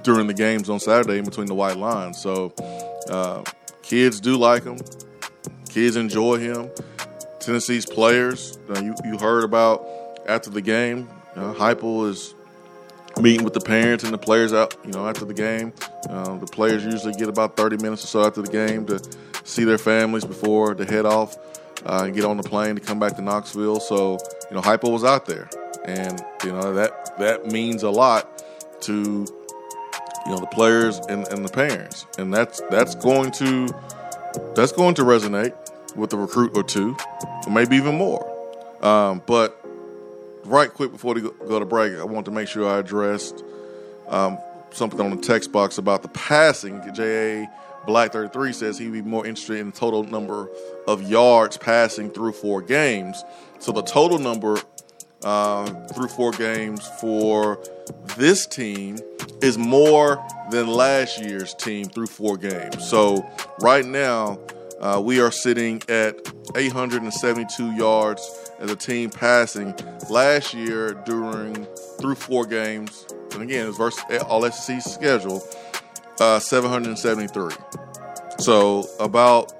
during 0.07 0.29
the 0.29 0.35
games 0.35 0.71
on 0.71 0.79
Saturday 0.79 1.19
in 1.19 1.25
between 1.25 1.49
the 1.49 1.55
white 1.55 1.77
lines. 1.77 2.17
So 2.23 2.55
uh, 3.11 3.43
kids 3.83 4.21
do 4.21 4.37
like 4.37 4.63
him. 4.63 4.79
Kids 5.69 5.97
enjoy 5.97 6.39
him. 6.39 6.71
Tennessee's 7.41 7.85
players, 7.85 8.57
uh, 8.71 8.81
you, 8.81 8.95
you 9.05 9.19
heard 9.19 9.43
about 9.43 9.87
after 10.27 10.49
the 10.49 10.63
game, 10.63 11.09
uh, 11.35 11.53
Heupel 11.55 12.09
is 12.09 12.35
meeting 13.21 13.45
with 13.45 13.53
the 13.53 13.61
parents 13.61 14.05
and 14.05 14.15
the 14.15 14.19
players 14.19 14.53
out, 14.53 14.77
you 14.85 14.93
know, 14.93 15.09
after 15.09 15.25
the 15.25 15.35
game. 15.35 15.73
Uh, 16.09 16.37
the 16.39 16.47
players 16.47 16.85
usually 16.85 17.13
get 17.13 17.29
about 17.29 17.57
30 17.57 17.77
minutes 17.83 18.05
or 18.05 18.07
so 18.07 18.25
after 18.25 18.43
the 18.43 18.51
game 18.51 18.87
to 18.87 19.03
see 19.45 19.65
their 19.65 19.79
families 19.79 20.25
before 20.25 20.75
they 20.75 20.85
head 20.85 21.05
off 21.05 21.37
uh, 21.85 22.03
and 22.05 22.15
get 22.15 22.25
on 22.25 22.37
the 22.37 22.43
plane 22.45 22.77
to 22.77 22.81
come 22.81 23.01
back 23.01 23.17
to 23.17 23.23
Knoxville. 23.23 23.81
So, 23.81 24.19
you 24.51 24.55
know, 24.55 24.63
Heupel 24.63 24.93
was 24.93 25.05
out 25.05 25.27
there, 25.27 25.49
and 25.85 26.23
you 26.45 26.53
know 26.53 26.75
that 26.75 27.19
that 27.19 27.47
means 27.47 27.83
a 27.83 27.91
lot 27.91 28.43
to 28.83 29.27
you 30.27 30.33
know 30.33 30.39
the 30.39 30.47
players 30.49 30.99
and, 31.09 31.27
and 31.29 31.45
the 31.45 31.53
parents, 31.53 32.05
and 32.19 32.35
that's 32.35 32.61
that's 32.71 32.95
going 32.97 33.31
to 33.33 33.69
that's 34.55 34.73
going 34.73 34.95
to 34.97 35.03
resonate 35.03 35.55
with 35.95 36.13
a 36.13 36.17
recruit 36.17 36.57
or 36.57 36.63
two, 36.65 36.97
or 37.47 37.53
maybe 37.53 37.77
even 37.77 37.95
more. 37.95 38.25
Um, 38.83 39.23
but 39.27 39.59
right 40.45 40.73
quick 40.73 40.93
before 40.93 41.15
we 41.15 41.23
go, 41.23 41.59
to 41.59 41.65
break, 41.65 41.97
I 41.99 42.05
want 42.05 42.27
to 42.27 42.33
make 42.33 42.49
sure 42.49 42.69
I 42.69 42.79
addressed 42.79 43.45
um, 44.09 44.39
something 44.71 45.01
on 45.01 45.11
the 45.11 45.23
text 45.23 45.53
box 45.53 45.79
about 45.79 46.03
the 46.03 46.09
passing. 46.09 46.83
J.A. 46.93 47.49
Black 47.87 48.13
33 48.13 48.53
says 48.53 48.79
he'd 48.79 48.93
be 48.93 49.03
more 49.03 49.25
interested 49.25 49.59
in 49.59 49.71
the 49.71 49.77
total 49.77 50.03
number 50.03 50.51
of 50.89 51.09
yards 51.09 51.57
passing 51.57 52.11
through 52.11 52.33
four 52.33 52.61
games. 52.61 53.23
So 53.61 53.71
the 53.73 53.83
total 53.83 54.19
number 54.19 54.59
uh, 55.23 55.67
through 55.89 56.09
four 56.09 56.33
games 56.33 56.87
for 57.01 57.63
this 58.17 58.47
team 58.47 58.99
is 59.43 59.59
more 59.59 60.25
than 60.51 60.67
last 60.67 61.21
year's 61.21 61.55
team 61.55 61.87
through 61.87 62.07
four 62.07 62.37
games. 62.37 62.89
So 62.89 63.29
right 63.61 63.85
now, 63.85 64.39
uh, 64.81 65.01
we 65.03 65.21
are 65.21 65.31
sitting 65.31 65.83
at 65.89 66.17
872 66.55 67.73
yards 67.73 68.53
as 68.59 68.71
a 68.71 68.77
team 68.77 69.11
passing. 69.11 69.75
Last 70.11 70.55
year, 70.55 70.95
during 71.07 71.67
through 71.99 72.15
four 72.17 72.45
games, 72.45 73.07
and 73.33 73.43
again, 73.43 73.69
it's 73.69 73.77
versus 73.77 74.05
all 74.23 74.49
SEC 74.51 74.83
schedule, 74.83 75.43
uh, 76.21 76.39
773. 76.39 77.55
So 78.39 78.85
about 79.01 79.53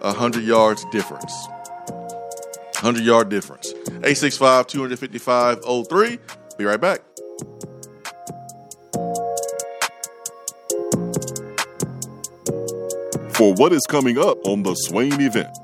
a 0.00 0.12
hundred 0.12 0.44
yards 0.44 0.84
difference. 0.90 1.32
100 2.82 3.04
yard 3.04 3.28
difference. 3.28 3.72
865 3.86 4.66
255 4.66 5.64
03. 5.88 6.18
Be 6.58 6.64
right 6.64 6.80
back. 6.80 7.00
For 13.34 13.54
what 13.54 13.72
is 13.72 13.86
coming 13.88 14.18
up 14.18 14.44
on 14.44 14.64
the 14.64 14.74
Swain 14.74 15.20
event. 15.20 15.56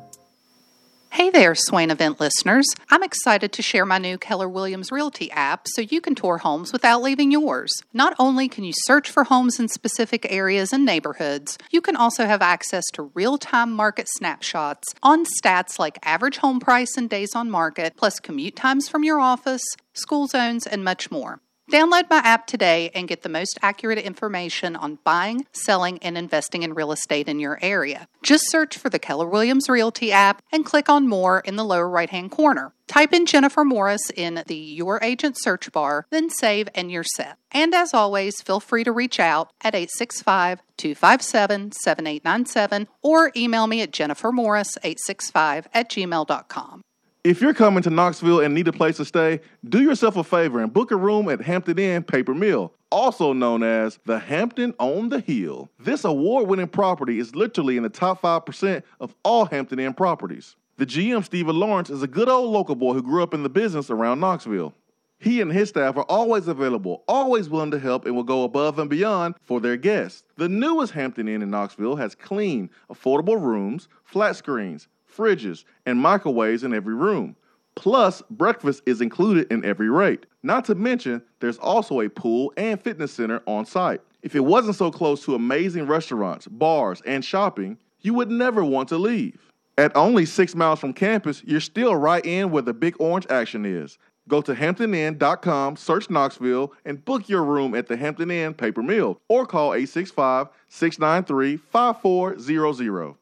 Hey 1.19 1.31
there, 1.31 1.57
Swain 1.57 1.91
event 1.91 2.21
listeners. 2.21 2.64
I'm 2.91 3.03
excited 3.03 3.51
to 3.55 3.61
share 3.61 3.85
my 3.85 3.99
new 3.99 4.19
Keller 4.19 4.49
Williams 4.49 4.93
Realty 4.93 5.33
app 5.33 5.66
so 5.66 5.83
you 5.83 6.01
can 6.01 6.14
tour 6.14 6.39
homes 6.39 6.73
without 6.73 7.03
leaving 7.03 7.33
yours. 7.33 7.73
Not 7.93 8.14
only 8.21 8.49
can 8.49 8.62
you 8.62 8.73
search 8.73 9.11
for 9.11 9.25
homes 9.25 9.59
in 9.59 9.66
specific 9.66 10.31
areas 10.31 10.73
and 10.73 10.85
neighborhoods, 10.85 11.59
you 11.73 11.81
can 11.81 11.97
also 11.97 12.27
have 12.27 12.41
access 12.41 12.85
to 12.93 13.11
real 13.14 13.37
time 13.37 13.73
market 13.73 14.07
snapshots 14.09 14.95
on 15.03 15.25
stats 15.25 15.77
like 15.77 15.99
average 16.05 16.37
home 16.37 16.61
price 16.61 16.97
and 16.97 17.11
days 17.11 17.35
on 17.35 17.51
market, 17.51 17.97
plus 17.97 18.21
commute 18.21 18.55
times 18.55 18.89
from 18.89 19.03
your 19.03 19.19
office, 19.19 19.64
school 19.95 20.29
zones, 20.29 20.69
and 20.69 20.85
much 20.85 21.11
more. 21.11 21.41
Download 21.69 22.09
my 22.09 22.16
app 22.25 22.47
today 22.47 22.91
and 22.95 23.09
get 23.09 23.21
the 23.21 23.29
most 23.29 23.59
accurate 23.61 23.99
information 23.99 24.75
on 24.75 24.99
buying, 25.05 25.45
selling, 25.53 25.99
and 25.99 26.16
investing 26.16 26.62
in 26.62 26.73
real 26.73 26.93
estate 26.93 27.29
in 27.29 27.39
your 27.39 27.59
area. 27.61 28.09
Just 28.23 28.51
search 28.51 28.79
for 28.79 28.89
the 28.89 28.99
Keller 28.99 29.29
Williams 29.29 29.69
Realty 29.69 30.11
app 30.11 30.41
and 30.51 30.64
click 30.64 30.89
on 30.89 31.07
More 31.07 31.41
in 31.41 31.57
the 31.57 31.64
lower 31.64 31.87
right 31.87 32.09
hand 32.09 32.31
corner. 32.31 32.73
Type 32.87 33.12
in 33.12 33.27
Jennifer 33.27 33.66
Morris 33.66 34.11
in 34.16 34.43
the 34.47 34.57
Your 34.57 34.99
Agent 35.03 35.37
search 35.39 35.71
bar, 35.71 36.07
then 36.09 36.31
save, 36.31 36.71
and 36.75 36.91
you're 36.91 37.05
set. 37.05 37.37
And 37.53 37.75
as 37.75 37.93
always, 37.93 38.41
feel 38.41 38.61
free 38.61 38.83
to 38.85 38.93
reach 38.93 39.21
out 39.21 39.53
at 39.61 39.75
865 39.75 40.62
257 40.79 41.73
7897 41.73 42.89
or 43.03 43.31
email 43.37 43.66
me 43.66 43.83
at 43.83 43.91
jennifermorris865 43.91 45.66
at 45.75 45.91
gmail.com. 45.91 46.83
If 47.25 47.41
you're 47.41 47.53
coming 47.53 47.83
to 47.83 47.91
Knoxville 47.91 48.41
and 48.41 48.55
need 48.55 48.69
a 48.69 48.73
place 48.73 48.97
to 48.99 49.05
stay, 49.05 49.41
do 49.69 49.83
yourself 49.83 50.16
a 50.16 50.23
favor 50.23 50.61
and 50.61 50.73
book 50.73 50.93
a 50.93 50.97
room 50.97 51.29
at 51.29 51.41
Hampton 51.41 51.77
Inn 51.77 52.05
Paper 52.05 52.33
Mill, 52.33 52.73
also 52.93 53.33
known 53.33 53.64
as 53.64 53.99
the 54.07 54.21
Hampton 54.21 54.73
on 54.79 55.09
the 55.09 55.19
Hill. 55.19 55.69
This 55.81 56.05
award 56.05 56.47
winning 56.47 56.69
property 56.69 57.19
is 57.19 57.35
literally 57.35 57.77
in 57.77 57.83
the 57.83 57.89
top 57.89 58.23
5% 58.23 58.85
of 59.01 59.16
all 59.25 59.47
Hampton 59.47 59.81
Inn 59.81 59.95
properties. 59.95 60.55
The 60.77 60.87
GM, 60.87 61.25
Stephen 61.25 61.59
Lawrence, 61.59 61.91
is 61.91 62.05
a 62.05 62.07
good 62.07 62.29
old 62.29 62.53
local 62.53 62.77
boy 62.77 62.95
who 62.95 63.03
grew 63.03 63.25
up 63.25 63.35
in 63.35 63.43
the 63.43 63.49
business 63.49 63.91
around 63.91 64.21
Knoxville. 64.21 64.73
He 65.19 65.41
and 65.41 65.53
his 65.53 65.71
staff 65.71 65.97
are 65.97 66.05
always 66.05 66.47
available, 66.47 67.03
always 67.09 67.49
willing 67.49 67.73
to 67.73 67.81
help, 67.81 68.07
and 68.07 68.14
will 68.14 68.23
go 68.23 68.45
above 68.45 68.79
and 68.79 68.89
beyond 68.89 69.35
for 69.43 69.59
their 69.61 69.77
guests. 69.77 70.23
The 70.37 70.49
newest 70.49 70.93
Hampton 70.93 71.27
Inn 71.27 71.43
in 71.43 71.51
Knoxville 71.51 71.97
has 71.97 72.14
clean, 72.14 72.71
affordable 72.89 73.43
rooms, 73.43 73.89
flat 74.05 74.37
screens, 74.37 74.87
fridges, 75.19 75.64
and 75.85 76.01
microwaves 76.01 76.62
in 76.64 76.73
every 76.73 76.95
room. 76.95 77.37
Plus, 77.75 78.23
breakfast 78.31 78.83
is 78.87 79.01
included 79.01 79.51
in 79.53 79.64
every 79.64 79.91
rate. 79.91 80.27
Not 80.43 80.64
to 80.66 80.75
mention, 80.75 81.23
there's 81.41 81.59
also 81.59 82.01
a 82.01 82.09
pool 82.09 82.53
and 82.57 82.81
fitness 82.81 83.12
center 83.12 83.43
on 83.47 83.66
site. 83.66 84.01
If 84.23 84.35
it 84.35 84.45
wasn't 84.45 84.77
so 84.77 84.91
close 84.91 85.25
to 85.25 85.35
amazing 85.35 85.87
restaurants, 85.87 86.49
bars, 86.49 87.03
and 87.07 87.25
shopping, 87.25 87.79
you 88.01 88.14
would 88.14 88.31
never 88.31 88.64
want 88.64 88.89
to 88.89 88.99
leave. 88.99 89.53
At 89.77 89.97
only 89.97 90.27
six 90.27 90.57
miles 90.57 90.81
from 90.81 90.93
campus, 90.93 91.43
you're 91.45 91.61
still 91.61 91.95
right 91.95 92.25
in 92.27 92.51
where 92.51 92.62
the 92.62 92.75
big 92.75 92.97
orange 92.99 93.27
action 93.31 93.64
is. 93.64 93.97
Go 94.27 94.43
to 94.43 94.55
hamptoninn.com, 94.55 95.77
search 95.77 96.11
Knoxville, 96.11 96.73
and 96.85 97.05
book 97.05 97.29
your 97.29 97.45
room 97.45 97.75
at 97.75 97.87
the 97.87 97.97
Hampton 97.97 98.31
Inn 98.31 98.55
Paper 98.55 98.83
Mill 98.83 99.21
or 99.29 99.47
call 99.47 99.73
865 99.73 100.49
693 100.69 101.57
5400. 101.57 103.14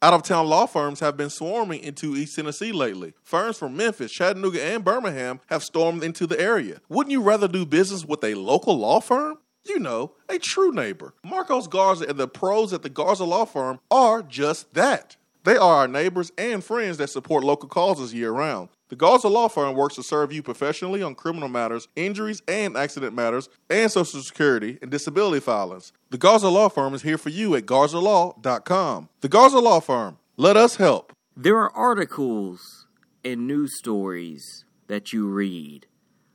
Out 0.00 0.14
of 0.14 0.22
town 0.22 0.46
law 0.46 0.66
firms 0.66 1.00
have 1.00 1.16
been 1.16 1.28
swarming 1.28 1.80
into 1.80 2.14
East 2.14 2.36
Tennessee 2.36 2.70
lately. 2.70 3.14
Firms 3.24 3.58
from 3.58 3.76
Memphis, 3.76 4.12
Chattanooga, 4.12 4.62
and 4.62 4.84
Birmingham 4.84 5.40
have 5.48 5.64
stormed 5.64 6.04
into 6.04 6.24
the 6.24 6.38
area. 6.38 6.80
Wouldn't 6.88 7.10
you 7.10 7.20
rather 7.20 7.48
do 7.48 7.66
business 7.66 8.04
with 8.04 8.22
a 8.22 8.34
local 8.34 8.78
law 8.78 9.00
firm? 9.00 9.38
You 9.66 9.80
know, 9.80 10.12
a 10.28 10.38
true 10.38 10.70
neighbor. 10.70 11.14
Marcos 11.24 11.66
Garza 11.66 12.06
and 12.08 12.16
the 12.16 12.28
pros 12.28 12.72
at 12.72 12.82
the 12.82 12.88
Garza 12.88 13.24
Law 13.24 13.44
Firm 13.44 13.80
are 13.90 14.22
just 14.22 14.72
that. 14.74 15.16
They 15.42 15.56
are 15.56 15.78
our 15.78 15.88
neighbors 15.88 16.30
and 16.38 16.62
friends 16.62 16.98
that 16.98 17.10
support 17.10 17.42
local 17.42 17.68
causes 17.68 18.14
year 18.14 18.30
round. 18.30 18.68
The 18.88 18.96
Garza 18.96 19.28
Law 19.28 19.48
Firm 19.48 19.76
works 19.76 19.96
to 19.96 20.02
serve 20.02 20.32
you 20.32 20.42
professionally 20.42 21.02
on 21.02 21.14
criminal 21.14 21.50
matters, 21.50 21.88
injuries 21.94 22.40
and 22.48 22.74
accident 22.74 23.14
matters, 23.14 23.50
and 23.68 23.90
Social 23.90 24.22
Security 24.22 24.78
and 24.80 24.90
disability 24.90 25.40
filings. 25.40 25.92
The 26.08 26.16
Garza 26.16 26.48
Law 26.48 26.70
Firm 26.70 26.94
is 26.94 27.02
here 27.02 27.18
for 27.18 27.28
you 27.28 27.54
at 27.54 27.66
garzalaw.com. 27.66 29.10
The 29.20 29.28
Garza 29.28 29.58
Law 29.58 29.80
Firm. 29.80 30.16
Let 30.38 30.56
us 30.56 30.76
help. 30.76 31.12
There 31.36 31.58
are 31.58 31.70
articles 31.76 32.86
and 33.22 33.46
news 33.46 33.76
stories 33.76 34.64
that 34.86 35.12
you 35.12 35.28
read 35.28 35.86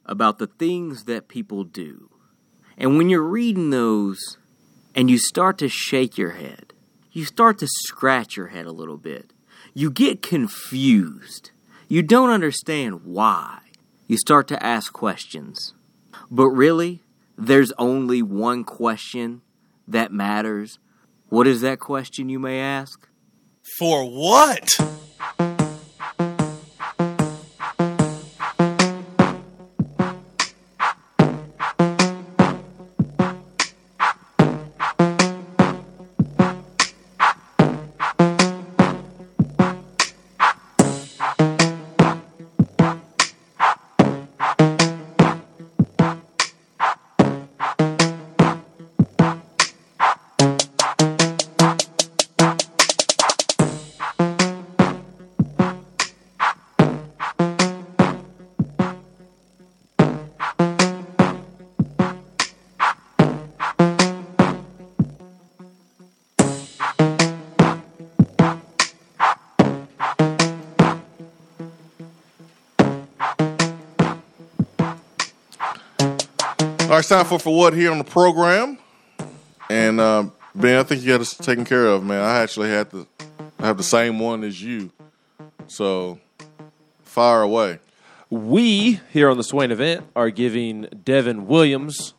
about 0.05 0.37
the 0.37 0.47
things 0.47 1.05
that 1.05 1.27
people 1.27 1.63
do. 1.63 2.11
And 2.77 2.97
when 2.97 3.09
you're 3.09 3.23
reading 3.23 3.71
those 3.71 4.37
and 4.93 5.09
you 5.09 5.17
start 5.17 5.57
to 5.57 5.69
shake 5.69 6.19
your 6.19 6.31
head, 6.31 6.73
you 7.11 7.25
start 7.25 7.57
to 7.59 7.67
scratch 7.67 8.37
your 8.37 8.47
head 8.47 8.67
a 8.67 8.71
little 8.71 8.97
bit. 8.97 9.33
You 9.73 9.89
get 9.89 10.21
confused. 10.21 11.49
You 11.93 12.01
don't 12.01 12.31
understand 12.31 13.05
why. 13.05 13.59
You 14.07 14.17
start 14.17 14.47
to 14.47 14.65
ask 14.65 14.91
questions. 14.91 15.75
But 16.31 16.47
really, 16.47 17.03
there's 17.37 17.71
only 17.77 18.23
one 18.23 18.63
question 18.63 19.43
that 19.87 20.11
matters. 20.11 20.79
What 21.29 21.45
is 21.45 21.61
that 21.61 21.77
question, 21.77 22.29
you 22.29 22.39
may 22.39 22.59
ask? 22.59 23.07
For 23.77 24.05
what? 24.05 24.75
All 76.83 76.89
right, 76.89 76.99
it's 76.99 77.07
time 77.07 77.25
for 77.25 77.39
for 77.39 77.55
what 77.55 77.73
here 77.73 77.91
on 77.91 77.97
the 77.97 78.03
program, 78.03 78.77
and 79.69 80.01
uh, 80.01 80.25
Ben, 80.53 80.77
I 80.77 80.83
think 80.83 81.01
you 81.01 81.07
got 81.07 81.21
us 81.21 81.33
taken 81.33 81.63
care 81.63 81.85
of, 81.87 82.03
man. 82.03 82.21
I 82.21 82.39
actually 82.39 82.69
had 82.69 82.89
I 83.57 83.65
have 83.65 83.77
the 83.77 83.83
same 83.83 84.19
one 84.19 84.43
as 84.43 84.61
you, 84.61 84.91
so 85.67 86.19
fire 87.05 87.41
away. 87.41 87.79
We 88.29 88.99
here 89.13 89.29
on 89.29 89.37
the 89.37 89.45
Swain 89.45 89.71
event 89.71 90.05
are 90.13 90.29
giving 90.29 90.87
Devin 91.05 91.47
Williams 91.47 92.15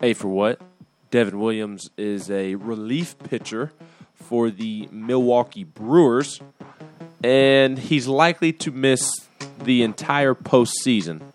a 0.00 0.14
for 0.14 0.28
what? 0.28 0.62
Devin 1.10 1.38
Williams 1.38 1.90
is 1.98 2.30
a 2.30 2.54
relief 2.54 3.18
pitcher 3.18 3.70
for 4.14 4.48
the 4.48 4.88
Milwaukee 4.90 5.64
Brewers, 5.64 6.40
and 7.22 7.78
he's 7.78 8.08
likely 8.08 8.52
to 8.54 8.70
miss 8.70 9.28
the 9.62 9.82
entire 9.82 10.34
postseason 10.34 11.33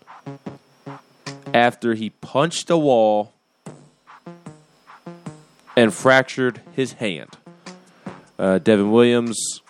after 1.54 1.94
he 1.94 2.10
punched 2.10 2.70
a 2.70 2.76
wall 2.76 3.32
and 5.76 5.92
fractured 5.92 6.60
his 6.72 6.94
hand. 6.94 7.36
Uh, 8.38 8.58
Devin 8.58 8.90
Williams, 8.90 9.60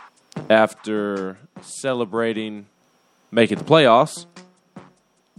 after 0.49 1.39
celebrating 1.61 2.67
making 3.31 3.59
the 3.59 3.65
playoffs, 3.65 4.27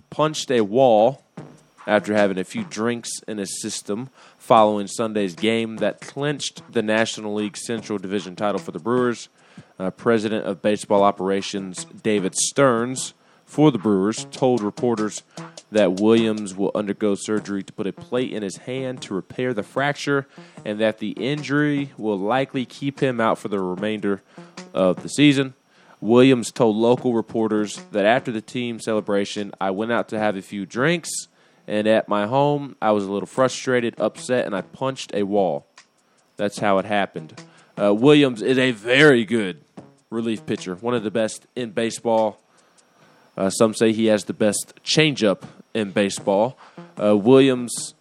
punched 0.10 0.52
a 0.52 0.62
wall 0.62 1.24
after 1.88 2.14
having 2.14 2.38
a 2.38 2.44
few 2.44 2.64
drinks 2.64 3.10
in 3.28 3.38
his 3.38 3.62
system 3.62 4.10
following 4.38 4.88
Sunday's 4.88 5.36
game 5.36 5.78
that 5.78 6.02
clinched 6.02 6.62
the 6.72 6.82
National 6.82 7.34
League 7.34 7.58
Central 7.58 7.98
Division 7.98 8.36
title 8.36 8.60
for 8.60 8.72
the 8.72 8.80
Brewers. 8.80 9.30
Uh, 9.80 9.89
President 9.89 10.46
of 10.46 10.62
Baseball 10.62 11.04
Operations 11.04 11.86
David 11.86 12.36
Stearns 12.36 13.14
for 13.52 13.70
the 13.70 13.78
Brewers 13.78 14.26
told 14.32 14.62
reporters 14.62 15.24
that 15.74 15.99
Williams 15.99 16.56
will 16.56 16.72
undergo 16.74 17.16
surgery 17.16 17.62
to 17.64 17.74
put 17.74 17.86
a 17.86 17.91
plate 17.91 18.32
in 18.32 18.43
his 18.43 18.56
hand 18.56 19.02
to 19.02 19.14
repair 19.14 19.54
the 19.54 19.62
fracture 19.62 20.26
and 20.64 20.80
that 20.80 20.99
the 20.99 21.10
injury 21.12 21.91
will 21.97 22.18
likely 22.18 22.64
keep 22.64 23.02
him 23.02 23.20
out 23.20 23.38
for 23.38 23.49
the 23.49 23.60
remainder 23.60 24.22
of 24.74 25.04
the 25.04 25.10
season. 25.10 25.54
Williams 25.99 26.49
told 26.49 26.78
local 26.78 27.14
reporters 27.14 27.82
that 27.91 28.06
after 28.06 28.32
the 28.32 28.39
team 28.39 28.80
celebration, 28.80 29.52
I 29.60 29.72
went 29.72 29.91
out 29.91 30.08
to 30.10 30.18
have 30.18 30.38
a 30.38 30.41
few 30.41 30.66
drinks, 30.66 31.10
and 31.68 31.88
at 31.88 32.08
my 32.08 32.28
home, 32.28 32.78
I 32.82 32.91
was 32.91 33.04
a 33.04 33.12
little 33.12 33.28
frustrated, 33.28 33.99
upset, 33.99 34.45
and 34.45 34.56
I 34.56 34.62
punched 34.62 35.14
a 35.14 35.24
wall. 35.24 35.68
That's 36.38 36.60
how 36.60 36.78
it 36.78 36.86
happened. 36.86 37.43
Uh, 37.78 37.93
Williams 37.93 38.41
is 38.41 38.58
a 38.58 38.72
very 38.72 39.26
good 39.26 39.62
relief 40.10 40.45
pitcher, 40.45 40.76
one 40.76 40.93
of 40.93 41.04
the 41.04 41.12
best 41.12 41.47
in 41.54 41.72
baseball. 41.72 42.39
Uh, 43.38 43.50
some 43.50 43.74
say 43.74 43.94
he 43.94 44.08
has 44.08 44.26
the 44.26 44.34
best 44.34 44.74
changeup 44.84 45.44
in 45.74 45.92
baseball. 45.92 46.58
Uh, 47.02 47.16
Williams 47.16 47.94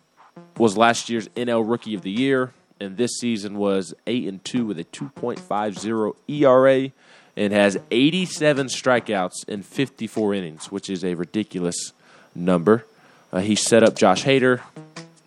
was 0.56 0.76
last 0.76 1.08
year's 1.08 1.28
NL 1.28 1.68
Rookie 1.68 1.94
of 1.94 2.02
the 2.02 2.10
Year, 2.10 2.52
and 2.80 2.96
this 2.96 3.12
season 3.18 3.56
was 3.56 3.94
eight 4.06 4.26
and 4.26 4.44
two 4.44 4.66
with 4.66 4.78
a 4.78 4.84
2.50 4.84 6.14
ERA, 6.28 6.90
and 7.36 7.52
has 7.52 7.78
87 7.90 8.66
strikeouts 8.66 9.48
in 9.48 9.62
54 9.62 10.34
innings, 10.34 10.72
which 10.72 10.90
is 10.90 11.04
a 11.04 11.14
ridiculous 11.14 11.92
number. 12.34 12.84
Uh, 13.32 13.40
he 13.40 13.54
set 13.54 13.82
up 13.82 13.94
Josh 13.94 14.24
Hader 14.24 14.60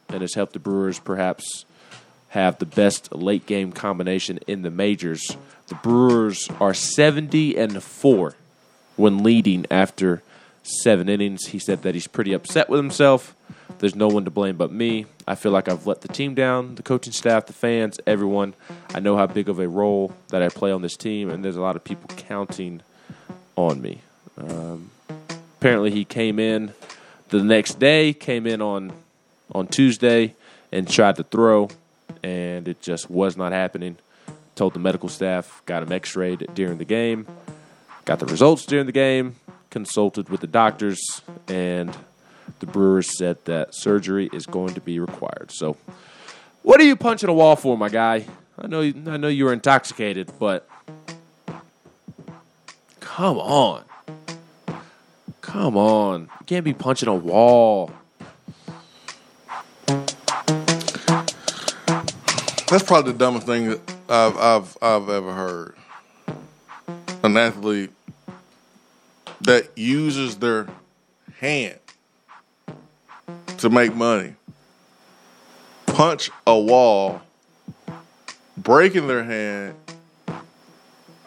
and 0.09 0.21
has 0.21 0.33
helped 0.35 0.53
the 0.53 0.59
Brewers 0.59 0.99
perhaps 0.99 1.65
have 2.29 2.59
the 2.59 2.65
best 2.65 3.13
late 3.15 3.45
game 3.45 3.71
combination 3.71 4.39
in 4.47 4.63
the 4.63 4.71
majors. 4.71 5.37
The 5.67 5.75
Brewers 5.75 6.49
are 6.59 6.73
70 6.73 7.57
and 7.57 7.81
4 7.81 8.35
when 8.95 9.23
leading 9.23 9.65
after 9.71 10.21
seven 10.63 11.09
innings. 11.09 11.47
He 11.47 11.59
said 11.59 11.83
that 11.83 11.93
he's 11.93 12.07
pretty 12.07 12.33
upset 12.33 12.69
with 12.69 12.79
himself. 12.79 13.35
There's 13.79 13.95
no 13.95 14.07
one 14.07 14.25
to 14.25 14.31
blame 14.31 14.55
but 14.55 14.71
me. 14.71 15.05
I 15.27 15.35
feel 15.35 15.51
like 15.51 15.67
I've 15.67 15.87
let 15.87 16.01
the 16.01 16.07
team 16.07 16.35
down, 16.35 16.75
the 16.75 16.83
coaching 16.83 17.13
staff, 17.13 17.45
the 17.45 17.53
fans, 17.53 17.99
everyone. 18.05 18.53
I 18.93 18.99
know 18.99 19.17
how 19.17 19.27
big 19.27 19.49
of 19.49 19.59
a 19.59 19.67
role 19.67 20.13
that 20.29 20.41
I 20.41 20.49
play 20.49 20.71
on 20.71 20.81
this 20.81 20.95
team, 20.95 21.29
and 21.29 21.43
there's 21.43 21.55
a 21.55 21.61
lot 21.61 21.75
of 21.75 21.83
people 21.83 22.09
counting 22.15 22.81
on 23.55 23.81
me. 23.81 24.01
Um, 24.37 24.89
apparently, 25.57 25.91
he 25.91 26.05
came 26.05 26.39
in 26.39 26.73
the 27.29 27.43
next 27.43 27.79
day, 27.79 28.13
came 28.13 28.47
in 28.47 28.61
on 28.61 28.93
on 29.53 29.67
Tuesday, 29.67 30.35
and 30.71 30.89
tried 30.89 31.17
to 31.17 31.23
throw, 31.23 31.69
and 32.23 32.67
it 32.67 32.81
just 32.81 33.09
was 33.09 33.37
not 33.37 33.51
happening. 33.51 33.97
Told 34.55 34.73
the 34.73 34.79
medical 34.79 35.09
staff, 35.09 35.61
got 35.65 35.83
him 35.83 35.91
X-rayed 35.91 36.47
during 36.53 36.77
the 36.77 36.85
game, 36.85 37.27
got 38.05 38.19
the 38.19 38.25
results 38.25 38.65
during 38.65 38.85
the 38.85 38.91
game, 38.91 39.35
consulted 39.69 40.29
with 40.29 40.41
the 40.41 40.47
doctors, 40.47 41.21
and 41.47 41.95
the 42.59 42.65
Brewers 42.65 43.17
said 43.17 43.43
that 43.45 43.73
surgery 43.73 44.29
is 44.33 44.45
going 44.45 44.73
to 44.73 44.81
be 44.81 44.99
required. 44.99 45.51
So, 45.51 45.77
what 46.61 46.79
are 46.79 46.83
you 46.83 46.95
punching 46.95 47.29
a 47.29 47.33
wall 47.33 47.55
for, 47.55 47.77
my 47.77 47.89
guy? 47.89 48.25
I 48.57 48.67
know, 48.67 48.81
I 48.81 49.17
know 49.17 49.27
you 49.27 49.45
were 49.45 49.53
intoxicated, 49.53 50.31
but 50.39 50.69
come 52.99 53.37
on, 53.37 53.83
come 55.41 55.75
on, 55.75 56.21
you 56.21 56.45
can't 56.45 56.65
be 56.65 56.73
punching 56.73 57.09
a 57.09 57.15
wall. 57.15 57.91
That's 62.69 62.83
probably 62.83 63.11
the 63.11 63.17
dumbest 63.19 63.45
thing 63.45 63.69
that 63.69 63.81
I've 64.09 64.37
I've 64.37 64.77
I've 64.81 65.09
ever 65.09 65.33
heard. 65.33 65.75
An 67.23 67.37
athlete 67.37 67.91
that 69.41 69.77
uses 69.77 70.37
their 70.37 70.67
hand 71.39 71.79
to 73.57 73.69
make 73.69 73.95
money 73.95 74.35
punch 75.93 76.31
a 76.47 76.59
wall, 76.59 77.21
breaking 78.57 79.07
their 79.07 79.23
hand. 79.23 79.75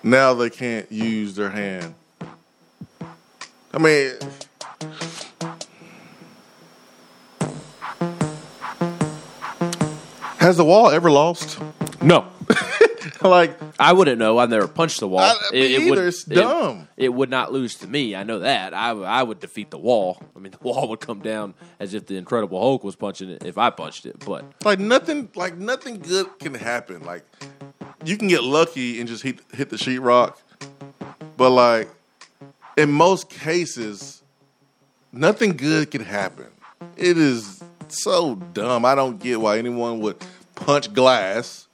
Now 0.02 0.34
they 0.34 0.50
can't 0.50 0.90
use 0.90 1.34
their 1.36 1.50
hand. 1.50 1.94
I 3.72 3.78
mean, 3.78 4.12
has 10.38 10.56
the 10.56 10.64
wall 10.64 10.90
ever 10.90 11.10
lost? 11.10 11.60
No. 12.02 12.26
like 13.22 13.58
I 13.78 13.92
wouldn't 13.92 14.18
know. 14.18 14.38
I've 14.38 14.50
never 14.50 14.68
punched 14.68 15.00
the 15.00 15.08
wall. 15.08 15.22
I- 15.22 15.50
me 15.52 15.76
either. 15.76 16.06
It's 16.06 16.26
it- 16.26 16.34
dumb. 16.34 16.88
It, 16.96 17.12
would 17.12 17.30
not 17.30 17.52
lose 17.52 17.74
to 17.76 17.86
me. 17.86 18.14
I 18.14 18.22
know 18.22 18.40
that. 18.40 18.74
I 18.74 18.90
I 18.90 19.22
would 19.22 19.40
defeat 19.40 19.70
the 19.70 19.78
wall. 19.78 20.20
I 20.34 20.38
mean, 20.38 20.52
the 20.52 20.58
wall 20.62 20.88
would 20.88 21.00
come 21.00 21.20
down 21.20 21.54
as 21.78 21.94
if 21.94 22.06
the 22.06 22.16
Incredible 22.16 22.60
Hulk 22.60 22.84
was 22.84 22.96
punching 22.96 23.30
it 23.30 23.44
if 23.44 23.58
I 23.58 23.70
punched 23.70 24.06
it. 24.06 24.24
But 24.24 24.44
like 24.64 24.78
nothing 24.78 25.30
like 25.34 25.56
nothing 25.56 25.98
good 25.98 26.38
can 26.38 26.54
happen. 26.54 27.02
Like 27.02 27.24
you 28.04 28.16
can 28.16 28.28
get 28.28 28.42
lucky 28.42 28.98
and 29.00 29.08
just 29.08 29.22
hit 29.22 29.40
hit 29.52 29.70
the 29.70 29.76
sheetrock, 29.76 30.36
but 31.36 31.50
like 31.50 31.88
in 32.76 32.90
most 32.90 33.30
cases, 33.30 34.22
nothing 35.12 35.56
good 35.56 35.90
can 35.90 36.02
happen. 36.02 36.46
It 36.96 37.16
is 37.18 37.62
so 37.88 38.34
dumb. 38.34 38.84
I 38.84 38.94
don't 38.94 39.18
get 39.18 39.40
why 39.40 39.58
anyone 39.58 40.00
would 40.00 40.16
punch 40.54 40.92
glass. 40.92 41.65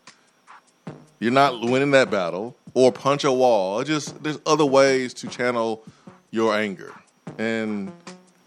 You're 1.23 1.31
not 1.31 1.61
winning 1.61 1.93
that 1.93 2.11
battle, 2.11 2.57
or 2.75 2.91
punch 2.91 3.23
a 3.23 3.31
wall. 3.31 3.79
It 3.79 3.85
just 3.85 4.25
there's 4.25 4.41
other 4.45 4.67
ways 4.67 5.15
to 5.15 5.29
channel 5.29 5.85
your 6.33 6.53
anger, 6.53 6.93
and 7.39 7.93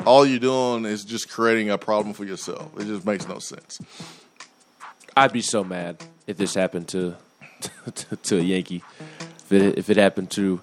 all 0.06 0.26
you're 0.26 0.40
doing 0.40 0.84
is 0.84 1.06
just 1.06 1.30
creating 1.30 1.70
a 1.70 1.78
problem 1.78 2.14
for 2.14 2.26
yourself. 2.26 2.78
It 2.78 2.88
just 2.88 3.06
makes 3.06 3.30
no 3.30 3.40
sense. 3.40 3.80
I'd 5.16 5.32
be 5.32 5.40
so 5.40 5.64
mad 5.64 6.04
if 6.28 6.36
this 6.36 6.54
happened 6.54 6.90
to 6.90 7.16
to, 7.96 8.16
to 8.18 8.40
a 8.40 8.42
Yankee. 8.42 8.84
If 9.20 9.54
it, 9.54 9.78
if 9.78 9.90
it 9.90 9.96
happened 9.96 10.32
to 10.32 10.60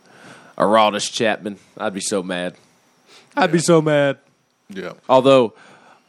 Aroldis 0.58 1.10
Chapman, 1.10 1.58
I'd 1.78 1.94
be 1.94 2.02
so 2.02 2.22
mad. 2.22 2.56
I'd 3.34 3.52
be 3.52 3.58
so 3.58 3.80
mad. 3.80 4.18
Yeah. 4.68 4.92
Although 5.08 5.54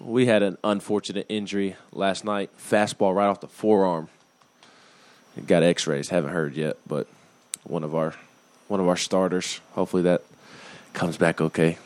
we 0.02 0.26
had 0.26 0.44
an 0.44 0.58
unfortunate 0.66 1.28
injury 1.30 1.78
last 1.94 2.26
night, 2.26 2.50
fastball 2.58 3.16
right 3.16 3.28
off 3.28 3.40
the 3.40 3.48
forearm. 3.48 4.10
Got 5.48 5.64
X-rays. 5.64 6.10
Haven't 6.10 6.32
heard 6.32 6.56
yet, 6.56 6.78
but 6.88 7.08
one 7.64 7.84
of 7.84 7.96
our 7.96 8.14
one 8.68 8.80
of 8.80 8.88
our 8.88 8.98
starters. 8.98 9.60
Hopefully 9.74 10.04
that 10.04 10.24
comes 10.94 11.18
back 11.18 11.42
okay. 11.42 11.78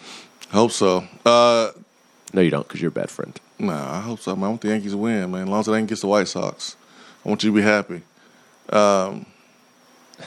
Hope 0.51 0.71
so. 0.71 1.07
Uh, 1.25 1.71
no, 2.33 2.41
you 2.41 2.49
don't, 2.49 2.67
because 2.67 2.81
you're 2.81 2.89
a 2.89 2.91
bad 2.91 3.09
friend. 3.09 3.39
Nah, 3.59 3.97
I 3.97 4.01
hope 4.01 4.19
so. 4.19 4.35
Man. 4.35 4.45
I 4.45 4.49
want 4.49 4.61
the 4.61 4.67
Yankees 4.69 4.91
to 4.91 4.97
win, 4.97 5.31
man. 5.31 5.43
As 5.43 5.49
long 5.49 5.59
as 5.61 5.67
it 5.67 5.73
ain't 5.73 5.83
against 5.85 6.01
the 6.01 6.07
White 6.07 6.27
Sox, 6.27 6.75
I 7.25 7.29
want 7.29 7.43
you 7.43 7.51
to 7.51 7.55
be 7.55 7.61
happy. 7.61 8.01
Um, 8.69 9.25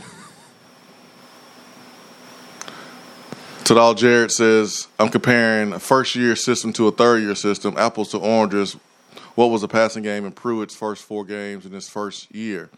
Tadal 3.65 3.97
Jarrett 3.97 4.33
says, 4.33 4.89
I'm 4.99 5.11
comparing 5.11 5.73
a 5.73 5.79
first 5.79 6.17
year 6.17 6.35
system 6.37 6.73
to 6.75 6.89
a 6.89 6.93
third 6.93 7.23
year 7.23 7.35
system, 7.35 7.77
apples 7.77 8.11
to 8.11 8.19
oranges. 8.19 8.77
What 9.35 9.47
was 9.47 9.61
the 9.61 9.69
passing 9.69 10.03
game 10.03 10.25
in 10.27 10.33
Pruitt's 10.33 10.75
first 10.75 11.05
four 11.05 11.25
games 11.25 11.65
in 11.65 11.73
his 11.73 11.89
first 11.89 12.35
year? 12.35 12.69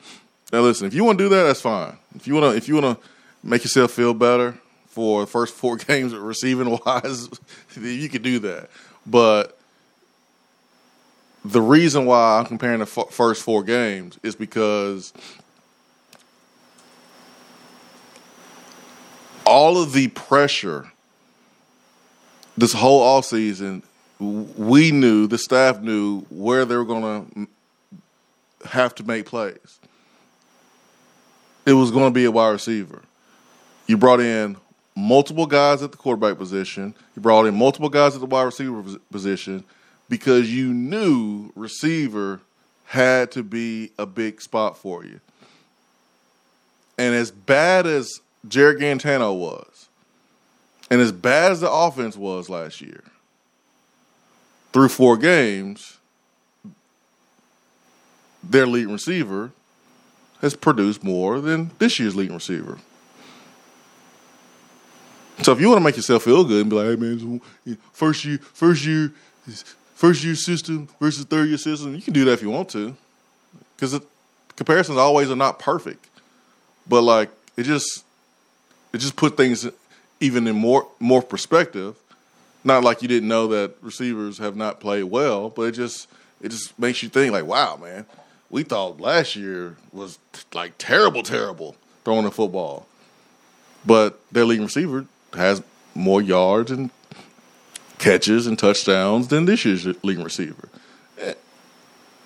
Now 0.52 0.60
listen, 0.60 0.86
if 0.86 0.94
you 0.94 1.02
want 1.02 1.18
to 1.18 1.24
do 1.24 1.28
that, 1.30 1.44
that's 1.44 1.62
fine. 1.62 1.96
If 2.14 2.26
you 2.26 2.34
want 2.34 2.52
to 2.52 2.56
if 2.56 2.68
you 2.68 2.74
want 2.74 3.00
to 3.00 3.08
make 3.42 3.64
yourself 3.64 3.92
feel 3.92 4.12
better 4.12 4.54
for 4.86 5.22
the 5.22 5.26
first 5.26 5.54
four 5.54 5.76
games 5.88 6.14
receiving 6.14 6.78
wise, 6.84 7.28
you 7.80 8.08
could 8.08 8.22
do 8.22 8.38
that. 8.40 8.68
But 9.06 9.58
the 11.44 11.62
reason 11.62 12.04
why 12.04 12.38
I'm 12.38 12.46
comparing 12.46 12.78
the 12.78 12.84
f- 12.84 13.10
first 13.10 13.42
four 13.42 13.64
games 13.64 14.18
is 14.22 14.36
because 14.36 15.12
all 19.44 19.82
of 19.82 19.92
the 19.92 20.08
pressure 20.08 20.92
this 22.56 22.74
whole 22.74 23.00
off 23.00 23.24
season, 23.24 23.82
we 24.20 24.92
knew 24.92 25.26
the 25.26 25.38
staff 25.38 25.80
knew 25.80 26.20
where 26.28 26.64
they 26.64 26.76
were 26.76 26.84
going 26.84 27.48
to 28.62 28.68
have 28.68 28.94
to 28.96 29.04
make 29.04 29.26
plays. 29.26 29.80
It 31.64 31.74
was 31.74 31.90
going 31.90 32.10
to 32.10 32.14
be 32.14 32.24
a 32.24 32.30
wide 32.30 32.50
receiver. 32.50 33.02
You 33.86 33.96
brought 33.96 34.20
in 34.20 34.56
multiple 34.96 35.46
guys 35.46 35.82
at 35.82 35.90
the 35.92 35.96
quarterback 35.96 36.38
position. 36.38 36.94
You 37.16 37.22
brought 37.22 37.46
in 37.46 37.54
multiple 37.54 37.88
guys 37.88 38.14
at 38.14 38.20
the 38.20 38.26
wide 38.26 38.42
receiver 38.42 38.82
position 39.10 39.64
because 40.08 40.52
you 40.52 40.72
knew 40.72 41.52
receiver 41.54 42.40
had 42.86 43.30
to 43.32 43.42
be 43.42 43.90
a 43.98 44.06
big 44.06 44.40
spot 44.40 44.76
for 44.76 45.04
you. 45.04 45.20
And 46.98 47.14
as 47.14 47.30
bad 47.30 47.86
as 47.86 48.20
Jarrett 48.46 48.78
Guarantano 48.78 49.36
was, 49.36 49.88
and 50.90 51.00
as 51.00 51.12
bad 51.12 51.52
as 51.52 51.60
the 51.60 51.70
offense 51.70 52.16
was 52.16 52.50
last 52.50 52.80
year, 52.80 53.02
through 54.72 54.88
four 54.88 55.16
games, 55.16 55.98
their 58.42 58.66
lead 58.66 58.88
receiver 58.88 59.52
has 60.42 60.54
produced 60.54 61.02
more 61.02 61.40
than 61.40 61.70
this 61.78 61.98
year's 61.98 62.14
leading 62.14 62.34
receiver. 62.34 62.78
So 65.42 65.52
if 65.52 65.60
you 65.60 65.68
want 65.68 65.78
to 65.78 65.84
make 65.84 65.96
yourself 65.96 66.24
feel 66.24 66.44
good 66.44 66.60
and 66.60 66.70
be 66.70 66.76
like, 66.76 66.86
"Hey 66.86 66.96
man, 66.96 67.40
first 67.92 68.24
year, 68.24 68.38
first 68.52 68.84
year, 68.84 69.12
first 69.94 70.22
year 70.22 70.34
system 70.34 70.88
versus 71.00 71.24
third 71.24 71.48
year 71.48 71.58
system," 71.58 71.94
you 71.94 72.02
can 72.02 72.12
do 72.12 72.24
that 72.26 72.32
if 72.32 72.42
you 72.42 72.50
want 72.50 72.68
to, 72.70 72.94
because 73.74 73.98
comparisons 74.56 74.98
always 74.98 75.30
are 75.30 75.36
not 75.36 75.58
perfect. 75.58 76.06
But 76.86 77.02
like 77.02 77.30
it 77.56 77.62
just 77.62 78.04
it 78.92 78.98
just 78.98 79.16
put 79.16 79.36
things 79.36 79.66
even 80.20 80.46
in 80.46 80.56
more 80.56 80.88
more 81.00 81.22
perspective. 81.22 81.96
Not 82.64 82.84
like 82.84 83.02
you 83.02 83.08
didn't 83.08 83.28
know 83.28 83.48
that 83.48 83.74
receivers 83.80 84.38
have 84.38 84.54
not 84.54 84.78
played 84.80 85.04
well, 85.04 85.50
but 85.50 85.62
it 85.62 85.72
just 85.72 86.08
it 86.40 86.50
just 86.50 86.78
makes 86.78 87.02
you 87.02 87.08
think 87.08 87.32
like, 87.32 87.46
wow, 87.46 87.76
man, 87.76 88.06
we 88.52 88.62
thought 88.62 89.00
last 89.00 89.34
year 89.34 89.76
was 89.92 90.18
like 90.52 90.74
terrible, 90.78 91.24
terrible 91.24 91.74
throwing 92.04 92.24
the 92.24 92.30
football, 92.30 92.86
but 93.84 94.20
their 94.30 94.44
leading 94.44 94.66
receiver 94.66 95.06
has 95.32 95.62
more 95.94 96.22
yards 96.22 96.70
and 96.70 96.90
catches 97.98 98.46
and 98.46 98.58
touchdowns 98.58 99.28
than 99.28 99.46
this 99.46 99.64
year's 99.64 99.86
leading 100.04 100.22
receiver, 100.22 100.68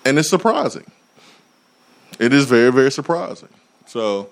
and 0.05 0.19
it's 0.19 0.29
surprising. 0.29 0.91
It 2.19 2.33
is 2.33 2.45
very, 2.45 2.71
very 2.71 2.91
surprising. 2.91 3.49
So 3.85 4.29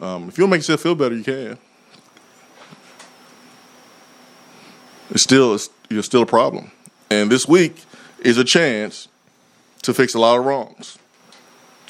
um, 0.00 0.28
if 0.28 0.36
you 0.36 0.44
want 0.44 0.50
to 0.52 0.56
make 0.56 0.58
yourself 0.60 0.80
feel 0.80 0.94
better, 0.94 1.14
you 1.14 1.24
can. 1.24 1.58
It's 5.10 5.22
still 5.22 5.54
it's, 5.54 5.70
you're 5.88 6.02
still 6.02 6.22
a 6.22 6.26
problem, 6.26 6.70
and 7.10 7.30
this 7.30 7.48
week 7.48 7.82
is 8.20 8.36
a 8.36 8.44
chance 8.44 9.08
to 9.82 9.92
fix 9.92 10.14
a 10.14 10.18
lot 10.18 10.38
of 10.38 10.44
wrongs 10.44 10.98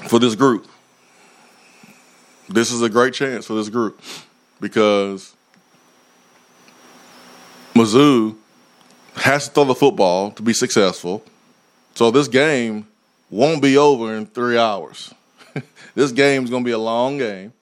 for 0.09 0.19
this 0.19 0.35
group. 0.35 0.67
This 2.49 2.73
is 2.73 2.83
a 2.83 2.89
great 2.89 3.15
chance 3.15 3.47
for 3.47 3.55
this 3.55 3.69
group 3.69 4.01
because 4.61 5.35
Mizzou 7.75 8.37
has 9.15 9.49
to 9.49 9.55
throw 9.55 9.65
the 9.65 9.75
football 9.75 10.31
to 10.33 10.43
be 10.43 10.53
successful. 10.53 11.23
So 11.95 12.11
this 12.11 12.29
game 12.29 12.87
won't 13.31 13.63
be 13.63 13.77
over 13.77 14.15
in 14.15 14.27
three 14.27 14.59
hours. 14.59 15.15
this 15.95 16.13
game 16.13 16.45
is 16.45 16.51
going 16.51 16.63
to 16.63 16.67
be 16.67 16.73
a 16.73 16.79
long 16.79 17.19
game. 17.19 17.53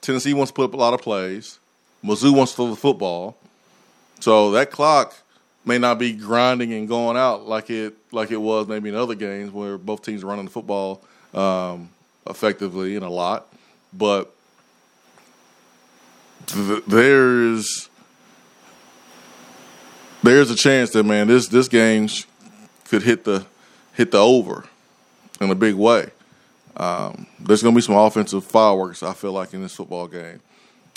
Tennessee 0.00 0.34
wants 0.34 0.50
to 0.50 0.54
put 0.54 0.64
up 0.66 0.74
a 0.74 0.76
lot 0.76 0.94
of 0.94 1.00
plays. 1.00 1.58
Mizzou 2.04 2.34
wants 2.36 2.52
to 2.52 2.56
throw 2.56 2.70
the 2.70 2.76
football. 2.76 3.36
So 4.20 4.50
that 4.52 4.70
clock 4.70 5.14
may 5.64 5.78
not 5.78 5.98
be 5.98 6.12
grinding 6.12 6.72
and 6.72 6.88
going 6.88 7.16
out 7.16 7.46
like 7.46 7.70
it 7.70 7.94
like 8.12 8.30
it 8.30 8.36
was 8.36 8.66
maybe 8.66 8.88
in 8.88 8.94
other 8.94 9.14
games 9.14 9.50
where 9.50 9.78
both 9.78 10.02
teams 10.02 10.22
are 10.22 10.26
running 10.26 10.44
the 10.44 10.50
football 10.50 11.02
um, 11.32 11.88
effectively 12.26 12.96
and 12.96 13.04
a 13.04 13.08
lot. 13.08 13.46
But 13.92 14.34
th- 16.46 16.84
there's 16.86 17.88
there's 20.22 20.50
a 20.50 20.56
chance 20.56 20.90
that 20.90 21.04
man 21.04 21.28
this 21.28 21.48
this 21.48 21.68
game 21.68 22.08
could 22.84 23.02
hit 23.02 23.24
the 23.24 23.46
hit 23.94 24.10
the 24.10 24.18
over 24.18 24.64
in 25.40 25.50
a 25.50 25.54
big 25.54 25.74
way. 25.74 26.10
Um, 26.76 27.26
there's 27.38 27.62
going 27.62 27.74
to 27.74 27.78
be 27.78 27.82
some 27.82 27.94
offensive 27.94 28.44
fireworks. 28.44 29.02
I 29.02 29.12
feel 29.12 29.32
like 29.32 29.54
in 29.54 29.62
this 29.62 29.74
football 29.74 30.08
game, 30.08 30.40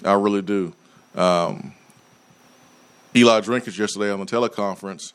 I 0.04 0.14
really 0.14 0.42
do. 0.42 0.74
Um, 1.14 1.74
Eli 3.16 3.42
Drinkwitz 3.42 3.78
yesterday 3.78 4.12
on 4.12 4.20
the 4.20 4.26
teleconference, 4.26 5.14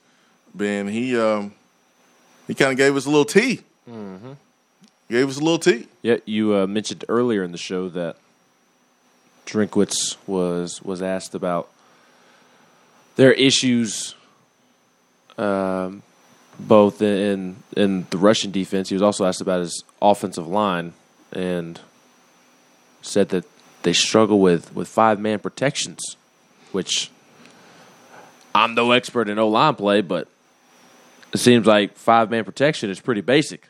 Ben, 0.55 0.89
he 0.89 1.19
um, 1.19 1.53
he 2.47 2.55
kind 2.55 2.73
of 2.73 2.77
gave 2.77 2.97
us 2.97 3.07
a 3.07 3.11
little 3.11 3.25
tea. 3.25 3.61
Mm-hmm. 3.89 4.33
Gave 5.09 5.29
us 5.29 5.37
a 5.37 5.41
little 5.41 5.59
tea. 5.59 5.89
Yeah, 6.03 6.17
you 6.25 6.57
uh, 6.57 6.67
mentioned 6.67 7.05
earlier 7.09 7.43
in 7.43 7.53
the 7.53 7.59
show 7.59 7.89
that 7.91 8.17
Drinkwitz 9.47 10.17
was 10.27 10.83
was 10.83 11.03
asked 11.03 11.35
about 11.35 11.69
their 13.17 13.33
issues, 13.33 14.15
um, 15.37 16.03
both 16.59 17.03
in 17.03 17.57
in 17.77 18.07
the 18.11 18.19
rushing 18.19 18.51
defense. 18.51 18.89
He 18.89 18.95
was 18.95 19.03
also 19.03 19.25
asked 19.25 19.41
about 19.41 19.61
his 19.61 19.85
offensive 20.01 20.47
line, 20.47 20.95
and 21.33 21.81
said 23.03 23.29
that 23.31 23.45
they 23.83 23.93
struggle 23.93 24.41
with 24.41 24.75
with 24.75 24.89
five 24.89 25.21
man 25.21 25.39
protections, 25.39 26.17
which 26.73 27.11
I'm 28.55 28.75
no 28.75 28.93
expert 28.93 29.29
in 29.29 29.39
O 29.39 29.49
line 29.49 29.75
play, 29.75 30.01
but 30.01 30.29
it 31.33 31.39
seems 31.39 31.67
like 31.67 31.97
five 31.97 32.31
man 32.31 32.45
protection 32.45 32.91
is 32.91 33.01
pretty 33.01 33.21
basic. 33.21 33.67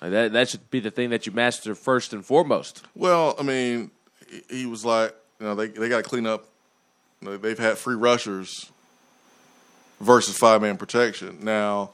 That 0.00 0.32
that 0.32 0.48
should 0.48 0.70
be 0.70 0.80
the 0.80 0.90
thing 0.90 1.10
that 1.10 1.26
you 1.26 1.32
master 1.32 1.74
first 1.74 2.12
and 2.12 2.24
foremost. 2.24 2.84
Well, 2.94 3.34
I 3.38 3.42
mean, 3.42 3.90
he 4.50 4.66
was 4.66 4.84
like, 4.84 5.14
you 5.40 5.46
know, 5.46 5.54
they 5.54 5.68
they 5.68 5.88
got 5.88 6.04
to 6.04 6.08
clean 6.08 6.26
up. 6.26 6.46
They've 7.22 7.58
had 7.58 7.78
free 7.78 7.94
rushers 7.94 8.70
versus 10.00 10.36
five 10.36 10.60
man 10.60 10.76
protection. 10.76 11.38
Now, 11.42 11.92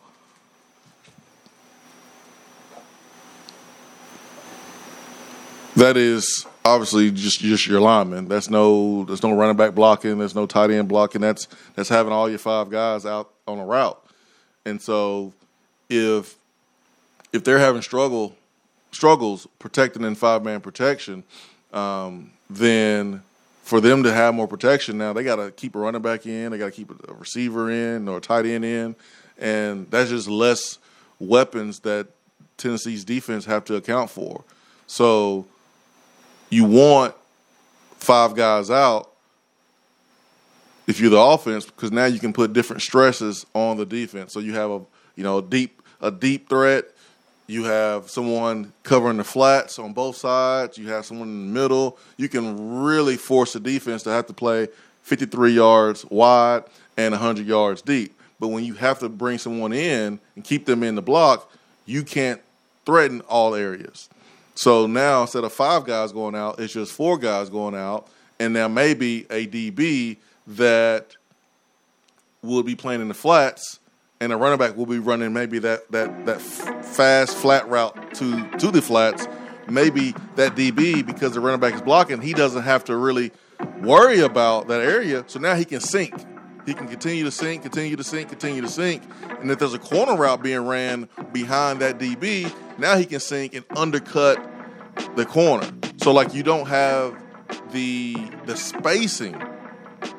that 5.76 5.96
is 5.96 6.46
obviously 6.64 7.10
just 7.10 7.40
just 7.40 7.66
your 7.66 7.80
lineman. 7.80 8.28
That's 8.28 8.50
no 8.50 9.04
there's 9.04 9.22
no 9.22 9.32
running 9.32 9.56
back 9.56 9.74
blocking. 9.74 10.18
There's 10.18 10.34
no 10.34 10.46
tight 10.46 10.70
end 10.70 10.88
blocking. 10.88 11.20
That's 11.20 11.48
that's 11.74 11.88
having 11.88 12.12
all 12.12 12.28
your 12.28 12.38
five 12.38 12.70
guys 12.70 13.06
out 13.06 13.30
on 13.46 13.58
a 13.58 13.64
route. 13.64 14.02
And 14.64 14.80
so 14.80 15.32
if 15.88 16.36
if 17.32 17.44
they're 17.44 17.58
having 17.58 17.82
struggle 17.82 18.36
struggles 18.92 19.46
protecting 19.58 20.04
in 20.04 20.14
five 20.14 20.42
man 20.42 20.60
protection, 20.60 21.24
um, 21.72 22.32
then 22.48 23.22
for 23.62 23.80
them 23.80 24.02
to 24.02 24.12
have 24.12 24.34
more 24.34 24.48
protection 24.48 24.98
now, 24.98 25.12
they 25.12 25.22
got 25.22 25.36
to 25.36 25.52
keep 25.52 25.76
a 25.76 25.78
running 25.78 26.02
back 26.02 26.26
in, 26.26 26.50
they 26.50 26.58
got 26.58 26.66
to 26.66 26.72
keep 26.72 26.90
a 27.08 27.14
receiver 27.14 27.70
in 27.70 28.08
or 28.08 28.16
a 28.18 28.20
tight 28.20 28.44
end 28.44 28.64
in, 28.64 28.96
and 29.38 29.88
that's 29.90 30.10
just 30.10 30.28
less 30.28 30.78
weapons 31.20 31.80
that 31.80 32.08
Tennessee's 32.56 33.04
defense 33.04 33.44
have 33.44 33.64
to 33.66 33.76
account 33.76 34.10
for. 34.10 34.42
So 34.86 35.46
you 36.50 36.64
want 36.64 37.14
five 37.98 38.34
guys 38.34 38.70
out 38.70 39.10
if 40.86 41.00
you're 41.00 41.10
the 41.10 41.20
offense 41.20 41.64
because 41.64 41.92
now 41.92 42.06
you 42.06 42.18
can 42.18 42.32
put 42.32 42.52
different 42.52 42.82
stresses 42.82 43.46
on 43.54 43.76
the 43.76 43.86
defense. 43.86 44.32
So 44.32 44.40
you 44.40 44.54
have 44.54 44.70
a 44.70 44.80
you 45.14 45.22
know 45.22 45.40
deep 45.40 45.80
a 46.00 46.10
deep 46.10 46.48
threat. 46.48 46.84
You 47.46 47.64
have 47.64 48.08
someone 48.10 48.72
covering 48.84 49.16
the 49.16 49.24
flats 49.24 49.78
on 49.78 49.92
both 49.92 50.16
sides. 50.16 50.78
You 50.78 50.88
have 50.88 51.04
someone 51.04 51.28
in 51.28 51.52
the 51.52 51.60
middle. 51.60 51.98
You 52.16 52.28
can 52.28 52.82
really 52.82 53.16
force 53.16 53.54
the 53.54 53.60
defense 53.60 54.04
to 54.04 54.10
have 54.10 54.26
to 54.26 54.32
play 54.32 54.68
53 55.02 55.52
yards 55.52 56.04
wide 56.06 56.64
and 56.96 57.12
100 57.12 57.46
yards 57.46 57.82
deep. 57.82 58.14
But 58.38 58.48
when 58.48 58.64
you 58.64 58.74
have 58.74 59.00
to 59.00 59.08
bring 59.08 59.38
someone 59.38 59.72
in 59.72 60.20
and 60.36 60.44
keep 60.44 60.64
them 60.64 60.84
in 60.84 60.94
the 60.94 61.02
block, 61.02 61.52
you 61.86 62.04
can't 62.04 62.40
threaten 62.86 63.20
all 63.22 63.54
areas. 63.56 64.08
So 64.54 64.86
now 64.86 65.22
instead 65.22 65.44
of 65.44 65.52
five 65.52 65.84
guys 65.84 66.12
going 66.12 66.34
out, 66.34 66.60
it's 66.60 66.72
just 66.72 66.92
four 66.92 67.18
guys 67.18 67.48
going 67.48 67.74
out, 67.74 68.08
and 68.38 68.54
there 68.54 68.68
may 68.68 68.94
be 68.94 69.26
a 69.30 69.46
DB 69.46 70.18
that 70.48 71.16
will 72.42 72.62
be 72.62 72.74
playing 72.74 73.00
in 73.00 73.08
the 73.08 73.14
flats, 73.14 73.78
and 74.20 74.32
a 74.32 74.36
running 74.36 74.58
back 74.58 74.76
will 74.76 74.86
be 74.86 74.98
running 74.98 75.32
maybe 75.32 75.58
that 75.60 75.90
that 75.92 76.26
that 76.26 76.40
fast 76.40 77.36
flat 77.36 77.68
route 77.68 78.14
to 78.14 78.48
to 78.58 78.70
the 78.70 78.82
flats. 78.82 79.26
Maybe 79.68 80.14
that 80.34 80.56
DB 80.56 81.06
because 81.06 81.34
the 81.34 81.40
running 81.40 81.60
back 81.60 81.74
is 81.74 81.82
blocking, 81.82 82.20
he 82.20 82.32
doesn't 82.32 82.62
have 82.62 82.84
to 82.84 82.96
really 82.96 83.30
worry 83.82 84.20
about 84.20 84.68
that 84.68 84.80
area. 84.80 85.24
So 85.26 85.38
now 85.38 85.54
he 85.54 85.64
can 85.64 85.80
sink. 85.80 86.14
He 86.66 86.74
can 86.74 86.88
continue 86.88 87.24
to 87.24 87.30
sink, 87.30 87.62
continue 87.62 87.96
to 87.96 88.04
sink, 88.04 88.28
continue 88.28 88.60
to 88.62 88.68
sink. 88.68 89.02
And 89.40 89.50
if 89.50 89.58
there's 89.58 89.74
a 89.74 89.78
corner 89.78 90.16
route 90.16 90.42
being 90.42 90.66
ran 90.66 91.08
behind 91.32 91.80
that 91.80 91.98
DB, 91.98 92.52
now 92.80 92.96
he 92.96 93.04
can 93.04 93.20
sink 93.20 93.54
and 93.54 93.64
undercut 93.76 94.38
the 95.16 95.24
corner. 95.24 95.70
So 95.98 96.12
like 96.12 96.34
you 96.34 96.42
don't 96.42 96.66
have 96.66 97.16
the 97.72 98.16
the 98.46 98.56
spacing 98.56 99.40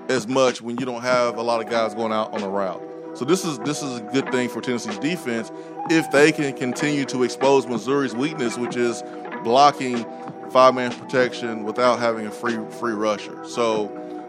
as 0.10 0.28
much 0.28 0.62
when 0.62 0.78
you 0.78 0.86
don't 0.86 1.02
have 1.02 1.38
a 1.38 1.42
lot 1.42 1.64
of 1.64 1.70
guys 1.70 1.96
going 1.96 2.12
out 2.12 2.34
on 2.34 2.44
a 2.44 2.50
route. 2.50 2.82
So 3.14 3.26
this 3.26 3.44
is 3.44 3.60
this 3.60 3.82
is 3.82 4.00
a 4.00 4.02
good 4.02 4.32
thing 4.32 4.50
for 4.50 4.62
Tennessee's 4.62 4.98
defense 5.00 5.52
if 5.90 6.10
they 6.12 6.32
can 6.32 6.56
continue 6.56 7.06
to 7.06 7.24
expose 7.24 7.68
Missouri's 7.68 8.16
weakness, 8.16 8.58
which 8.58 8.76
is 8.76 9.04
blocking 9.44 10.06
five 10.52 10.76
man 10.76 10.92
protection 10.92 11.64
without 11.64 12.00
having 12.00 12.28
a 12.28 12.32
free 12.32 12.58
free 12.80 12.94
rusher. 12.94 13.44
So 13.46 13.88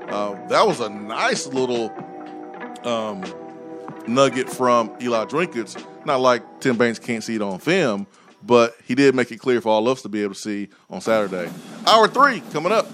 uh, 0.09 0.47
that 0.49 0.67
was 0.67 0.81
a 0.81 0.89
nice 0.89 1.47
little 1.47 1.91
um, 2.85 3.23
nugget 4.07 4.51
from 4.51 4.93
Eli 5.01 5.27
Drinkwitz. 5.27 5.85
Not 6.05 6.21
like 6.21 6.61
Tim 6.61 6.77
Banks 6.77 6.99
can't 6.99 7.23
see 7.23 7.37
it 7.37 7.43
on 7.43 7.61
film, 7.61 8.07
but 8.45 8.77
he 8.87 8.95
did 8.95 9.15
make 9.15 9.31
it 9.31 9.39
clear 9.39 9.61
for 9.61 9.71
all 9.71 9.87
of 9.89 9.97
us 9.97 10.03
to 10.03 10.09
be 10.09 10.23
able 10.23 10.35
to 10.35 10.41
see 10.41 10.69
on 10.91 11.01
Saturday. 11.01 11.51
Hour 11.87 12.09
three 12.09 12.41
coming 12.53 12.73
up. 12.73 12.87